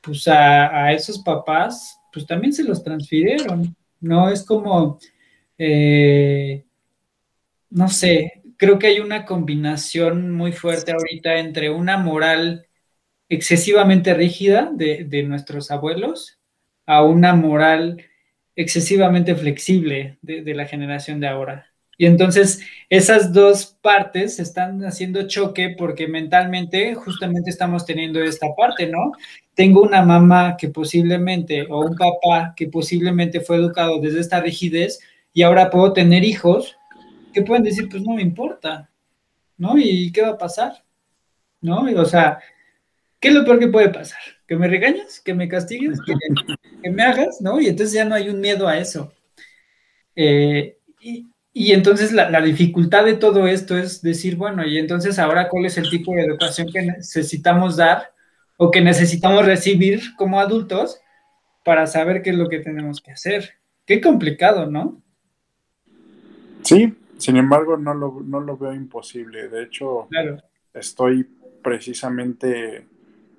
pues 0.00 0.28
a, 0.28 0.84
a, 0.84 0.92
esos 0.92 1.18
papás, 1.18 1.98
pues 2.12 2.26
también 2.26 2.52
se 2.52 2.62
los 2.62 2.82
transfirieron, 2.84 3.74
¿no? 4.00 4.28
Es 4.28 4.44
como, 4.44 4.98
eh, 5.58 6.64
no 7.72 7.88
sé, 7.88 8.42
creo 8.56 8.78
que 8.78 8.86
hay 8.86 9.00
una 9.00 9.24
combinación 9.24 10.30
muy 10.30 10.52
fuerte 10.52 10.92
ahorita 10.92 11.38
entre 11.38 11.70
una 11.70 11.96
moral 11.96 12.66
excesivamente 13.28 14.14
rígida 14.14 14.70
de, 14.72 15.22
nuestros 15.24 15.70
abuelos 15.70 16.38
a 16.86 17.02
una 17.02 17.34
moral 17.34 18.04
excesivamente 18.54 19.34
flexible 19.34 20.18
de, 20.20 20.54
la 20.54 20.66
generación 20.66 21.18
de 21.18 21.28
ahora. 21.28 21.66
Y 21.96 22.06
entonces 22.06 22.60
esas 22.90 23.32
dos 23.32 23.78
partes 23.80 24.38
están 24.38 24.84
haciendo 24.84 25.26
choque 25.26 25.74
porque 25.78 26.06
mentalmente 26.08 26.94
justamente 26.94 27.50
estamos 27.50 27.86
teniendo 27.86 28.22
esta 28.22 28.54
parte, 28.54 28.86
¿no? 28.86 29.12
Tengo 29.54 29.82
una 29.82 30.02
mamá 30.02 30.56
que 30.58 30.68
posiblemente 30.68 31.66
o 31.68 31.80
un 31.80 31.96
papá 31.96 32.54
que 32.56 32.66
posiblemente 32.66 33.40
fue 33.40 33.56
educado 33.56 34.00
desde 34.00 34.20
esta 34.20 34.40
rigidez 34.40 35.00
y 35.32 35.42
ahora 35.42 35.70
puedo 35.70 35.92
tener 35.92 36.24
hijos 36.24 36.76
que 37.32 37.42
pueden 37.42 37.64
decir, 37.64 37.88
pues 37.88 38.02
no 38.02 38.14
me 38.14 38.22
importa, 38.22 38.90
¿no? 39.56 39.78
¿Y 39.78 40.12
qué 40.12 40.22
va 40.22 40.30
a 40.30 40.38
pasar? 40.38 40.84
¿No? 41.60 41.82
o 41.82 42.04
sea, 42.04 42.40
¿qué 43.20 43.28
es 43.28 43.34
lo 43.34 43.44
peor 43.44 43.60
que 43.60 43.68
puede 43.68 43.88
pasar? 43.88 44.20
¿Que 44.48 44.56
me 44.56 44.66
regañas? 44.66 45.20
¿Que 45.20 45.32
me 45.32 45.48
castigues? 45.48 46.00
¿Que, 46.82 46.90
me 46.90 47.02
hagas? 47.02 47.40
¿No? 47.40 47.60
Y 47.60 47.68
entonces 47.68 47.94
ya 47.94 48.04
no 48.04 48.16
hay 48.16 48.28
un 48.28 48.40
miedo 48.40 48.66
a 48.66 48.78
eso. 48.78 49.12
Eh, 50.16 50.78
y, 51.00 51.72
entonces 51.72 52.12
la, 52.12 52.30
la, 52.30 52.40
dificultad 52.40 53.04
de 53.04 53.14
todo 53.14 53.46
esto 53.46 53.78
es 53.78 54.02
decir, 54.02 54.36
bueno, 54.36 54.66
y 54.66 54.78
entonces 54.78 55.18
ahora 55.18 55.48
cuál 55.48 55.66
es 55.66 55.78
el 55.78 55.88
tipo 55.88 56.14
de 56.14 56.22
educación 56.22 56.68
que 56.72 56.82
necesitamos 56.82 57.76
dar 57.76 58.12
o 58.56 58.70
que 58.70 58.80
necesitamos 58.80 59.46
recibir 59.46 60.14
como 60.16 60.40
adultos 60.40 61.00
para 61.64 61.86
saber 61.86 62.22
qué 62.22 62.30
es 62.30 62.36
lo 62.36 62.48
que 62.48 62.58
tenemos 62.58 63.00
que 63.00 63.12
hacer. 63.12 63.54
Qué 63.86 64.00
complicado, 64.00 64.66
¿no? 64.66 65.02
Sí, 66.62 66.94
sin 67.22 67.36
embargo, 67.36 67.76
no 67.76 67.94
lo, 67.94 68.56
veo 68.56 68.74
imposible. 68.74 69.48
De 69.48 69.62
hecho, 69.62 70.08
estoy 70.74 71.22
precisamente, 71.62 72.84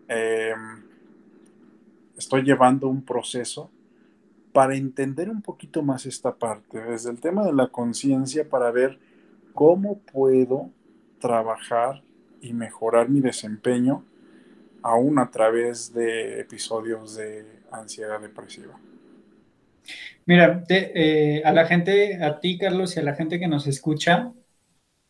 em, 0.07 0.83
estoy 2.17 2.43
llevando 2.43 2.87
un 2.87 3.03
proceso 3.03 3.69
para 4.53 4.77
entender 4.77 5.29
un 5.29 5.41
poquito 5.41 5.81
más 5.81 6.05
esta 6.05 6.33
parte, 6.33 6.79
desde 6.79 7.09
el 7.09 7.19
tema 7.19 7.43
de 7.43 7.51
la 7.51 7.67
conciencia, 7.67 8.47
para 8.47 8.71
ver 8.71 8.99
cómo 9.53 9.99
puedo 9.99 10.69
trabajar 11.19 12.03
y 12.39 12.53
mejorar 12.53 13.09
mi 13.09 13.19
desempeño 13.19 14.05
aún 14.81 15.19
a 15.19 15.29
través 15.29 15.93
de 15.93 16.39
episodios 16.39 17.17
de 17.17 17.45
ansiedad 17.69 18.21
depresiva. 18.21 18.79
Mira, 20.25 20.63
eh, 20.69 21.41
a 21.43 21.51
la 21.51 21.65
gente, 21.65 22.23
a 22.23 22.39
ti, 22.39 22.57
Carlos, 22.57 22.95
y 22.95 22.99
a 22.99 23.03
la 23.03 23.15
gente 23.15 23.39
que 23.39 23.47
nos 23.47 23.67
escucha, 23.67 24.31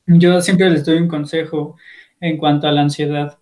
yo 0.08 0.42
siempre 0.42 0.70
les 0.70 0.86
doy 0.86 0.98
un 0.98 1.08
consejo 1.08 1.78
en 2.20 2.38
cuanto 2.38 2.68
a 2.68 2.72
la 2.72 2.82
ansiedad. 2.82 3.38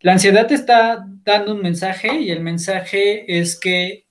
La 0.00 0.12
ansiedad 0.12 0.46
te 0.46 0.54
está 0.54 1.04
dando 1.24 1.54
un 1.54 1.62
mensaje 1.62 2.20
y 2.20 2.30
el 2.30 2.40
mensaje 2.40 3.38
es 3.40 3.58
que 3.58 4.06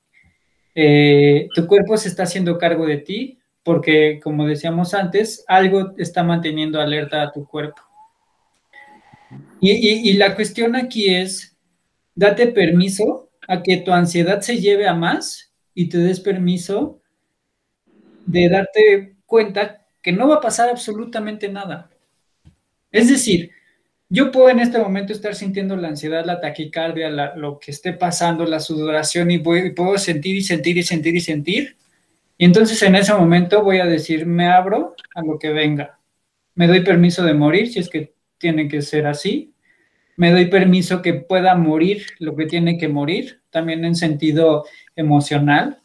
eh, 0.75 1.47
tu 1.53 1.67
cuerpo 1.67 1.97
se 1.97 2.09
está 2.09 2.23
haciendo 2.23 2.57
cargo 2.57 2.85
de 2.85 2.97
ti 2.97 3.39
porque, 3.63 4.19
como 4.21 4.45
decíamos 4.45 4.93
antes, 4.93 5.45
algo 5.47 5.93
está 5.97 6.23
manteniendo 6.23 6.81
alerta 6.81 7.21
a 7.21 7.31
tu 7.31 7.45
cuerpo. 7.45 7.81
y 9.61 10.13
la 10.13 10.35
cuestión 10.35 10.75
aquí 10.75 11.13
es, 11.13 11.55
date 12.15 12.47
permiso 12.47 13.29
a 13.47 13.61
que 13.61 13.77
tu 13.77 13.91
ansiedad 13.91 14.41
se 14.41 14.59
lleve 14.59 14.87
a 14.87 14.93
más 14.93 15.50
y 15.73 15.89
te 15.89 15.97
des 15.97 16.19
permiso 16.19 17.01
de 18.25 18.49
darte 18.49 19.15
cuenta 19.25 19.85
que 20.01 20.11
no 20.11 20.27
va 20.27 20.35
a 20.35 20.41
pasar 20.41 20.69
absolutamente 20.69 21.47
nada. 21.49 21.89
Es 22.91 23.09
decir, 23.09 23.51
yo 24.09 24.31
puedo 24.31 24.49
en 24.49 24.59
este 24.59 24.77
momento 24.77 25.13
estar 25.13 25.35
sintiendo 25.35 25.77
la 25.77 25.87
ansiedad, 25.87 26.25
la 26.25 26.41
taquicardia, 26.41 27.09
lo 27.09 27.59
que 27.59 27.71
esté 27.71 27.93
pasando, 27.93 28.45
la 28.45 28.59
sudoración 28.59 29.31
y, 29.31 29.39
puedo 29.39 29.97
sentir 29.97 30.35
y 30.35 30.41
sentir 30.41 30.77
y 30.77 30.83
sentir 30.83 31.15
y 31.15 31.21
sentir. 31.21 31.77
Y 32.37 32.43
entonces 32.43 32.81
en 32.81 32.95
ese 32.95 33.13
momento 33.13 33.63
voy 33.63 33.79
a 33.79 33.85
decir, 33.85 34.25
me 34.25 34.47
abro 34.47 34.95
a 35.15 35.21
lo 35.21 35.39
que 35.39 35.51
venga. 35.51 35.99
Me 36.55 36.67
doy 36.67 36.81
permiso 36.81 37.23
de 37.23 37.33
morir 37.33 37.71
si 37.71 37.79
es 37.79 37.89
que 37.89 38.13
tiene 38.37 38.67
que 38.67 38.81
ser 38.81 39.07
así. 39.07 39.53
Me 40.17 40.31
doy 40.31 40.47
permiso 40.47 41.01
que 41.01 41.13
pueda 41.13 41.55
morir 41.55 42.05
lo 42.19 42.35
que 42.35 42.47
tiene 42.47 42.77
que 42.77 42.89
morir, 42.89 43.41
también 43.49 43.85
en 43.85 43.95
sentido 43.95 44.65
emocional. 44.95 45.81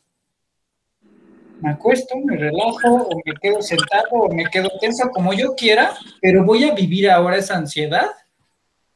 Me 1.61 1.71
acuesto, 1.71 2.15
me 2.25 2.37
relajo, 2.37 3.09
o 3.09 3.23
me 3.25 3.33
quedo 3.41 3.63
sentado, 3.63 4.09
o 4.11 4.33
me 4.33 4.45
quedo 4.47 4.69
tenso, 4.81 5.09
como 5.11 5.33
yo 5.33 5.55
quiera, 5.55 5.95
pero 6.21 6.45
voy 6.45 6.65
a 6.65 6.75
vivir 6.75 7.11
ahora 7.11 7.39
esa 7.39 7.57
ansiedad 7.57 8.11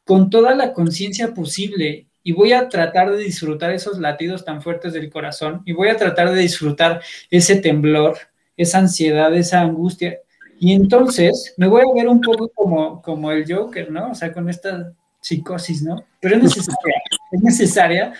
con 0.04 0.28
toda 0.28 0.54
la 0.54 0.72
conciencia 0.72 1.32
posible 1.32 2.06
y 2.22 2.32
voy 2.32 2.52
a 2.52 2.68
tratar 2.68 3.10
de 3.10 3.18
disfrutar 3.18 3.70
esos 3.70 3.98
latidos 3.98 4.44
tan 4.44 4.60
fuertes 4.60 4.92
del 4.92 5.08
corazón 5.08 5.62
y 5.64 5.72
voy 5.72 5.88
a 5.88 5.96
tratar 5.96 6.30
de 6.30 6.40
disfrutar 6.40 7.00
ese 7.30 7.56
temblor, 7.56 8.18
esa 8.56 8.78
ansiedad, 8.78 9.34
esa 9.34 9.60
angustia. 9.60 10.18
Y 10.58 10.74
entonces 10.74 11.54
me 11.56 11.66
voy 11.66 11.82
a 11.82 11.94
ver 11.94 12.08
un 12.08 12.20
poco 12.20 12.50
como, 12.50 13.00
como 13.00 13.32
el 13.32 13.50
Joker, 13.50 13.90
¿no? 13.90 14.10
O 14.10 14.14
sea, 14.14 14.32
con 14.32 14.50
esta 14.50 14.92
psicosis, 15.20 15.82
¿no? 15.82 16.04
Pero 16.20 16.36
es 16.36 16.42
necesaria, 16.42 17.02
es 17.32 17.42
necesaria 17.42 18.12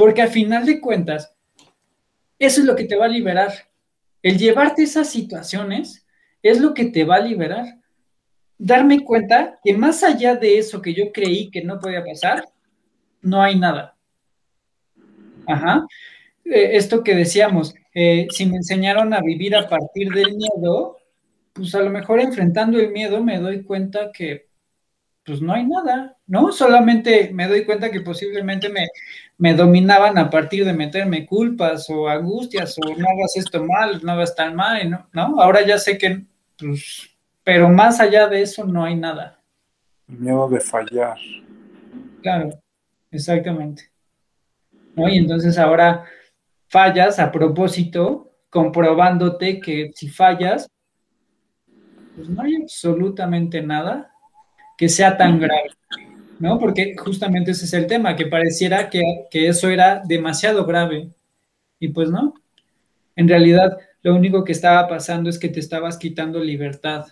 porque 0.00 0.22
al 0.22 0.30
final 0.30 0.64
de 0.64 0.80
cuentas 0.80 1.36
eso 2.38 2.62
es 2.62 2.66
lo 2.66 2.74
que 2.74 2.84
te 2.84 2.96
va 2.96 3.04
a 3.04 3.08
liberar. 3.08 3.52
El 4.22 4.38
llevarte 4.38 4.82
esas 4.82 5.10
situaciones 5.10 6.06
es 6.42 6.58
lo 6.58 6.72
que 6.72 6.86
te 6.86 7.04
va 7.04 7.16
a 7.16 7.20
liberar. 7.20 7.66
Darme 8.56 9.04
cuenta 9.04 9.60
que 9.62 9.76
más 9.76 10.02
allá 10.02 10.36
de 10.36 10.56
eso 10.56 10.80
que 10.80 10.94
yo 10.94 11.12
creí 11.12 11.50
que 11.50 11.62
no 11.62 11.78
podía 11.78 12.02
pasar, 12.02 12.46
no 13.20 13.42
hay 13.42 13.58
nada. 13.58 13.94
Ajá. 15.46 15.86
Eh, 16.46 16.70
esto 16.78 17.04
que 17.04 17.14
decíamos, 17.14 17.74
eh, 17.92 18.26
si 18.30 18.46
me 18.46 18.56
enseñaron 18.56 19.12
a 19.12 19.20
vivir 19.20 19.54
a 19.54 19.68
partir 19.68 20.08
del 20.14 20.34
miedo, 20.34 20.96
pues 21.52 21.74
a 21.74 21.82
lo 21.82 21.90
mejor 21.90 22.20
enfrentando 22.20 22.80
el 22.80 22.90
miedo 22.90 23.22
me 23.22 23.38
doy 23.38 23.64
cuenta 23.64 24.12
que 24.12 24.48
pues 25.24 25.42
no 25.42 25.52
hay 25.52 25.66
nada, 25.66 26.16
¿no? 26.26 26.50
Solamente 26.52 27.30
me 27.32 27.46
doy 27.46 27.64
cuenta 27.64 27.90
que 27.90 28.00
posiblemente 28.00 28.68
me, 28.68 28.88
me 29.38 29.54
dominaban 29.54 30.16
a 30.18 30.30
partir 30.30 30.64
de 30.64 30.72
meterme 30.72 31.26
culpas 31.26 31.88
o 31.90 32.08
angustias 32.08 32.76
o 32.78 32.88
no 32.88 33.06
hagas 33.08 33.36
esto 33.36 33.64
mal, 33.64 34.00
no 34.02 34.12
hagas 34.12 34.34
tan 34.34 34.56
mal, 34.56 34.90
¿no? 34.90 35.08
¿no? 35.12 35.40
Ahora 35.40 35.64
ya 35.66 35.78
sé 35.78 35.98
que, 35.98 36.24
pues, 36.58 37.10
pero 37.44 37.68
más 37.68 38.00
allá 38.00 38.28
de 38.28 38.42
eso 38.42 38.64
no 38.64 38.84
hay 38.84 38.96
nada. 38.96 39.40
miedo 40.06 40.48
de 40.48 40.60
fallar. 40.60 41.18
Claro, 42.22 42.50
exactamente. 43.10 43.90
¿No? 44.94 45.08
Y 45.08 45.18
entonces 45.18 45.58
ahora 45.58 46.04
fallas 46.68 47.18
a 47.18 47.30
propósito, 47.30 48.32
comprobándote 48.48 49.60
que 49.60 49.90
si 49.94 50.08
fallas, 50.08 50.68
pues 52.16 52.28
no 52.28 52.42
hay 52.42 52.56
absolutamente 52.56 53.62
nada 53.62 54.09
que 54.80 54.88
sea 54.88 55.14
tan 55.14 55.38
grave, 55.38 55.72
¿no? 56.38 56.58
Porque 56.58 56.96
justamente 56.96 57.50
ese 57.50 57.66
es 57.66 57.74
el 57.74 57.86
tema, 57.86 58.16
que 58.16 58.24
pareciera 58.24 58.88
que, 58.88 59.28
eso 59.30 59.68
era 59.68 60.00
demasiado 60.02 60.64
grave. 60.64 61.10
Y 61.78 61.88
pues 61.88 62.08
no. 62.08 62.32
En 63.14 63.28
realidad, 63.28 63.76
lo 64.02 64.14
único 64.14 64.42
que 64.42 64.52
estaba 64.52 64.88
pasando 64.88 65.28
es 65.28 65.38
que 65.38 65.50
te 65.50 65.60
estabas 65.60 65.98
quitando 65.98 66.42
libertad, 66.42 67.08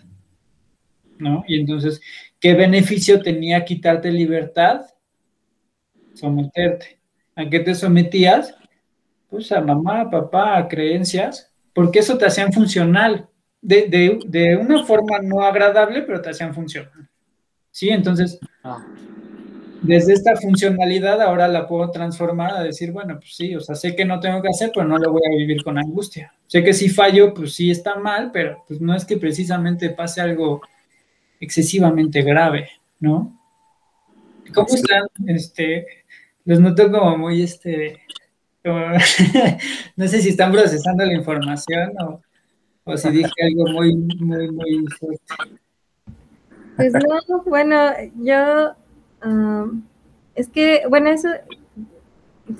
¿no? 1.18 1.44
Y 1.46 1.60
entonces, 1.60 2.00
¿qué 2.40 2.54
beneficio 2.54 3.20
tenía 3.20 3.66
quitarte 3.66 4.10
libertad? 4.10 4.86
Someterte. 6.14 6.98
¿A 7.36 7.50
qué 7.50 7.60
te 7.60 7.74
sometías? 7.74 8.54
Pues 9.28 9.52
a 9.52 9.60
mamá, 9.60 10.00
a 10.00 10.10
papá, 10.10 10.56
a 10.56 10.68
creencias, 10.68 11.52
porque 11.74 11.98
eso 11.98 12.16
te 12.16 12.24
hacían 12.24 12.50
funcional, 12.50 13.28
de, 13.60 14.20
de 14.26 14.56
una 14.56 14.86
forma 14.86 15.18
no 15.18 15.42
agradable, 15.42 16.00
pero 16.00 16.22
te 16.22 16.30
hacían 16.30 16.54
funcional. 16.54 17.07
Sí, 17.78 17.90
entonces, 17.90 18.40
ah. 18.64 18.84
desde 19.82 20.12
esta 20.12 20.34
funcionalidad 20.34 21.22
ahora 21.22 21.46
la 21.46 21.68
puedo 21.68 21.88
transformar 21.92 22.56
a 22.56 22.64
decir, 22.64 22.90
bueno, 22.90 23.20
pues 23.20 23.36
sí, 23.36 23.54
o 23.54 23.60
sea, 23.60 23.76
sé 23.76 23.94
que 23.94 24.04
no 24.04 24.18
tengo 24.18 24.42
que 24.42 24.48
hacer, 24.48 24.72
pero 24.74 24.84
no 24.84 24.98
lo 24.98 25.12
voy 25.12 25.22
a 25.24 25.36
vivir 25.36 25.62
con 25.62 25.78
angustia. 25.78 26.34
Sé 26.48 26.64
que 26.64 26.74
si 26.74 26.88
fallo, 26.88 27.32
pues 27.32 27.52
sí 27.52 27.70
está 27.70 27.94
mal, 27.94 28.32
pero 28.32 28.64
pues 28.66 28.80
no 28.80 28.96
es 28.96 29.04
que 29.04 29.16
precisamente 29.16 29.90
pase 29.90 30.20
algo 30.20 30.60
excesivamente 31.38 32.22
grave, 32.22 32.68
¿no? 32.98 33.40
¿Cómo 34.52 34.74
están? 34.74 35.04
Este, 35.28 35.86
los 36.46 36.58
noto 36.58 36.90
como 36.90 37.16
muy, 37.16 37.42
este, 37.42 38.00
no 38.64 40.08
sé 40.08 40.20
si 40.20 40.30
están 40.30 40.50
procesando 40.50 41.06
la 41.06 41.14
información 41.14 41.92
o, 42.00 42.20
o 42.82 42.96
si 42.96 43.08
dije 43.10 43.30
algo 43.40 43.70
muy, 43.70 43.94
muy, 43.94 44.50
muy 44.50 44.84
fuerte. 44.98 45.67
Pues 46.78 46.92
no, 46.92 47.42
bueno, 47.44 47.90
yo 48.22 48.72
es 50.36 50.48
que, 50.48 50.82
bueno, 50.88 51.10
eso 51.10 51.28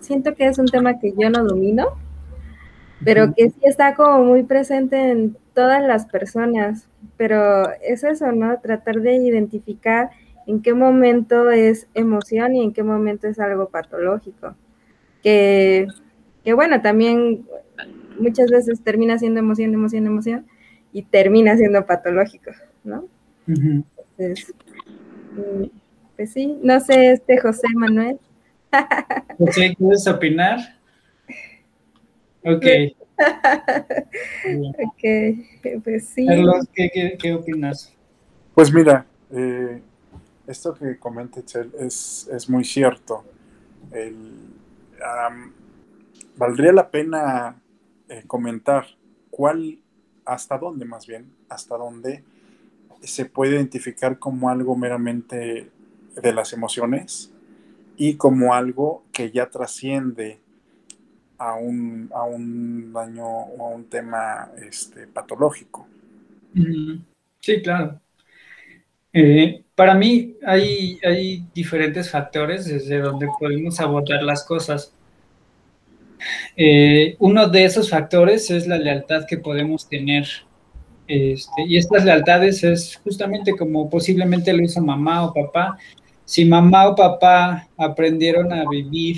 siento 0.01 0.35
que 0.35 0.47
es 0.47 0.59
un 0.59 0.67
tema 0.67 0.99
que 0.99 1.15
yo 1.17 1.31
no 1.31 1.45
domino, 1.45 1.87
pero 3.05 3.33
que 3.33 3.51
sí 3.51 3.61
está 3.63 3.95
como 3.95 4.25
muy 4.25 4.43
presente 4.43 5.13
en 5.13 5.37
todas 5.55 5.85
las 5.85 6.07
personas. 6.07 6.89
Pero 7.17 7.71
es 7.81 8.03
eso, 8.03 8.33
¿no? 8.33 8.59
Tratar 8.59 8.97
de 8.97 9.15
identificar 9.15 10.11
en 10.49 10.63
qué 10.63 10.75
momento 10.75 11.51
es 11.51 11.87
emoción 11.95 12.57
y 12.57 12.65
en 12.65 12.73
qué 12.73 12.83
momento 12.83 13.29
es 13.29 13.39
algo 13.39 13.69
patológico. 13.69 14.57
Que, 15.23 15.87
que 16.43 16.55
bueno, 16.55 16.83
también 16.83 17.47
muchas 18.19 18.51
veces 18.51 18.83
termina 18.83 19.17
siendo 19.17 19.39
emoción, 19.39 19.73
emoción, 19.73 20.07
emoción 20.07 20.47
y 20.93 21.03
termina 21.03 21.57
siendo 21.57 21.87
patológico, 21.87 22.51
¿no? 22.83 23.05
Entonces, 24.19 24.53
mm, 25.33 25.65
pues 26.17 26.33
sí, 26.33 26.59
no 26.63 26.81
sé, 26.81 27.13
este 27.13 27.39
José 27.39 27.69
Manuel. 27.75 28.19
José, 29.39 29.75
¿quieres 29.77 30.07
opinar? 30.09 30.59
Ok. 32.45 32.65
ok, 34.79 35.83
pues 35.85 36.09
sí. 36.09 36.27
Carlos, 36.27 36.67
¿qué, 36.75 37.35
opinas? 37.35 37.95
Pues 38.55 38.73
mira, 38.73 39.07
eh, 39.31 39.81
esto 40.47 40.75
que 40.75 40.99
comenta 40.99 41.45
Chel 41.45 41.73
es, 41.79 42.29
es 42.33 42.49
muy 42.49 42.65
cierto. 42.65 43.25
valdría 46.37 46.73
la 46.73 46.91
pena 46.91 47.63
eh, 48.09 48.25
comentar 48.27 48.87
cuál, 49.31 49.79
hasta 50.25 50.59
dónde 50.59 50.85
más 50.85 51.07
bien, 51.07 51.33
hasta 51.49 51.77
dónde 51.77 52.25
se 53.03 53.25
puede 53.25 53.57
identificar 53.57 54.19
como 54.19 54.51
algo 54.51 54.77
meramente 54.77 55.71
de 56.21 56.33
las 56.33 56.53
emociones 56.53 57.33
y 57.97 58.15
como 58.15 58.55
algo 58.55 59.05
que 59.13 59.31
ya 59.31 59.51
trasciende 59.51 60.39
a 61.39 61.55
un, 61.55 62.11
a 62.13 62.25
un 62.25 62.93
daño 62.93 63.27
o 63.27 63.67
a 63.67 63.71
un 63.71 63.85
tema 63.85 64.51
este, 64.57 65.07
patológico. 65.07 65.87
Sí, 67.41 67.63
claro. 67.63 68.01
Eh, 69.13 69.65
para 69.75 69.95
mí 69.95 70.37
hay, 70.45 70.99
hay 71.05 71.45
diferentes 71.55 72.11
factores 72.11 72.67
desde 72.67 73.01
donde 73.01 73.29
podemos 73.39 73.81
abordar 73.81 74.23
las 74.23 74.45
cosas. 74.45 74.93
Eh, 76.57 77.17
uno 77.21 77.49
de 77.49 77.65
esos 77.65 77.91
factores 77.91 78.51
es 78.51 78.67
la 78.67 78.79
lealtad 78.79 79.25
que 79.27 79.39
podemos 79.39 79.89
tener. 79.89 80.27
Este, 81.09 81.63
y 81.67 81.79
estas 81.79 82.05
lealtades 82.05 82.63
es 82.63 82.97
justamente 83.03 83.57
como 83.57 83.89
posiblemente 83.89 84.53
lo 84.53 84.63
hizo 84.63 84.83
mamá 84.83 85.25
o 85.25 85.33
papá, 85.33 85.79
si 86.27 86.45
mamá 86.45 86.89
o 86.89 86.95
papá 86.95 87.67
aprendieron 87.79 88.53
a 88.53 88.69
vivir 88.69 89.17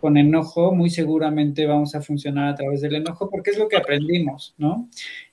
con 0.00 0.16
enojo, 0.16 0.74
muy 0.74 0.90
seguramente 0.90 1.64
vamos 1.64 1.94
a 1.94 2.02
funcionar 2.02 2.48
a 2.48 2.54
través 2.56 2.80
del 2.80 2.96
enojo 2.96 3.30
porque 3.30 3.52
es 3.52 3.58
lo 3.58 3.68
que 3.68 3.76
aprendimos, 3.76 4.52
¿no? 4.58 4.88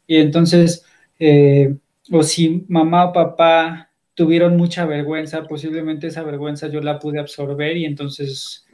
Y 0.06 0.18
entonces, 0.18 0.86
eh, 1.18 1.76
o 2.12 2.22
si 2.22 2.66
mamá 2.68 3.06
o 3.06 3.14
papá 3.14 3.90
tuvieron 4.14 4.58
mucha 4.58 4.86
vergüenza, 4.86 5.48
posiblemente 5.48 6.06
esa 6.06 6.22
vergüenza 6.22 6.68
yo 6.68 6.82
la 6.82 7.00
pude 7.00 7.20
absorber 7.20 7.78
y 7.78 7.86
entonces 7.86 8.68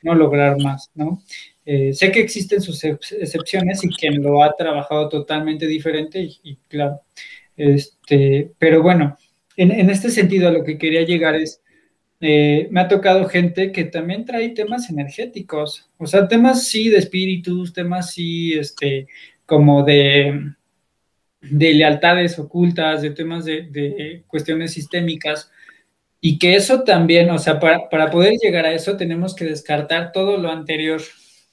no 0.00 0.14
lograr 0.14 0.58
más, 0.62 0.90
¿no? 0.94 1.20
Eh, 1.66 1.92
sé 1.94 2.12
que 2.12 2.20
existen 2.20 2.60
sus 2.60 2.84
excepciones 2.84 3.82
y 3.84 3.88
quien 3.88 4.22
lo 4.22 4.42
ha 4.42 4.54
trabajado 4.54 5.08
totalmente 5.08 5.66
diferente 5.66 6.20
y, 6.42 6.56
claro, 6.68 7.00
este, 7.56 8.50
pero 8.58 8.82
bueno, 8.82 9.16
en, 9.56 9.70
en, 9.70 9.88
este 9.88 10.10
sentido 10.10 10.48
a 10.48 10.52
lo 10.52 10.62
que 10.62 10.76
quería 10.76 11.02
llegar 11.02 11.36
es, 11.36 11.62
eh, 12.20 12.68
me 12.70 12.80
ha 12.80 12.88
tocado 12.88 13.26
gente 13.28 13.72
que 13.72 13.84
también 13.84 14.24
trae 14.24 14.50
temas 14.50 14.88
energéticos, 14.90 15.90
o 15.98 16.06
sea, 16.06 16.28
temas 16.28 16.66
sí 16.68 16.88
de 16.88 16.98
espíritus, 16.98 17.72
temas 17.72 18.12
sí, 18.12 18.54
este, 18.54 19.08
como 19.46 19.82
de, 19.82 20.52
de 21.40 21.74
lealtades 21.74 22.38
ocultas, 22.38 23.02
de 23.02 23.10
temas 23.10 23.44
de, 23.44 24.22
cuestiones 24.26 24.72
sistémicas, 24.72 25.50
y 26.20 26.38
que 26.38 26.54
eso 26.56 26.82
también, 26.82 27.30
o 27.30 27.38
sea, 27.38 27.60
para, 27.60 27.88
para, 27.90 28.10
poder 28.10 28.34
llegar 28.42 28.64
a 28.64 28.72
eso 28.72 28.96
tenemos 28.96 29.34
que 29.34 29.44
descartar 29.44 30.12
todo 30.12 30.38
lo 30.38 30.50
anterior, 30.50 31.02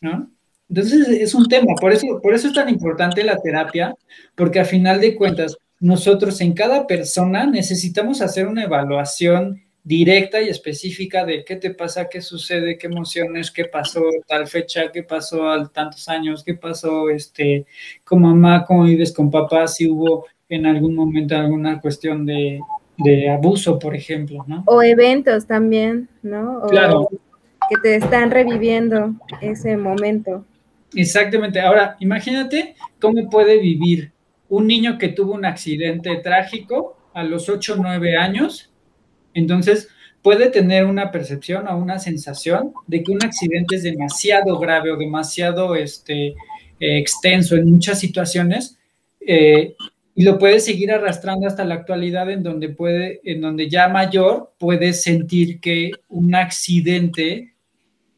¿no? 0.02 0.30
Entonces 0.68 1.08
es 1.08 1.36
un 1.36 1.48
tema, 1.48 1.76
por 1.80 1.92
eso, 1.92 2.20
por 2.22 2.34
eso 2.34 2.48
es 2.48 2.54
tan 2.54 2.70
importante 2.70 3.24
la 3.24 3.38
terapia, 3.38 3.94
porque 4.36 4.60
a 4.60 4.66
final 4.66 5.02
de 5.02 5.16
cuentas, 5.16 5.58
nosotros 5.82 6.40
en 6.42 6.54
cada 6.54 6.88
persona 6.88 7.46
necesitamos 7.46 8.22
hacer 8.22 8.48
una 8.48 8.64
evaluación 8.64 9.62
directa 9.84 10.42
y 10.42 10.48
específica 10.48 11.26
de 11.26 11.44
qué 11.44 11.56
te 11.56 11.74
pasa, 11.74 12.08
qué 12.08 12.22
sucede, 12.22 12.78
qué 12.78 12.88
emociones, 12.88 13.52
qué 13.52 13.66
pasó 13.66 14.02
tal 14.28 14.48
fecha, 14.48 14.92
qué 14.92 15.04
pasó 15.04 15.50
al 15.50 15.72
tantos 15.72 16.08
años, 16.08 16.44
qué 16.44 16.54
pasó 16.54 17.10
este 17.10 17.66
con 18.04 18.22
mamá, 18.22 18.64
cómo 18.66 18.84
vives 18.84 19.12
con 19.12 19.32
papá, 19.32 19.68
si 19.68 19.90
hubo 19.90 20.26
en 20.48 20.66
algún 20.68 20.96
momento 20.96 21.36
alguna 21.36 21.82
cuestión 21.82 22.26
de, 22.26 22.62
abuso, 23.30 23.80
por 23.80 23.96
ejemplo, 23.96 24.46
¿no? 24.48 24.64
O 24.68 24.84
eventos 24.84 25.48
también, 25.48 26.08
¿no? 26.22 26.62
claro. 26.70 27.10
Que 27.72 27.78
te 27.82 27.96
están 27.96 28.32
reviviendo 28.32 29.16
ese 29.42 29.78
momento. 29.78 30.46
Exactamente. 30.94 31.60
Ahora, 31.60 31.96
imagínate 32.00 32.76
cómo 33.00 33.30
puede 33.30 33.60
vivir 33.60 34.12
un 34.50 34.68
niño 34.68 34.98
que 34.98 35.08
tuvo 35.08 35.34
un 35.34 35.46
accidente 35.46 36.18
trágico 36.18 36.98
a 37.14 37.24
los 37.24 37.48
8 37.48 37.74
o 37.74 37.78
9 37.78 38.18
años 38.18 38.72
entonces, 39.34 39.90
puede 40.22 40.50
tener 40.50 40.86
una 40.86 41.12
percepción 41.12 41.68
o 41.68 41.78
una 41.78 42.00
sensación 42.00 42.74
de 42.88 43.04
que 43.04 43.12
un 43.12 43.24
accidente 43.24 43.76
es 43.76 43.84
demasiado 43.84 44.60
grave 44.60 44.92
o 44.92 44.98
demasiado 44.98 45.76
este, 45.76 46.28
eh, 46.28 46.36
extenso 46.80 47.56
en 47.56 47.70
muchas 47.70 48.00
situaciones 48.00 48.78
eh, 49.26 49.76
y 50.14 50.24
lo 50.24 50.38
puede 50.38 50.60
seguir 50.60 50.92
arrastrando 50.92 51.48
hasta 51.48 51.64
la 51.64 51.76
actualidad 51.76 52.30
en 52.30 52.44
donde 52.44 52.70
puede, 52.70 53.22
en 53.24 53.42
donde 53.42 53.70
ya 53.70 53.88
mayor 53.88 54.54
puede 54.60 54.94
sentir 54.94 55.60
que 55.60 55.92
un 56.10 56.36
accidente 56.36 57.54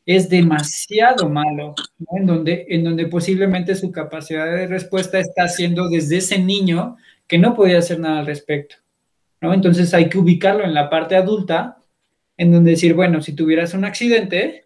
es 0.06 0.30
demasiado 0.30 1.30
malo, 1.30 1.76
en, 2.16 2.26
donde, 2.26 2.66
en 2.70 2.84
donde 2.84 3.08
posiblemente 3.08 3.76
su 3.76 3.92
capacidad 3.92 4.46
de 4.46 4.68
respuesta 4.68 5.20
está 5.20 5.44
haciendo 5.44 5.88
desde 5.90 6.18
ese 6.18 6.40
niño 6.40 6.98
que 7.28 7.38
no 7.38 7.56
podía 7.56 7.78
hacer 7.78 8.00
nada 8.00 8.20
al 8.20 8.26
respecto. 8.26 8.76
Entonces 9.42 9.94
hay 9.94 10.10
que 10.10 10.18
ubicarlo 10.18 10.64
en 10.64 10.74
la 10.74 10.90
parte 10.90 11.16
adulta, 11.16 11.78
en 12.38 12.52
donde 12.52 12.72
decir, 12.72 12.94
bueno, 12.94 13.22
si 13.22 13.34
tuvieras 13.34 13.74
un 13.74 13.86
accidente, 13.86 14.66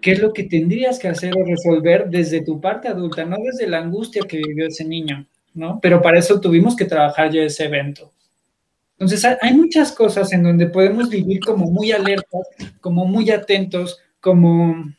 ¿qué 0.00 0.12
es 0.12 0.20
lo 0.20 0.32
que 0.32 0.44
tendrías 0.44 0.98
que 0.98 1.08
hacer 1.08 1.32
o 1.36 1.44
resolver 1.44 2.08
desde 2.10 2.42
tu 2.42 2.60
parte 2.60 2.88
adulta, 2.88 3.24
no 3.24 3.36
desde 3.42 3.66
la 3.66 3.78
angustia 3.78 4.22
que 4.28 4.38
vivió 4.38 4.66
ese 4.66 4.84
niño, 4.84 5.26
¿no? 5.54 5.78
Pero 5.80 6.02
para 6.02 6.18
eso 6.18 6.40
tuvimos 6.40 6.76
que 6.76 6.84
trabajar 6.84 7.30
ya 7.30 7.42
ese 7.42 7.64
evento. 7.64 8.12
Entonces 8.98 9.24
hay 9.40 9.54
muchas 9.54 9.90
cosas 9.92 10.32
en 10.32 10.42
donde 10.42 10.66
podemos 10.66 11.08
vivir 11.08 11.40
como 11.40 11.70
muy 11.70 11.92
alertas, 11.92 12.46
como 12.80 13.04
muy 13.04 13.30
atentos, 13.30 13.98
como, 14.22 14.94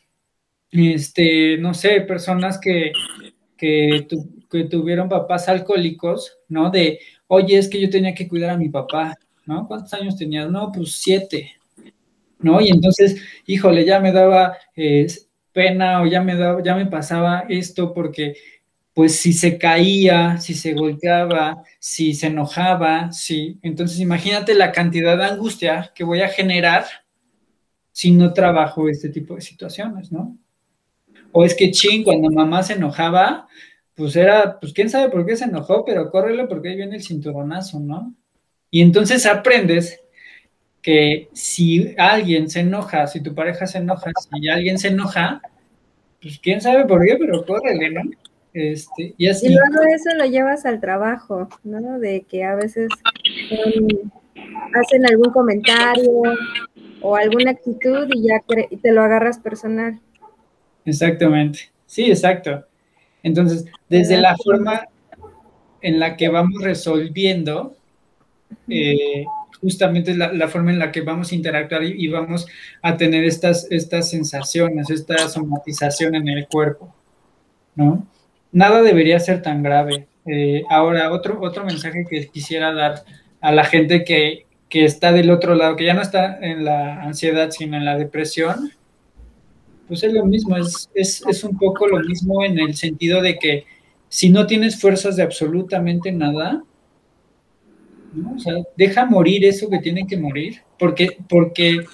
este, 0.70 1.56
no 1.56 1.74
sé, 1.74 2.02
personas 2.02 2.58
que, 2.58 2.92
que, 3.56 4.06
que 4.50 4.64
tuvieron 4.64 5.08
papás 5.08 5.48
alcohólicos, 5.48 6.38
¿no? 6.48 6.70
De, 6.70 7.00
oye, 7.26 7.58
es 7.58 7.68
que 7.68 7.80
yo 7.80 7.88
tenía 7.88 8.14
que 8.14 8.28
cuidar 8.28 8.50
a 8.50 8.58
mi 8.58 8.68
papá, 8.68 9.18
¿no? 9.46 9.66
¿Cuántos 9.66 9.94
años 9.94 10.16
tenías? 10.16 10.50
No, 10.50 10.70
pues 10.70 11.00
siete, 11.00 11.52
¿no? 12.38 12.60
Y 12.60 12.68
entonces, 12.68 13.16
híjole, 13.46 13.86
ya 13.86 13.98
me 13.98 14.12
daba 14.12 14.58
eh, 14.76 15.06
pena 15.52 16.02
o 16.02 16.06
ya 16.06 16.20
me, 16.20 16.36
daba, 16.36 16.62
ya 16.62 16.76
me 16.76 16.86
pasaba 16.86 17.46
esto 17.48 17.94
porque, 17.94 18.34
pues, 18.92 19.16
si 19.16 19.32
se 19.32 19.56
caía, 19.56 20.36
si 20.36 20.52
se 20.52 20.74
golpeaba, 20.74 21.62
si 21.78 22.12
se 22.12 22.26
enojaba, 22.26 23.10
sí. 23.10 23.58
Entonces, 23.62 24.00
imagínate 24.00 24.54
la 24.54 24.70
cantidad 24.70 25.16
de 25.16 25.24
angustia 25.24 25.92
que 25.94 26.04
voy 26.04 26.20
a 26.20 26.28
generar 26.28 26.84
si 27.94 28.10
no 28.10 28.32
trabajo 28.32 28.88
este 28.88 29.08
tipo 29.08 29.36
de 29.36 29.40
situaciones, 29.40 30.10
¿no? 30.10 30.36
O 31.30 31.44
es 31.44 31.54
que 31.54 31.70
ching, 31.70 32.02
cuando 32.02 32.28
mamá 32.28 32.64
se 32.64 32.72
enojaba, 32.72 33.46
pues 33.94 34.16
era, 34.16 34.58
pues 34.58 34.72
quién 34.72 34.90
sabe 34.90 35.10
por 35.10 35.24
qué 35.24 35.36
se 35.36 35.44
enojó, 35.44 35.84
pero 35.84 36.10
córrelo 36.10 36.48
porque 36.48 36.70
ahí 36.70 36.76
viene 36.76 36.96
el 36.96 37.04
cinturonazo, 37.04 37.78
¿no? 37.78 38.12
Y 38.68 38.82
entonces 38.82 39.24
aprendes 39.26 40.00
que 40.82 41.28
si 41.34 41.94
alguien 41.96 42.50
se 42.50 42.60
enoja, 42.60 43.06
si 43.06 43.22
tu 43.22 43.32
pareja 43.32 43.68
se 43.68 43.78
enoja, 43.78 44.10
si 44.18 44.48
alguien 44.48 44.76
se 44.80 44.88
enoja, 44.88 45.40
pues 46.20 46.40
quién 46.40 46.60
sabe 46.60 46.86
por 46.86 47.06
qué, 47.06 47.14
pero 47.16 47.46
córrele, 47.46 47.90
¿no? 47.90 48.02
Este, 48.52 49.14
y, 49.16 49.28
así. 49.28 49.46
y 49.46 49.50
luego 49.50 49.84
eso 49.94 50.16
lo 50.16 50.24
llevas 50.24 50.66
al 50.66 50.80
trabajo, 50.80 51.48
¿no? 51.62 52.00
De 52.00 52.22
que 52.22 52.42
a 52.42 52.56
veces 52.56 52.88
hacen 54.74 55.06
algún 55.06 55.32
comentario 55.32 56.10
o 57.06 57.16
alguna 57.16 57.50
actitud 57.50 58.08
y 58.14 58.28
ya 58.28 58.42
te 58.80 58.90
lo 58.90 59.02
agarras 59.02 59.38
personal. 59.38 60.00
Exactamente, 60.86 61.70
sí, 61.84 62.10
exacto. 62.10 62.64
Entonces, 63.22 63.66
desde 63.90 64.16
la 64.16 64.34
forma 64.36 64.88
en 65.82 66.00
la 66.00 66.16
que 66.16 66.30
vamos 66.30 66.62
resolviendo, 66.62 67.76
eh, 68.68 69.26
justamente 69.60 70.16
la, 70.16 70.32
la, 70.32 70.48
forma 70.48 70.72
en 70.72 70.78
la 70.78 70.90
que 70.90 71.02
vamos 71.02 71.30
a 71.30 71.34
interactuar 71.34 71.84
y, 71.84 72.08
vamos 72.08 72.46
a 72.80 72.96
tener 72.96 73.24
estas, 73.24 73.70
estas 73.70 74.08
sensaciones, 74.08 74.88
esta 74.88 75.28
somatización 75.28 76.14
en 76.14 76.28
el 76.28 76.46
cuerpo, 76.48 76.94
¿no? 77.74 78.06
Nada 78.50 78.80
debería 78.80 79.20
ser 79.20 79.42
tan 79.42 79.62
grave. 79.62 80.06
Eh, 80.24 80.62
ahora, 80.70 81.12
otro, 81.12 81.38
otro 81.42 81.66
mensaje 81.66 82.06
que 82.08 82.28
quisiera 82.28 82.72
dar 82.72 83.04
a 83.42 83.52
la 83.52 83.64
gente 83.64 84.04
que, 84.04 84.46
que 84.74 84.84
está 84.84 85.12
del 85.12 85.30
otro 85.30 85.54
lado, 85.54 85.76
que 85.76 85.84
ya 85.84 85.94
no 85.94 86.02
está 86.02 86.36
en 86.40 86.64
la 86.64 87.00
ansiedad, 87.00 87.52
sino 87.52 87.76
en 87.76 87.84
la 87.84 87.96
depresión, 87.96 88.72
pues 89.86 90.02
es 90.02 90.12
lo 90.12 90.26
mismo, 90.26 90.56
es, 90.56 90.90
es, 90.94 91.22
es, 91.28 91.44
un 91.44 91.56
poco 91.56 91.86
lo 91.86 92.00
mismo 92.00 92.42
en 92.42 92.58
el 92.58 92.74
sentido 92.74 93.22
de 93.22 93.38
que 93.38 93.66
si 94.08 94.30
no 94.30 94.48
tienes 94.48 94.80
fuerzas 94.80 95.14
de 95.14 95.22
absolutamente 95.22 96.10
nada, 96.10 96.64
o 98.34 98.38
sea, 98.40 98.54
deja 98.76 99.06
morir 99.06 99.44
eso 99.44 99.70
que 99.70 99.78
tiene 99.78 100.08
que 100.08 100.16
morir, 100.16 100.62
porque, 100.76 101.18
porque 101.28 101.84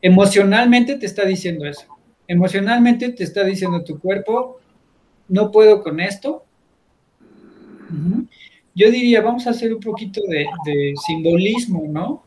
emocionalmente 0.00 0.96
te 0.96 1.04
está 1.04 1.26
diciendo 1.26 1.66
eso. 1.66 1.88
Emocionalmente 2.26 3.10
te 3.10 3.22
está 3.22 3.44
diciendo 3.44 3.84
tu 3.84 3.98
cuerpo, 3.98 4.60
no 5.28 5.50
puedo 5.50 5.82
con 5.82 6.00
esto. 6.00 6.42
Yo 8.78 8.92
diría, 8.92 9.22
vamos 9.22 9.44
a 9.48 9.50
hacer 9.50 9.74
un 9.74 9.80
poquito 9.80 10.20
de, 10.28 10.94
simbolismo, 11.04 11.86
¿no? 11.88 12.22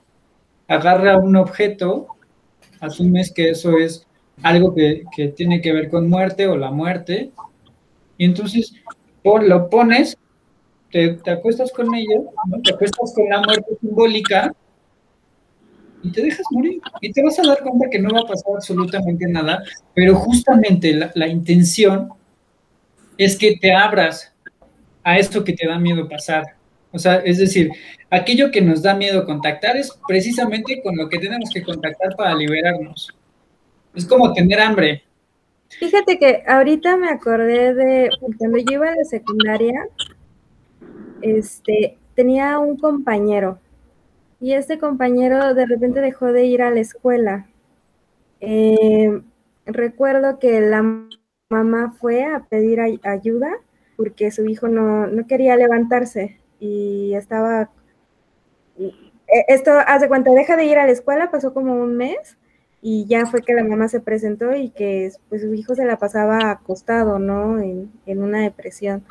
Agarra 0.67 1.17
un 1.17 1.37
objeto, 1.37 2.07
asumes 2.81 3.31
que 3.31 3.51
eso 3.51 3.77
es 3.77 4.05
algo 4.43 4.75
que, 4.75 5.05
tiene 5.37 5.61
que 5.61 5.71
ver 5.71 5.89
con 5.89 6.09
muerte 6.09 6.47
o 6.47 6.57
la 6.57 6.69
muerte, 6.69 7.31
y 8.17 8.25
entonces 8.25 8.73
lo 9.23 9.69
pones, 9.69 10.17
te, 10.91 11.17
acuestas 11.31 11.71
con 11.71 11.95
ella, 11.95 12.19
te 12.65 12.73
acuestas 12.73 13.13
con 13.15 13.29
la 13.29 13.41
muerte 13.43 13.77
simbólica 13.79 14.53
y 16.03 16.11
te 16.11 16.21
dejas 16.21 16.45
morir. 16.51 16.81
Y 16.99 17.13
te 17.13 17.23
vas 17.23 17.39
a 17.39 17.47
dar 17.47 17.61
cuenta 17.61 17.89
que 17.89 17.99
no 17.99 18.09
va 18.13 18.23
a 18.25 18.27
pasar 18.27 18.55
absolutamente 18.55 19.25
nada, 19.25 19.63
pero 19.95 20.15
justamente 20.15 20.99
la 21.15 21.27
intención 21.29 22.09
es 23.17 23.37
que 23.37 23.55
te 23.55 23.71
abras 23.71 24.30
a 25.03 25.17
esto 25.17 25.43
que 25.43 25.53
te 25.53 25.67
da 25.67 25.79
miedo 25.79 26.07
pasar. 26.07 26.43
O 26.91 26.99
sea, 26.99 27.17
es 27.17 27.37
decir, 27.37 27.71
aquello 28.09 28.51
que 28.51 28.61
nos 28.61 28.81
da 28.81 28.93
miedo 28.93 29.25
contactar 29.25 29.77
es 29.77 29.97
precisamente 30.07 30.81
con 30.81 30.97
lo 30.97 31.07
que 31.07 31.19
tenemos 31.19 31.49
que 31.49 31.63
contactar 31.63 32.15
para 32.15 32.35
liberarnos. 32.35 33.09
Es 33.95 34.05
como 34.05 34.33
tener 34.33 34.59
hambre. 34.59 35.03
Fíjate 35.69 36.19
que 36.19 36.43
ahorita 36.45 36.97
me 36.97 37.09
acordé 37.09 37.73
de 37.73 38.09
cuando 38.37 38.57
yo 38.57 38.73
iba 38.73 38.95
la 38.95 39.05
secundaria, 39.05 39.87
este, 41.21 41.97
tenía 42.13 42.59
un 42.59 42.77
compañero 42.77 43.59
y 44.41 44.53
este 44.53 44.79
compañero 44.79 45.53
de 45.53 45.65
repente 45.65 46.01
dejó 46.01 46.33
de 46.33 46.45
ir 46.45 46.61
a 46.61 46.71
la 46.71 46.81
escuela. 46.81 47.47
Eh, 48.41 49.21
recuerdo 49.65 50.39
que 50.39 50.59
la 50.59 50.83
mamá 51.49 51.95
fue 51.99 52.25
a 52.25 52.39
pedir 52.49 52.81
ayuda 53.03 53.51
porque 54.01 54.31
su 54.31 54.47
hijo 54.47 54.67
no, 54.67 55.05
no 55.05 55.27
quería 55.27 55.55
levantarse 55.55 56.39
y 56.59 57.13
estaba... 57.13 57.69
E, 58.79 58.91
esto, 59.47 59.73
hace 59.85 60.07
cuenta, 60.07 60.31
deja 60.31 60.57
de 60.57 60.65
ir 60.65 60.79
a 60.79 60.87
la 60.87 60.91
escuela, 60.91 61.29
pasó 61.29 61.53
como 61.53 61.75
un 61.75 61.97
mes 61.97 62.35
y 62.81 63.05
ya 63.05 63.27
fue 63.27 63.43
que 63.43 63.53
la 63.53 63.63
mamá 63.63 63.89
se 63.89 63.99
presentó 63.99 64.55
y 64.55 64.71
que 64.71 65.11
pues 65.29 65.43
su 65.43 65.53
hijo 65.53 65.75
se 65.75 65.85
la 65.85 65.99
pasaba 65.99 66.49
acostado, 66.49 67.19
¿no? 67.19 67.59
En, 67.59 67.91
una 68.07 68.41
depresión. 68.41 69.05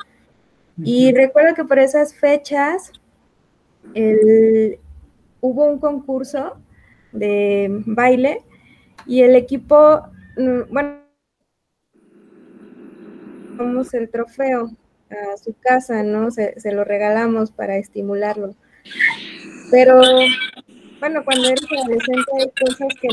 Y 0.83 1.13
recuerdo 1.13 1.55
que 1.55 1.63
por 1.63 1.79
esas 1.79 2.13
fechas 2.13 2.91
hubo 5.39 5.65
un 5.67 5.79
concurso 5.79 6.57
de 7.13 7.69
baile 7.85 8.41
y 9.05 9.21
el 9.21 9.37
equipo, 9.37 10.01
mm, 10.35 10.73
bueno, 10.73 10.97
vamos 13.55 13.93
el 13.93 14.09
trofeo 14.09 14.69
a 15.11 15.37
su 15.37 15.53
casa, 15.59 16.03
¿no? 16.03 16.31
Se, 16.31 16.55
lo 16.71 16.83
regalamos 16.83 17.51
para 17.51 17.77
estimularlo. 17.77 18.55
Pero 19.69 20.01
bueno, 20.99 21.23
cuando 21.23 21.47
eres 21.47 21.65
adolescente 21.71 22.31
hay 22.39 22.51
cosas 22.65 22.87
que 23.01 23.07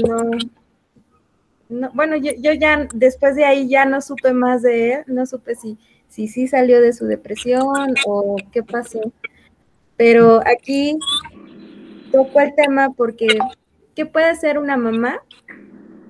no, 1.69 1.91
bueno, 1.93 2.17
yo, 2.17 2.33
ya 2.53 2.89
después 2.95 3.37
de 3.37 3.45
ahí 3.45 3.69
ya 3.69 3.85
no 3.85 4.01
supe 4.01 4.33
más 4.33 4.63
de 4.63 4.93
él, 4.93 5.05
no 5.07 5.27
supe 5.27 5.55
si 5.55 5.79
sí 6.09 6.27
si, 6.27 6.49
salió 6.49 6.81
de 6.81 6.93
su 6.93 7.07
depresión 7.07 7.95
o 8.07 8.37
qué 8.53 8.63
pasó. 8.63 9.01
Pero 9.97 10.41
aquí 10.47 10.99
tocó 12.11 12.41
el 12.41 12.55
tema 12.55 12.91
porque 12.91 13.27
¿qué 13.95 14.07
puede 14.07 14.27
hacer 14.27 14.59
una 14.59 14.77
mamá 14.77 15.21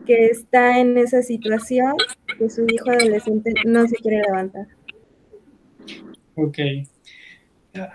que 0.07 0.26
está 0.26 0.78
en 0.78 0.97
esa 0.97 1.22
situación 1.22 1.95
que 2.39 2.49
su 2.49 2.64
hijo 2.68 2.91
adolescente 2.91 3.53
no 3.64 3.86
se 3.89 3.97
quiere 3.97 4.22
levantar? 4.22 4.78
Ok 6.39 6.59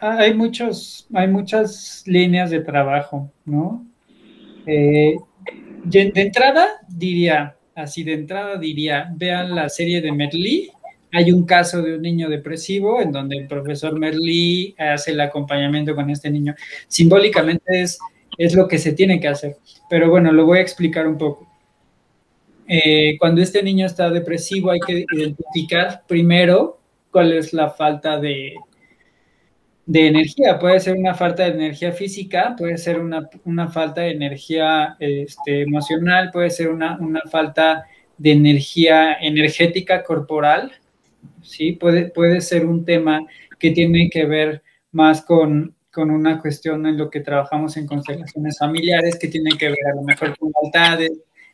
hay 0.01 0.33
muchos, 0.33 1.07
hay 1.13 1.27
muchas 1.27 2.03
líneas 2.05 2.49
de 2.49 2.61
trabajo, 2.61 3.31
¿no? 3.45 3.85
Eh, 4.65 5.15
de, 5.83 6.11
entrada 6.15 6.67
diría, 6.87 7.57
así 7.75 8.03
de 8.03 8.13
entrada 8.13 8.57
diría, 8.57 9.11
vean 9.15 9.55
la 9.55 9.69
serie 9.69 10.01
de 10.01 10.11
Merlí. 10.11 10.71
Hay 11.11 11.31
un 11.31 11.45
caso 11.45 11.81
de 11.81 11.95
un 11.95 12.01
niño 12.01 12.29
depresivo 12.29 13.01
en 13.01 13.11
donde 13.11 13.37
el 13.37 13.47
profesor 13.47 13.99
Merlí 13.99 14.73
hace 14.77 15.11
el 15.11 15.21
acompañamiento 15.21 15.95
con 15.95 16.09
este 16.09 16.29
niño. 16.29 16.55
Simbólicamente 16.87 17.81
es, 17.81 17.99
es 18.37 18.55
lo 18.55 18.67
que 18.67 18.79
se 18.79 18.93
tiene 18.93 19.19
que 19.19 19.27
hacer, 19.27 19.57
pero 19.89 20.09
bueno, 20.09 20.31
lo 20.31 20.45
voy 20.45 20.59
a 20.59 20.61
explicar 20.61 21.07
un 21.07 21.17
poco. 21.17 21.47
Eh, 22.67 23.17
cuando 23.19 23.41
este 23.41 23.61
niño 23.61 23.85
está 23.85 24.09
depresivo 24.09 24.71
hay 24.71 24.79
que 24.79 25.05
identificar 25.11 26.03
primero 26.07 26.79
cuál 27.13 27.31
es 27.31 27.53
la 27.53 27.69
falta 27.69 28.19
de, 28.19 28.55
de 29.85 30.07
energía. 30.07 30.59
Puede 30.59 30.79
ser 30.79 30.97
una 30.97 31.13
falta 31.13 31.43
de 31.43 31.51
energía 31.51 31.91
física, 31.91 32.55
puede 32.57 32.77
ser 32.77 32.99
una, 32.99 33.67
falta 33.69 34.01
de 34.01 34.11
energía 34.11 34.95
este, 34.99 35.61
emocional, 35.61 36.31
puede 36.31 36.49
ser 36.49 36.69
una, 36.69 36.97
falta 37.31 37.85
de 38.17 38.31
energía 38.31 39.13
energética 39.13 40.03
corporal, 40.03 40.71
¿sí? 41.41 41.73
Puede, 41.73 42.09
puede 42.09 42.41
ser 42.41 42.65
un 42.65 42.85
tema 42.85 43.25
que 43.59 43.71
tiene 43.71 44.09
que 44.09 44.25
ver 44.25 44.63
más 44.91 45.21
con, 45.21 45.75
una 45.95 46.41
cuestión 46.41 46.87
en 46.87 46.97
lo 46.97 47.09
que 47.09 47.19
trabajamos 47.19 47.77
en 47.77 47.85
constelaciones 47.85 48.57
familiares, 48.57 49.17
que 49.19 49.27
tiene 49.27 49.51
que 49.57 49.67
ver 49.67 49.87
a 49.91 49.95
lo 49.95 50.01
mejor 50.01 50.35
con 50.37 50.51
lealtades. 50.61 51.11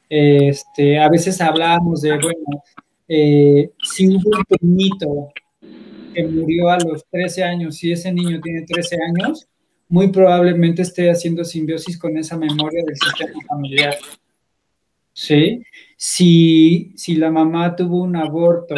Este, 0.10 0.98
a 0.98 1.10
veces 1.10 1.42
hablamos 1.42 2.02
de, 2.02 2.12
bueno, 2.12 2.64
eh, 3.08 3.72
si 3.84 4.08
hubo 4.08 4.38
un 4.38 4.46
primito 4.46 5.34
que 6.14 6.28
murió 6.28 6.70
a 6.70 6.78
los 6.80 7.06
13 7.10 7.44
años, 7.44 7.76
si 7.76 7.92
ese 7.92 8.12
niño 8.12 8.40
tiene 8.42 8.64
13 8.64 8.98
años, 9.02 9.48
muy 9.90 10.10
probablemente 10.10 10.84
esté 10.84 11.10
haciendo 11.10 11.44
simbiosis 11.44 11.98
con 11.98 12.18
esa 12.18 12.38
memoria 12.38 12.84
del 12.86 12.96
sistema 12.96 13.40
familiar. 13.48 13.96
¿Sí? 15.14 15.64
Si, 15.98 16.94
si 16.96 17.16
la 17.16 17.30
mamá 17.30 17.76
tuvo 17.76 18.04
un 18.04 18.16
aborto, 18.16 18.76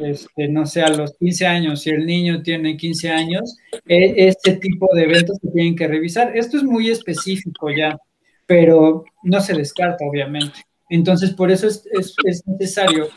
este, 0.00 0.48
no 0.48 0.64
sé, 0.64 0.80
a 0.80 0.88
los 0.88 1.14
15 1.18 1.46
años, 1.46 1.82
si 1.82 1.90
el 1.90 2.06
niño 2.06 2.42
tiene 2.42 2.76
15 2.76 3.10
años, 3.10 3.58
e, 3.86 4.28
este 4.28 4.56
tipo 4.56 4.88
de 4.94 5.02
eventos 5.02 5.36
se 5.42 5.50
tienen 5.50 5.76
que 5.76 5.88
revisar. 5.88 6.34
Esto 6.34 6.56
es 6.56 6.62
muy 6.62 6.88
específico 6.88 7.68
ya, 7.70 7.98
pero 8.46 9.04
no 9.24 9.40
se 9.40 9.52
descarta, 9.52 10.06
obviamente. 10.06 10.60
Entonces, 10.88 11.32
por 11.32 11.50
eso 11.50 11.66
es, 11.66 11.84
es 12.24 12.46
necesario 12.46 13.08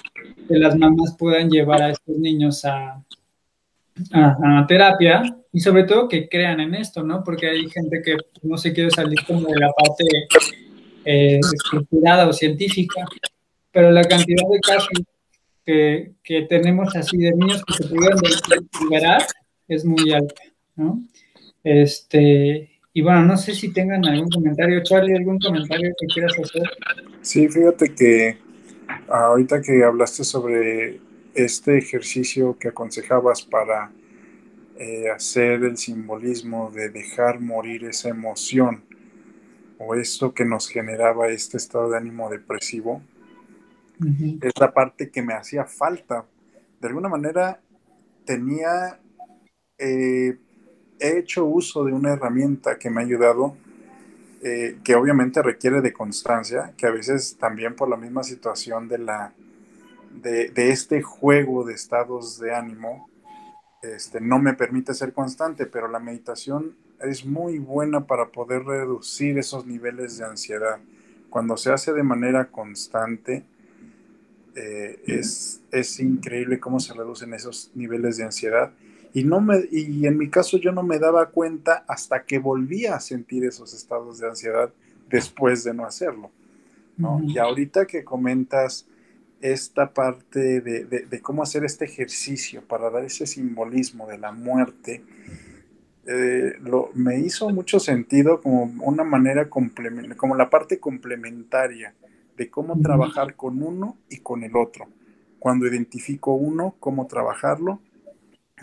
que 0.47 0.58
las 0.58 0.76
mamás 0.76 1.16
puedan 1.18 1.50
llevar 1.50 1.84
a 1.84 1.91
estos 1.91 2.18
niños 2.18 2.66
a, 2.66 3.02
a, 4.14 4.66
terapia 4.68 5.24
y 5.52 5.60
sobre 5.60 5.84
todo 5.84 6.08
que 6.08 6.28
crean 6.28 6.60
en 6.60 6.76
esto, 6.76 7.04
¿no? 7.04 7.24
Porque 7.24 7.50
hay 7.50 7.70
gente 7.70 8.02
que 8.04 8.16
no 8.43 8.58
se 8.58 8.74
quiere 8.74 8.91
salir 8.91 9.20
como 9.26 9.47
de 9.47 9.60
la 9.60 9.72
parte 9.72 10.04
eh, 11.06 11.39
estructurada 11.39 12.28
o 12.28 12.34
científica, 12.34 13.06
pero 13.72 13.91
la 13.91 14.04
cantidad 14.04 14.47
de 14.50 14.60
casos 14.60 14.89
que, 15.66 16.14
que 16.24 16.43
tenemos 16.43 16.95
así 16.95 17.18
de 17.18 17.32
niños 17.32 17.64
que 17.66 17.74
se 17.74 17.89
pudieran 17.89 18.20
liberar 18.82 19.22
es 19.68 19.86
muy 19.86 20.12
alta, 20.12 20.41
¿no? 20.76 21.04
Este, 21.64 22.70
Y 22.93 23.02
bueno, 23.02 23.24
no 23.24 23.38
sé 23.38 23.54
si 23.54 23.72
tengan 23.72 24.06
algún 24.06 24.30
comentario, 24.30 24.82
Charlie, 24.84 25.16
algún 25.16 25.39
comentario 25.39 25.93
que 26.00 26.08
quieras 26.08 26.34
hacer. 26.39 26.64
Sí, 27.22 27.47
fíjate 27.47 27.93
que 27.93 28.38
ahorita 29.08 29.62
que 29.62 29.84
hablaste 29.84 30.24
sobre 30.24 31.00
este 31.46 31.78
ejercicio 31.78 32.58
que 32.58 32.70
aconsejabas 32.70 33.42
para 33.42 33.92
eh, 34.78 35.10
hacer 35.10 35.64
el 35.64 35.78
simbolismo 35.78 36.72
de 36.72 36.90
dejar 36.90 37.40
morir 37.40 37.84
esa 37.86 38.10
emoción 38.10 38.84
o 39.78 39.96
esto 39.96 40.34
que 40.34 40.46
nos 40.46 40.70
generaba 40.70 41.30
este 41.30 41.58
estado 41.58 41.90
de 41.90 41.98
ánimo 41.98 42.30
depresivo, 42.30 43.02
es 44.42 44.54
la 44.60 44.74
parte 44.74 45.10
que 45.10 45.22
me 45.22 45.34
hacía 45.34 45.66
falta. 45.66 46.26
De 46.80 46.88
alguna 46.88 47.10
manera 47.10 47.60
tenía, 48.26 49.00
eh, 49.78 50.38
he 51.00 51.18
hecho 51.18 51.46
uso 51.46 51.84
de 51.84 51.94
una 51.94 52.14
herramienta 52.14 52.78
que 52.78 52.90
me 52.90 53.02
ha 53.02 53.06
ayudado, 53.06 53.58
eh, 54.42 54.80
que 54.84 54.96
obviamente 54.96 55.42
requiere 55.42 55.82
de 55.82 55.92
constancia, 55.92 56.74
que 56.78 56.86
a 56.86 56.92
veces 56.92 57.38
también 57.38 57.76
por 57.76 57.90
la 57.90 57.98
misma 57.98 58.24
situación 58.24 58.88
de, 58.88 59.00
la, 59.00 59.34
de, 60.22 60.51
este 60.55 61.01
juego 61.01 61.63
de 61.63 61.74
estados 61.74 62.39
de 62.39 62.53
ánimo, 62.53 63.09
este, 63.82 64.20
no 64.20 64.39
me 64.39 64.53
permite 64.53 64.93
ser 64.93 65.13
constante, 65.13 65.65
pero 65.65 65.88
la 65.88 65.99
meditación 65.99 66.76
es 67.01 67.26
muy 67.26 67.59
buena 67.59 68.05
para 68.05 68.28
poder 68.28 68.63
reducir 68.63 69.38
esos 69.38 69.65
niveles 69.65 70.17
de 70.17 70.26
ansiedad. 70.26 70.80
Cuando 71.30 71.55
se 71.57 71.72
hace 71.72 71.93
de 71.93 72.03
manera 72.03 72.45
constante, 72.45 73.45
eh, 74.55 75.01
es, 75.05 75.61
es, 75.72 75.99
increíble 75.99 76.59
cómo 76.59 76.80
se 76.80 76.93
reducen 76.93 77.34
esos 77.34 77.72
niveles 77.76 78.17
de 78.17 78.26
ansiedad. 78.26 78.74
Y, 79.13 79.24
no 79.24 79.39
me, 79.39 79.63
y 79.72 80.05
en 80.05 80.17
mi 80.17 80.30
caso 80.30 80.57
yo 80.57 80.72
no 80.72 80.84
me 80.84 80.99
daba 80.99 81.30
cuenta 81.30 81.86
hasta 81.88 82.24
que 82.24 82.39
volvía 82.39 82.95
a 82.95 82.99
sentir 82.99 83.45
esos 83.45 83.74
estados 83.74 84.20
de 84.20 84.28
ansiedad 84.28 84.72
después 85.09 85.63
de 85.63 85.74
no 85.74 85.86
hacerlo. 85.86 86.32
¿no? 86.97 87.22
Y 87.26 87.38
ahorita 87.38 87.86
que 87.86 88.03
comentas 88.03 88.86
esta 89.42 89.94
parte 89.94 90.62
de, 90.62 90.86
de, 90.86 91.22
cómo 91.22 91.44
hacer 91.44 91.64
este 91.64 91.86
ejercicio 91.86 92.62
para 92.62 92.90
dar 92.90 93.06
ese 93.06 93.26
simbolismo 93.26 94.08
de 94.08 94.18
la 94.18 94.32
muerte, 94.32 95.04
eh, 96.08 96.54
lo, 96.62 96.90
me 96.94 97.20
hizo 97.20 97.50
mucho 97.50 97.80
sentido 97.80 98.42
como 98.42 98.64
una 98.82 99.04
manera 99.04 99.50
como 99.50 100.36
la 100.36 100.50
parte 100.50 100.80
complementaria 100.80 101.94
de 102.36 102.50
cómo 102.50 102.80
trabajar 102.80 103.36
con 103.36 103.62
uno 103.62 103.98
y 104.10 104.18
con 104.18 104.44
el 104.44 104.56
otro. 104.56 104.88
Cuando 105.40 105.68
identifico 105.68 106.34
uno, 106.34 106.76
cómo 106.80 107.08
trabajarlo, 107.08 107.80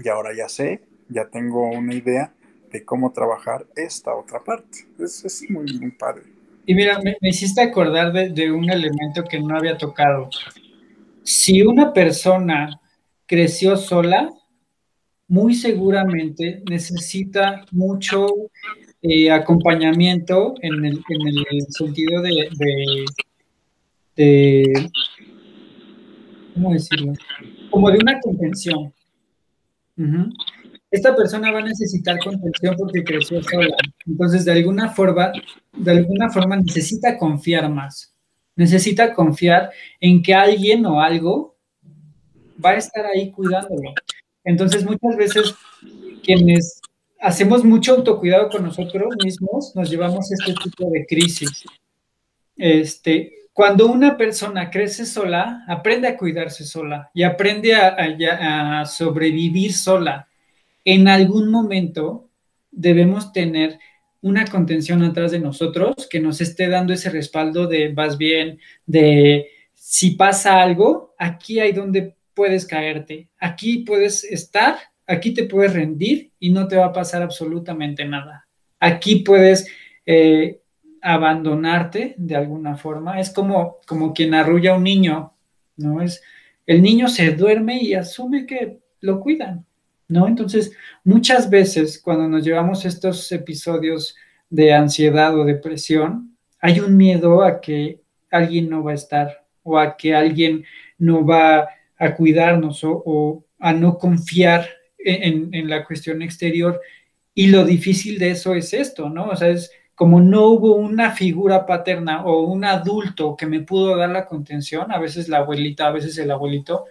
y 0.02 0.08
ahora 0.08 0.34
ya 0.34 0.48
sé, 0.48 0.82
ya 1.08 1.28
tengo 1.28 1.70
una 1.70 1.94
idea 1.94 2.32
de 2.70 2.84
cómo 2.84 3.12
trabajar 3.12 3.66
esta 3.76 4.14
otra 4.14 4.42
parte. 4.42 4.86
Es, 4.98 5.24
es 5.24 5.50
muy, 5.50 5.78
muy 5.78 5.90
padre. 5.90 6.24
Y 6.66 6.74
mira, 6.74 6.98
me, 7.00 7.16
hiciste 7.20 7.60
acordar 7.62 8.12
de, 8.12 8.30
de, 8.30 8.50
un 8.50 8.68
elemento 8.68 9.22
que 9.24 9.38
no 9.38 9.56
había 9.56 9.78
tocado. 9.78 10.28
Si 11.26 11.60
una 11.60 11.92
persona 11.92 12.80
creció 13.26 13.76
sola, 13.76 14.30
muy 15.26 15.56
seguramente 15.56 16.62
necesita 16.70 17.66
mucho 17.72 18.28
eh, 19.02 19.28
acompañamiento 19.32 20.54
en 20.62 20.84
el, 20.84 21.02
en 21.08 21.26
el 21.26 21.66
sentido 21.70 22.22
de, 22.22 23.04
de, 24.14 24.90
¿cómo 26.54 26.72
decirlo? 26.72 27.12
Como 27.70 27.90
de 27.90 27.98
una 27.98 28.20
contención. 28.20 28.94
Esta 30.92 31.16
persona 31.16 31.50
va 31.50 31.58
a 31.58 31.64
necesitar 31.64 32.20
contención 32.20 32.76
porque 32.78 33.02
creció 33.02 33.42
sola. 33.42 33.74
Entonces, 34.06 34.44
de 34.44 34.52
alguna 34.52 34.90
forma, 34.90 35.32
de 35.76 35.90
alguna 35.90 36.30
forma 36.30 36.56
necesita 36.56 37.18
confiar 37.18 37.68
más. 37.68 38.15
Necesita 38.56 39.14
confiar 39.14 39.70
en 40.00 40.22
que 40.22 40.34
alguien 40.34 40.84
o 40.86 41.00
algo 41.00 41.56
va 42.64 42.70
a 42.70 42.76
estar 42.76 43.06
ahí 43.06 43.30
cuidándolo. 43.30 43.94
Entonces, 44.42 44.84
muchas 44.84 45.16
veces 45.16 45.54
quienes 46.24 46.80
hacemos 47.20 47.64
mucho 47.64 47.94
autocuidado 47.94 48.48
con 48.48 48.64
nosotros 48.64 49.14
mismos, 49.22 49.74
nos 49.74 49.90
llevamos 49.90 50.30
este 50.32 50.54
tipo 50.54 50.90
de 50.90 51.06
crisis. 51.06 51.64
Este, 52.56 53.32
cuando 53.52 53.86
una 53.86 54.16
persona 54.16 54.70
crece 54.70 55.06
sola, 55.06 55.64
aprende 55.66 56.08
a 56.08 56.16
cuidarse 56.16 56.64
sola 56.64 57.10
y 57.14 57.22
aprende 57.22 57.74
a, 57.74 58.80
a 58.80 58.84
sobrevivir 58.86 59.72
sola. 59.72 60.28
En 60.84 61.08
algún 61.08 61.50
momento 61.50 62.28
debemos 62.70 63.32
tener 63.32 63.78
una 64.26 64.44
contención 64.46 65.04
atrás 65.04 65.30
de 65.30 65.38
nosotros 65.38 66.08
que 66.10 66.18
nos 66.18 66.40
esté 66.40 66.68
dando 66.68 66.92
ese 66.92 67.10
respaldo 67.10 67.68
de 67.68 67.92
vas 67.92 68.18
bien, 68.18 68.58
de 68.84 69.46
si 69.72 70.16
pasa 70.16 70.60
algo, 70.60 71.14
aquí 71.16 71.60
hay 71.60 71.70
donde 71.70 72.16
puedes 72.34 72.66
caerte, 72.66 73.28
aquí 73.38 73.84
puedes 73.84 74.24
estar, 74.24 74.78
aquí 75.06 75.32
te 75.32 75.44
puedes 75.44 75.72
rendir 75.72 76.32
y 76.40 76.50
no 76.50 76.66
te 76.66 76.74
va 76.74 76.86
a 76.86 76.92
pasar 76.92 77.22
absolutamente 77.22 78.04
nada. 78.04 78.48
Aquí 78.80 79.20
puedes 79.20 79.68
eh, 80.04 80.60
abandonarte 81.02 82.16
de 82.18 82.34
alguna 82.34 82.76
forma. 82.76 83.20
Es 83.20 83.30
como, 83.30 83.76
como 83.86 84.12
quien 84.12 84.34
arrulla 84.34 84.72
a 84.72 84.76
un 84.76 84.82
niño, 84.82 85.34
¿no? 85.76 86.02
Es, 86.02 86.20
el 86.66 86.82
niño 86.82 87.06
se 87.06 87.30
duerme 87.30 87.80
y 87.80 87.94
asume 87.94 88.44
que 88.44 88.80
lo 89.02 89.20
cuidan, 89.20 89.64
¿no? 90.08 90.26
Entonces, 90.26 90.72
muchas 91.04 91.50
veces 91.50 92.00
cuando 92.02 92.28
nos 92.28 92.44
llevamos 92.44 92.84
estos 92.84 93.30
episodios 93.32 94.16
de 94.50 94.72
ansiedad 94.72 95.38
o 95.38 95.44
depresión, 95.44 96.36
hay 96.60 96.80
un 96.80 96.96
miedo 96.96 97.42
a 97.42 97.60
que 97.60 98.00
alguien 98.30 98.70
no 98.70 98.82
va 98.82 98.92
a 98.92 98.94
estar 98.94 99.44
o 99.62 99.78
a 99.78 99.96
que 99.96 100.14
alguien 100.14 100.64
no 100.98 101.24
va 101.24 101.68
a 101.98 102.14
cuidarnos 102.14 102.80
o, 102.84 103.44
a 103.58 103.72
no 103.72 103.98
confiar 103.98 104.68
en, 104.98 105.68
la 105.68 105.84
cuestión 105.84 106.22
exterior. 106.22 106.80
Y 107.34 107.48
lo 107.48 107.64
difícil 107.64 108.18
de 108.18 108.30
eso 108.30 108.54
es 108.54 108.72
esto, 108.72 109.08
¿no? 109.08 109.26
O 109.28 109.36
sea, 109.36 109.48
es 109.48 109.70
como 109.94 110.20
no 110.20 110.46
hubo 110.48 110.74
una 110.74 111.10
figura 111.12 111.64
paterna 111.64 112.24
o 112.24 112.42
un 112.42 112.64
adulto 112.64 113.36
que 113.36 113.46
me 113.46 113.60
pudo 113.60 113.96
dar 113.96 114.10
la 114.10 114.26
contención, 114.26 114.92
a 114.92 114.98
veces 114.98 115.28
la 115.28 115.38
abuelita, 115.38 115.86
a 115.86 115.92
veces 115.92 116.18
el 116.18 116.30
abuelito, 116.30 116.84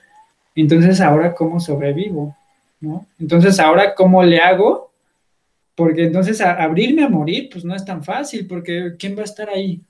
entonces 0.56 1.00
ahora 1.02 1.36
cómo 1.36 1.60
sobrevivo, 1.60 2.36
¿no? 2.80 3.08
Entonces 3.20 3.60
ahora 3.60 3.96
cómo 3.96 4.24
le 4.24 4.40
hago, 4.40 4.92
porque 5.76 6.06
entonces 6.06 6.40
abrirme 6.42 7.04
a 7.04 7.10
morir, 7.10 7.50
pues 7.52 7.66
no 7.66 7.76
es 7.76 7.84
tan 7.84 8.04
fácil, 8.04 8.48
porque 8.48 8.96
¿quién 8.98 9.18
va 9.18 9.22
a 9.22 9.26
estar 9.26 9.50
ahí? 9.50 9.82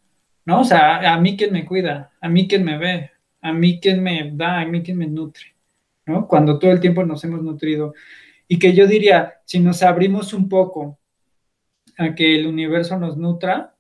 ¿No? 0.45 0.61
O 0.61 0.63
sea, 0.63 1.13
a 1.13 1.19
mí 1.19 1.37
quien 1.37 1.53
me 1.53 1.65
cuida, 1.65 2.11
a 2.19 2.29
mí 2.29 2.47
quien 2.47 2.63
me 2.63 2.77
ve, 2.77 3.11
a 3.41 3.53
mí 3.53 3.79
quien 3.79 4.01
me 4.01 4.31
da, 4.33 4.61
a 4.61 4.65
mí 4.65 4.81
quien 4.81 4.97
me 4.97 5.07
nutre, 5.07 5.55
¿no? 6.07 6.27
Cuando 6.27 6.57
todo 6.57 6.71
el 6.71 6.79
tiempo 6.79 7.03
nos 7.03 7.23
hemos 7.23 7.41
nutrido. 7.43 7.93
Y 8.47 8.57
que 8.57 8.73
yo 8.73 8.87
diría, 8.87 9.35
si 9.45 9.59
nos 9.59 9.83
abrimos 9.83 10.33
un 10.33 10.49
poco 10.49 10.97
a 11.97 12.15
que 12.15 12.35
el 12.35 12.47
universo 12.47 12.97
nos 12.97 13.17
nutra, 13.17 13.74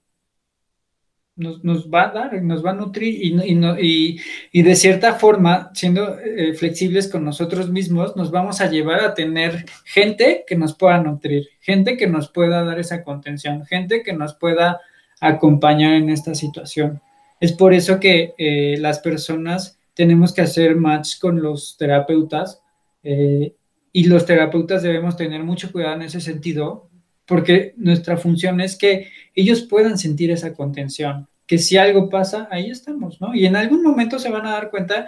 nos, 1.35 1.89
va 1.89 2.09
a 2.09 2.11
dar, 2.13 2.41
nos 2.43 2.65
va 2.65 2.71
a 2.71 2.75
nutrir 2.75 3.19
y, 3.21 4.61
de 4.61 4.75
cierta 4.75 5.15
forma, 5.15 5.71
siendo 5.73 6.17
eh, 6.19 6.53
flexibles 6.53 7.09
con 7.09 7.25
nosotros 7.25 7.69
mismos, 7.69 8.15
nos 8.15 8.31
vamos 8.31 8.61
a 8.61 8.69
llevar 8.69 9.01
a 9.01 9.13
tener 9.13 9.65
gente 9.83 10.45
que 10.47 10.55
nos 10.55 10.75
pueda 10.75 11.01
nutrir, 11.01 11.49
gente 11.59 11.97
que 11.97 12.07
nos 12.07 12.29
pueda 12.29 12.63
dar 12.63 12.79
esa 12.79 13.03
contención, 13.03 13.65
gente 13.65 14.01
que 14.01 14.13
nos 14.13 14.35
pueda 14.35 14.79
acompañar 15.19 15.93
en 15.93 16.09
esta 16.09 16.35
situación. 16.35 17.01
Es 17.39 17.51
por 17.51 17.73
eso 17.73 17.99
que 17.99 18.33
eh, 18.37 18.77
las 18.79 18.99
personas 18.99 19.77
tenemos 19.93 20.33
que 20.33 20.41
hacer 20.41 20.75
match 20.75 21.19
con 21.19 21.41
los 21.41 21.75
terapeutas 21.77 22.61
eh, 23.03 23.53
y 23.91 24.05
los 24.05 24.25
terapeutas 24.25 24.83
debemos 24.83 25.17
tener 25.17 25.43
mucho 25.43 25.71
cuidado 25.71 25.95
en 25.95 26.03
ese 26.03 26.21
sentido 26.21 26.89
porque 27.25 27.73
nuestra 27.77 28.17
función 28.17 28.61
es 28.61 28.77
que 28.77 29.09
ellos 29.33 29.63
puedan 29.63 29.97
sentir 29.97 30.31
esa 30.31 30.53
contención, 30.53 31.27
que 31.47 31.57
si 31.57 31.77
algo 31.77 32.09
pasa, 32.09 32.47
ahí 32.51 32.69
estamos, 32.69 33.21
¿no? 33.21 33.35
Y 33.35 33.45
en 33.45 33.55
algún 33.55 33.83
momento 33.83 34.19
se 34.19 34.29
van 34.29 34.45
a 34.45 34.51
dar 34.51 34.69
cuenta 34.69 35.07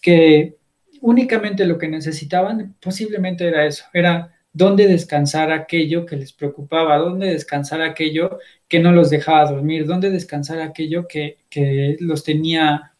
que 0.00 0.56
únicamente 1.00 1.66
lo 1.66 1.78
que 1.78 1.88
necesitaban 1.88 2.76
posiblemente 2.80 3.46
era 3.46 3.66
eso, 3.66 3.84
era 3.92 4.34
dónde 4.52 4.86
descansar 4.86 5.50
aquello 5.50 6.06
que 6.06 6.16
les 6.16 6.32
preocupaba, 6.32 6.96
dónde 6.96 7.32
descansar 7.32 7.82
aquello 7.82 8.38
que 8.68 8.78
no 8.78 8.92
los 8.92 9.10
dejaba 9.10 9.50
dormir, 9.50 9.84
dónde 9.84 10.10
descansar 10.10 10.60
aquello 10.60 11.06
que, 11.08 11.38
los 12.00 12.24
tenía 12.24 12.92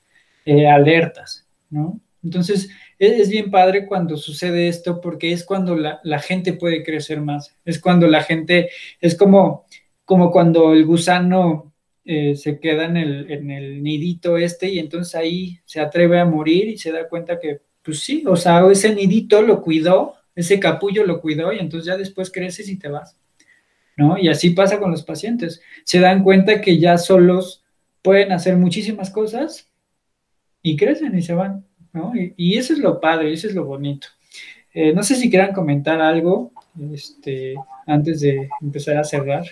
eh, 0.44 0.68
alertas, 0.68 1.46
¿no? 1.70 2.00
Entonces, 2.22 2.70
es, 3.04 3.28
bien 3.28 3.50
padre 3.50 3.86
cuando 3.86 4.16
sucede 4.16 4.68
esto 4.68 5.00
porque 5.00 5.32
es 5.32 5.44
cuando 5.44 5.76
la, 5.76 6.18
gente 6.20 6.52
puede 6.52 6.82
crecer 6.82 7.20
más, 7.20 7.56
es 7.64 7.80
cuando 7.80 8.06
la 8.06 8.22
gente, 8.22 8.70
es 9.00 9.14
como, 9.16 9.66
como 10.04 10.30
cuando 10.30 10.72
el 10.72 10.84
gusano 10.84 11.72
eh, 12.04 12.34
se 12.36 12.58
queda 12.60 12.84
en 12.84 12.96
el, 12.96 13.30
en 13.30 13.50
el 13.50 13.82
nidito 13.82 14.36
este 14.36 14.68
y 14.68 14.78
entonces 14.78 15.14
ahí 15.14 15.58
se 15.64 15.80
atreve 15.80 16.20
a 16.20 16.24
morir 16.24 16.68
y 16.68 16.78
se 16.78 16.92
da 16.92 17.08
cuenta 17.08 17.38
que, 17.38 17.60
pues 17.82 18.00
sí, 18.00 18.24
o 18.26 18.36
sea, 18.36 18.66
ese 18.70 18.94
nidito 18.94 19.42
lo 19.42 19.62
cuidó 19.62 20.14
ese 20.34 20.58
capullo 20.58 21.04
lo 21.04 21.20
cuidó 21.20 21.52
y 21.52 21.58
entonces 21.58 21.86
ya 21.86 21.96
después 21.96 22.30
creces 22.30 22.68
y 22.68 22.78
te 22.78 22.88
vas. 22.88 23.16
¿no? 23.96 24.18
Y 24.18 24.28
así 24.28 24.50
pasa 24.50 24.80
con 24.80 24.90
los 24.90 25.04
pacientes. 25.04 25.60
Se 25.84 26.00
dan 26.00 26.24
cuenta 26.24 26.60
que 26.60 26.78
ya 26.78 26.98
solos 26.98 27.64
pueden 28.02 28.32
hacer 28.32 28.56
muchísimas 28.56 29.10
cosas 29.10 29.70
y 30.62 30.76
crecen 30.76 31.16
y 31.16 31.22
se 31.22 31.34
van, 31.34 31.64
¿no? 31.94 32.12
Y, 32.14 32.58
eso 32.58 32.74
es 32.74 32.80
lo 32.80 33.00
padre, 33.00 33.32
eso 33.32 33.48
es 33.48 33.54
lo 33.54 33.64
bonito. 33.64 34.08
Eh, 34.74 34.92
no 34.92 35.02
sé 35.02 35.14
si 35.14 35.30
quieran 35.30 35.54
comentar 35.54 36.00
algo 36.00 36.50
este, 36.92 37.54
antes 37.86 38.20
de 38.20 38.48
empezar 38.60 38.98
a 38.98 39.04
cerrar. 39.04 39.44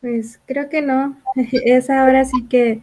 Pues 0.00 0.40
creo 0.46 0.68
que 0.68 0.82
no. 0.82 1.16
Es 1.64 1.90
ahora 1.90 2.24
sí 2.24 2.46
que 2.48 2.80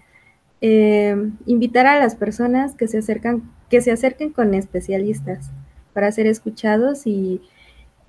eh, 0.61 1.15
invitar 1.45 1.87
a 1.87 1.99
las 1.99 2.15
personas 2.15 2.75
que 2.75 2.87
se 2.87 2.99
acercan, 2.99 3.51
que 3.69 3.81
se 3.81 3.91
acerquen 3.91 4.31
con 4.31 4.53
especialistas 4.53 5.51
para 5.93 6.11
ser 6.11 6.27
escuchados 6.27 7.07
y 7.07 7.41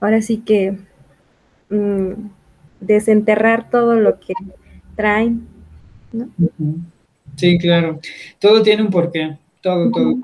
ahora 0.01 0.21
sí 0.21 0.39
que 0.39 0.77
mm, 1.71 2.13
desenterrar 2.81 3.71
todo 3.71 3.95
lo 3.95 4.21
que 4.21 4.35
traen. 4.97 5.47
Sí, 7.37 7.59
claro. 7.59 8.01
Todo 8.39 8.63
tiene 8.63 8.83
un 8.83 8.91
porqué. 8.91 9.39
Todo, 9.67 9.91
todo, 9.91 10.15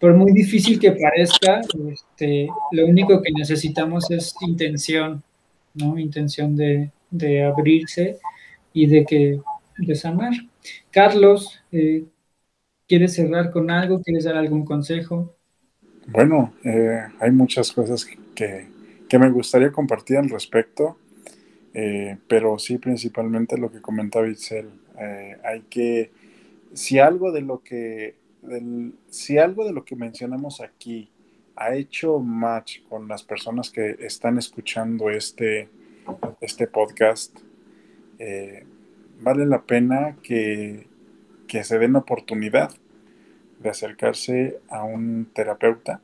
Por 0.00 0.14
muy 0.14 0.32
difícil 0.32 0.80
que 0.80 0.90
parezca, 0.90 1.60
este, 1.92 2.48
lo 2.72 2.86
único 2.86 3.22
que 3.22 3.30
necesitamos 3.30 4.10
es 4.10 4.34
intención, 4.40 5.22
¿no? 5.74 5.96
Intención 5.96 6.56
de, 6.56 6.90
de 7.08 7.44
abrirse 7.44 8.18
y 8.72 8.86
de 8.88 9.04
que 9.04 9.40
de 9.76 9.94
sanar. 9.94 10.32
Carlos, 10.90 11.60
eh, 11.70 12.02
¿quieres 12.88 13.14
cerrar 13.14 13.52
con 13.52 13.70
algo? 13.70 14.02
¿Quieres 14.02 14.24
dar 14.24 14.36
algún 14.36 14.64
consejo? 14.64 15.36
Bueno, 16.08 16.52
eh, 16.64 17.02
hay 17.20 17.30
muchas 17.30 17.70
cosas 17.70 18.04
que, 18.34 18.66
que, 19.08 19.18
me 19.20 19.30
gustaría 19.30 19.70
compartir 19.70 20.16
al 20.16 20.30
respecto, 20.30 20.96
eh, 21.74 22.16
pero 22.26 22.58
sí 22.58 22.78
principalmente 22.78 23.56
lo 23.56 23.70
que 23.70 23.80
comentaba 23.80 24.28
Itzel. 24.28 24.68
hay 25.44 25.60
que, 25.70 26.10
si 26.72 26.98
algo 26.98 27.30
de 27.30 27.42
lo 27.42 27.62
que, 27.62 28.18
si 29.10 29.38
algo 29.38 29.64
de 29.64 29.72
lo 29.72 29.84
que 29.84 29.96
mencionamos 29.96 30.60
aquí 30.60 31.10
ha 31.56 31.74
hecho 31.74 32.18
match 32.20 32.82
con 32.88 33.08
las 33.08 33.22
personas 33.22 33.70
que 33.70 33.96
están 34.00 34.38
escuchando 34.38 35.10
este, 35.10 35.68
este 36.40 36.66
podcast, 36.66 37.36
vale 39.20 39.46
la 39.46 39.62
pena 39.62 40.16
que, 40.22 40.86
que 41.48 41.64
se 41.64 41.78
den 41.78 41.94
la 41.94 42.00
oportunidad 42.00 42.70
de 43.58 43.70
acercarse 43.70 44.60
a 44.68 44.84
un 44.84 45.30
terapeuta. 45.34 46.00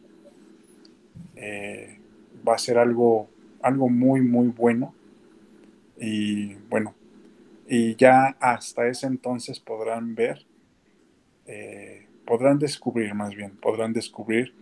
Eh, 1.36 2.00
va 2.46 2.54
a 2.54 2.58
ser 2.58 2.78
algo, 2.78 3.28
algo 3.62 3.88
muy, 3.88 4.20
muy 4.20 4.48
bueno. 4.48 4.94
Y 5.98 6.54
bueno, 6.68 6.94
y 7.68 7.94
ya 7.94 8.36
hasta 8.40 8.88
ese 8.88 9.06
entonces 9.06 9.60
podrán 9.60 10.14
ver, 10.14 10.44
eh, 11.46 12.03
podrán 12.26 12.58
descubrir 12.58 13.14
más 13.14 13.34
bien, 13.34 13.56
podrán 13.56 13.92
descubrir 13.92 14.54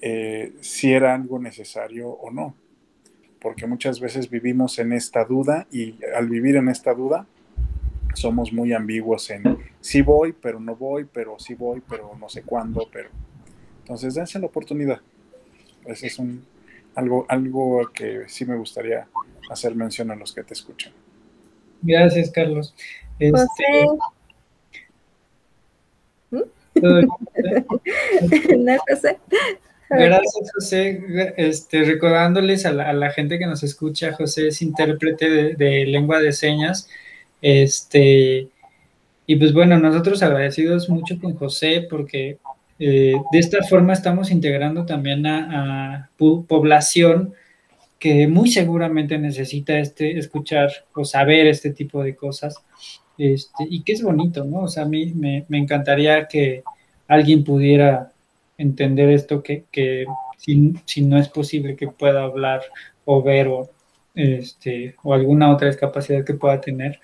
eh, 0.00 0.52
si 0.60 0.92
era 0.92 1.14
algo 1.14 1.38
necesario 1.38 2.08
o 2.08 2.30
no. 2.30 2.54
Porque 3.40 3.66
muchas 3.66 4.00
veces 4.00 4.30
vivimos 4.30 4.78
en 4.78 4.92
esta 4.92 5.24
duda 5.24 5.66
y 5.70 5.96
al 6.16 6.28
vivir 6.28 6.56
en 6.56 6.68
esta 6.68 6.94
duda 6.94 7.26
somos 8.14 8.52
muy 8.52 8.72
ambiguos 8.72 9.28
en 9.30 9.58
sí 9.80 10.02
voy, 10.02 10.32
pero 10.32 10.60
no 10.60 10.76
voy, 10.76 11.04
pero 11.04 11.38
sí 11.38 11.54
voy, 11.54 11.82
pero 11.86 12.16
no 12.18 12.28
sé 12.28 12.42
cuándo, 12.42 12.88
pero 12.90 13.10
entonces 13.80 14.14
dense 14.14 14.38
la 14.38 14.46
oportunidad. 14.46 15.00
Ese 15.84 16.06
es 16.06 16.18
un 16.18 16.44
algo, 16.94 17.26
algo 17.28 17.90
que 17.92 18.24
sí 18.28 18.44
me 18.44 18.56
gustaría 18.56 19.08
hacer 19.50 19.74
mención 19.74 20.10
a 20.10 20.16
los 20.16 20.32
que 20.32 20.42
te 20.42 20.54
escuchan. 20.54 20.92
Gracias, 21.82 22.30
Carlos. 22.30 22.74
Este, 23.18 23.36
José. 23.36 23.86
Gracias, 29.90 30.50
José. 30.54 31.32
Este, 31.36 31.84
recordándoles 31.84 32.66
a 32.66 32.72
la, 32.72 33.10
gente 33.10 33.38
que 33.38 33.46
nos 33.46 33.62
escucha, 33.62 34.12
José 34.12 34.48
es 34.48 34.60
intérprete 34.62 35.54
de 35.54 35.86
lengua 35.86 36.20
de 36.20 36.32
señas 36.32 36.88
este, 37.46 38.48
y 39.26 39.36
pues 39.36 39.52
bueno, 39.52 39.78
nosotros 39.78 40.22
agradecidos 40.22 40.88
mucho 40.88 41.18
con 41.20 41.34
José 41.34 41.86
porque 41.90 42.38
eh, 42.78 43.12
de 43.32 43.38
esta 43.38 43.62
forma 43.64 43.92
estamos 43.92 44.30
integrando 44.30 44.86
también 44.86 45.26
a, 45.26 46.08
población 46.16 47.34
que 47.98 48.26
muy 48.28 48.50
seguramente 48.50 49.18
necesita 49.18 49.78
este, 49.78 50.18
escuchar 50.18 50.70
o 50.94 51.04
saber 51.04 51.46
este 51.46 51.68
tipo 51.68 52.02
de 52.02 52.16
cosas. 52.16 52.56
Este, 53.18 53.64
y 53.68 53.82
que 53.82 53.92
es 53.92 54.02
bonito, 54.02 54.44
¿no? 54.44 54.62
O 54.62 54.68
sea, 54.68 54.84
a 54.84 54.88
mí 54.88 55.12
me, 55.14 55.44
encantaría 55.50 56.26
que 56.26 56.62
alguien 57.06 57.44
pudiera 57.44 58.12
entender 58.58 59.10
esto, 59.10 59.42
que, 59.42 59.64
que 59.70 60.06
si, 60.38 60.74
si, 60.84 61.02
no 61.02 61.18
es 61.18 61.28
posible 61.28 61.76
que 61.76 61.88
pueda 61.88 62.24
hablar 62.24 62.62
o 63.04 63.22
ver 63.22 63.48
o, 63.48 63.70
este, 64.14 64.94
o 65.02 65.14
alguna 65.14 65.52
otra 65.52 65.68
discapacidad 65.68 66.24
que 66.24 66.34
pueda 66.34 66.60
tener, 66.60 67.00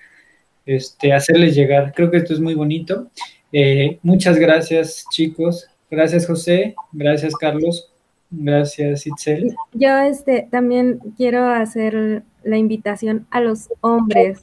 este, 0.65 1.13
hacerles 1.13 1.55
llegar. 1.55 1.93
Creo 1.93 2.11
que 2.11 2.17
esto 2.17 2.33
es 2.33 2.39
muy 2.39 2.55
bonito. 2.55 3.09
Eh, 3.51 3.99
muchas 4.03 4.37
gracias, 4.37 5.05
chicos. 5.11 5.67
Gracias, 5.89 6.25
José. 6.25 6.75
Gracias, 6.91 7.35
Carlos. 7.35 7.91
Gracias, 8.29 9.05
Itzel. 9.05 9.55
Yo 9.73 9.97
este, 9.97 10.47
también 10.49 10.99
quiero 11.17 11.47
hacer 11.47 12.23
la 12.43 12.57
invitación 12.57 13.27
a 13.29 13.41
los 13.41 13.67
hombres, 13.81 14.41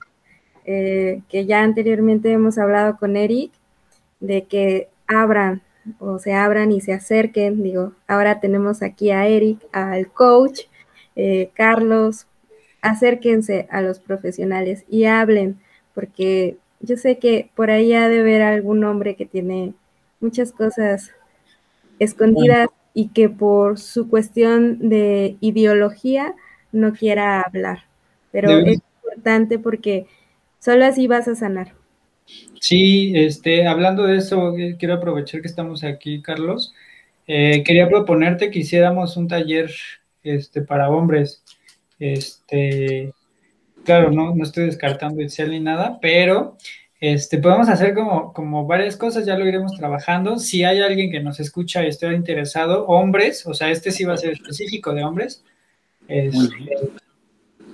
eh, 0.70 1.22
que 1.30 1.46
ya 1.46 1.62
anteriormente 1.62 2.30
hemos 2.30 2.58
hablado 2.58 2.98
con 2.98 3.16
Eric, 3.16 3.52
de 4.20 4.44
que 4.44 4.90
abran 5.06 5.62
o 5.98 6.18
se 6.18 6.34
abran 6.34 6.72
y 6.72 6.82
se 6.82 6.92
acerquen. 6.92 7.62
Digo, 7.62 7.94
ahora 8.06 8.38
tenemos 8.38 8.82
aquí 8.82 9.10
a 9.10 9.26
Eric, 9.26 9.60
al 9.72 10.12
coach, 10.12 10.64
eh, 11.16 11.48
Carlos, 11.54 12.26
acérquense 12.82 13.66
a 13.70 13.80
los 13.80 13.98
profesionales 13.98 14.84
y 14.90 15.06
hablen 15.06 15.58
porque 15.94 16.58
yo 16.80 16.98
sé 16.98 17.16
que 17.16 17.50
por 17.54 17.70
ahí 17.70 17.94
ha 17.94 18.10
de 18.10 18.20
haber 18.20 18.42
algún 18.42 18.84
hombre 18.84 19.16
que 19.16 19.24
tiene 19.24 19.72
muchas 20.20 20.52
cosas 20.52 21.12
escondidas 21.98 22.68
y 22.92 23.08
que 23.08 23.30
por 23.30 23.78
su 23.78 24.10
cuestión 24.10 24.90
de 24.90 25.38
ideología 25.40 26.34
no 26.72 26.92
quiera 26.92 27.40
hablar. 27.40 27.84
Pero 28.32 28.50
es 28.50 28.82
importante 29.02 29.58
porque 29.58 30.06
solo 30.58 30.84
así 30.84 31.06
vas 31.06 31.28
a 31.28 31.34
sanar. 31.34 31.74
Sí, 32.60 33.12
este, 33.14 33.66
hablando 33.66 34.04
de 34.04 34.18
eso, 34.18 34.56
eh, 34.56 34.76
quiero 34.78 34.94
aprovechar 34.94 35.40
que 35.40 35.48
estamos 35.48 35.84
aquí, 35.84 36.20
Carlos. 36.20 36.74
Eh, 37.26 37.62
quería 37.64 37.88
proponerte 37.88 38.50
que 38.50 38.60
hiciéramos 38.60 39.16
un 39.16 39.28
taller 39.28 39.70
este, 40.22 40.62
para 40.62 40.90
hombres. 40.90 41.42
Este, 41.98 43.12
claro, 43.84 44.10
no, 44.10 44.34
no 44.34 44.44
estoy 44.44 44.66
descartando 44.66 45.22
Excel 45.22 45.50
ni 45.50 45.60
nada, 45.60 45.98
pero 46.00 46.56
este, 47.00 47.38
podemos 47.38 47.68
hacer 47.68 47.94
como, 47.94 48.32
como 48.32 48.66
varias 48.66 48.96
cosas, 48.96 49.24
ya 49.24 49.38
lo 49.38 49.46
iremos 49.46 49.76
trabajando. 49.76 50.38
Si 50.38 50.64
hay 50.64 50.80
alguien 50.80 51.10
que 51.10 51.20
nos 51.20 51.38
escucha 51.38 51.84
y 51.84 51.88
esté 51.88 52.12
interesado, 52.12 52.86
hombres, 52.86 53.46
o 53.46 53.54
sea, 53.54 53.70
este 53.70 53.92
sí 53.92 54.04
va 54.04 54.14
a 54.14 54.18
ser 54.18 54.32
específico 54.32 54.92
de 54.94 55.04
hombres. 55.04 55.44
Este, 56.08 56.90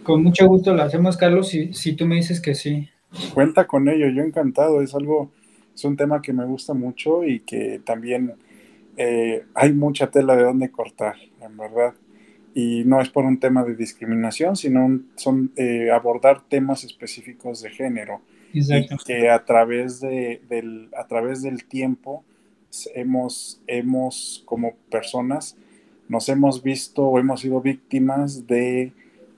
con 0.05 0.23
mucho 0.23 0.47
gusto 0.47 0.75
lo 0.75 0.83
hacemos, 0.83 1.17
Carlos, 1.17 1.49
si, 1.49 1.73
si 1.75 1.95
tú 1.95 2.07
me 2.07 2.17
dices 2.17 2.41
que 2.41 2.55
sí. 2.55 2.89
Cuenta 3.33 3.67
con 3.67 3.89
ello, 3.89 4.09
yo 4.09 4.23
encantado, 4.23 4.83
es 4.83 4.95
algo, 4.95 5.33
es 5.75 5.85
un 5.85 5.97
tema 5.97 6.23
que 6.23 6.33
me 6.33 6.45
gusta 6.45 6.75
mucho 6.75 7.25
y 7.25 7.41
que 7.41 7.81
también 7.85 8.35
eh, 8.97 9.45
hay 9.55 9.73
mucha 9.73 10.11
tela 10.11 10.37
de 10.37 10.45
dónde 10.45 10.71
cortar, 10.71 11.17
en 11.41 11.57
verdad 11.57 11.95
y 12.55 12.85
no 12.85 13.01
es 13.01 13.11
por 13.11 13.25
un 13.25 13.41
tema 13.41 13.65
de 13.65 13.75
discriminación, 13.75 14.55
sino 14.55 15.01
son 15.17 15.53
eh, 15.57 15.91
abordar 15.91 16.45
temas 16.49 16.85
específicos 16.85 17.61
de 17.63 17.71
género. 17.71 18.23
Exacto. 18.55 18.95
Y 18.95 19.05
que 19.05 19.29
a 19.29 19.45
través, 19.45 20.01
de, 20.01 20.41
del, 20.49 20.89
a 20.97 21.07
través 21.09 21.43
del 21.43 21.65
tiempo 21.65 22.25
hemos, 22.95 23.61
hemos, 23.67 24.43
como 24.47 24.77
personas, 24.89 25.57
nos 26.09 26.29
hemos 26.29 26.63
visto 26.63 27.03
o 27.03 27.19
hemos 27.19 27.41
sido 27.41 27.61
víctimas 27.61 28.47
de 28.47 28.93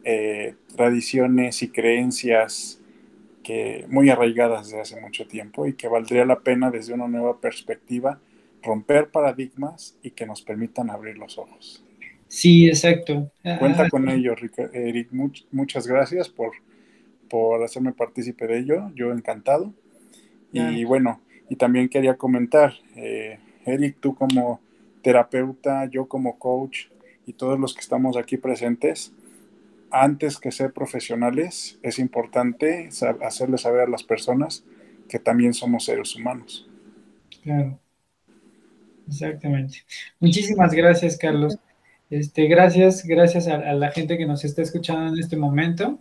eh, 0.09 0.55
tradiciones 0.77 1.65
y 1.65 1.69
creencias 1.69 2.81
que 3.43 3.87
muy 3.89 4.09
arraigadas 4.09 4.67
desde 4.69 4.81
hace 4.81 5.01
mucho 5.01 5.27
tiempo 5.27 5.67
y 5.67 5.73
que 5.73 5.89
valdría 5.89 6.25
la 6.25 6.39
pena 6.39 6.71
desde 6.71 6.95
una 6.95 7.09
nueva 7.09 7.41
perspectiva 7.41 8.21
romper 8.63 9.11
paradigmas 9.11 9.99
y 10.05 10.13
que 10.13 10.25
nos 10.25 10.43
permitan 10.43 10.91
abrir 10.91 11.19
los 11.19 11.39
ojos. 11.39 11.83
Sí, 12.29 12.69
exacto. 12.69 13.33
Cuenta 13.59 13.87
ah, 13.87 13.91
con 13.91 14.09
ello, 14.09 14.37
Eric. 14.73 15.09
muchas 15.51 15.89
gracias 15.89 16.29
por, 16.29 16.53
por 17.29 17.65
hacerme 17.65 17.93
partícipe 17.93 18.47
de 18.47 18.61
ello. 18.61 18.93
Yo 18.95 19.11
encantado. 19.11 19.75
Y 20.53 20.85
bueno, 20.85 21.21
y 21.51 21.57
también 21.57 21.89
quería 21.89 22.17
comentar, 22.17 22.75
eh, 22.95 23.41
Eric, 23.65 23.97
tú 23.99 24.15
como 24.15 24.61
terapeuta, 25.03 25.87
yo 25.87 26.07
como 26.07 26.39
coach 26.39 26.87
y 27.27 27.33
todos 27.33 27.59
los 27.59 27.75
que 27.75 27.81
estamos 27.81 28.17
aquí 28.17 28.37
presentes, 28.37 29.13
antes 30.03 30.39
que 30.39 30.53
ser 30.53 30.73
profesionales, 30.73 31.79
es 31.83 31.99
importante 31.99 32.89
hacerles 33.23 33.63
saber 33.63 33.81
a 33.83 33.89
las 33.89 34.03
personas 34.03 34.65
que 35.09 35.19
también 35.19 35.55
somos 35.55 35.85
seres 35.85 36.15
humanos. 36.15 36.69
Claro. 37.43 37.79
Exactamente. 39.09 39.79
Muchísimas 40.19 40.73
gracias, 40.73 41.17
Carlos. 41.17 41.59
Este, 42.11 42.47
gracias, 42.47 43.05
gracias 43.05 43.49
a, 43.49 43.73
la 43.73 43.91
gente 43.91 44.17
que 44.17 44.27
nos 44.27 44.45
está 44.45 44.63
escuchando 44.63 45.15
en 45.15 45.21
este 45.21 45.37
momento. 45.37 45.99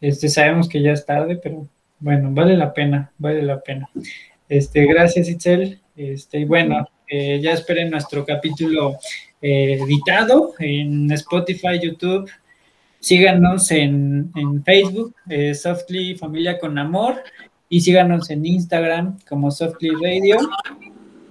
Este, 0.00 0.28
sabemos 0.28 0.68
que 0.68 0.82
ya 0.82 0.92
es 0.92 1.04
tarde, 1.04 1.38
pero 1.42 1.68
bueno, 1.98 2.30
vale 2.32 2.56
la 2.56 2.72
pena, 2.72 3.12
vale 3.18 3.42
la 3.42 3.60
pena. 3.60 3.88
Este, 4.48 4.84
gracias, 4.86 5.28
Itzel. 5.28 5.80
Este, 5.96 6.40
y 6.40 6.44
bueno, 6.44 6.88
eh, 7.06 7.40
ya 7.40 7.52
esperen 7.52 7.90
nuestro 7.90 8.24
capítulo 8.24 8.96
eh, 9.42 9.78
editado 9.80 10.54
en 10.58 11.10
Spotify, 11.12 11.78
YouTube. 11.82 12.28
Síganos 13.00 13.70
en, 13.70 14.30
Facebook, 14.64 15.14
eh, 15.28 15.54
Softly 15.54 16.16
Familia 16.16 16.58
con 16.58 16.78
Amor, 16.78 17.22
y 17.68 17.80
síganos 17.80 18.30
en 18.30 18.44
Instagram 18.44 19.18
como 19.28 19.50
Softly 19.50 19.90
Radio. 20.02 20.36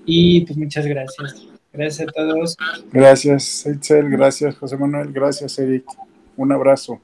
Y 0.05 0.41
pues 0.41 0.57
muchas 0.57 0.85
gracias. 0.87 1.47
Gracias 1.71 2.07
a 2.07 2.11
todos. 2.11 2.57
Gracias, 2.91 3.65
Itzel. 3.65 4.09
Gracias, 4.09 4.57
José 4.57 4.75
Manuel. 4.77 5.13
Gracias, 5.13 5.59
Eric. 5.59 5.85
Un 6.35 6.51
abrazo. 6.51 6.99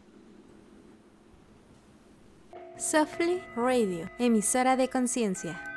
Softly 2.77 3.41
Radio, 3.55 4.09
emisora 4.19 4.75
de 4.75 4.89
conciencia. 4.89 5.74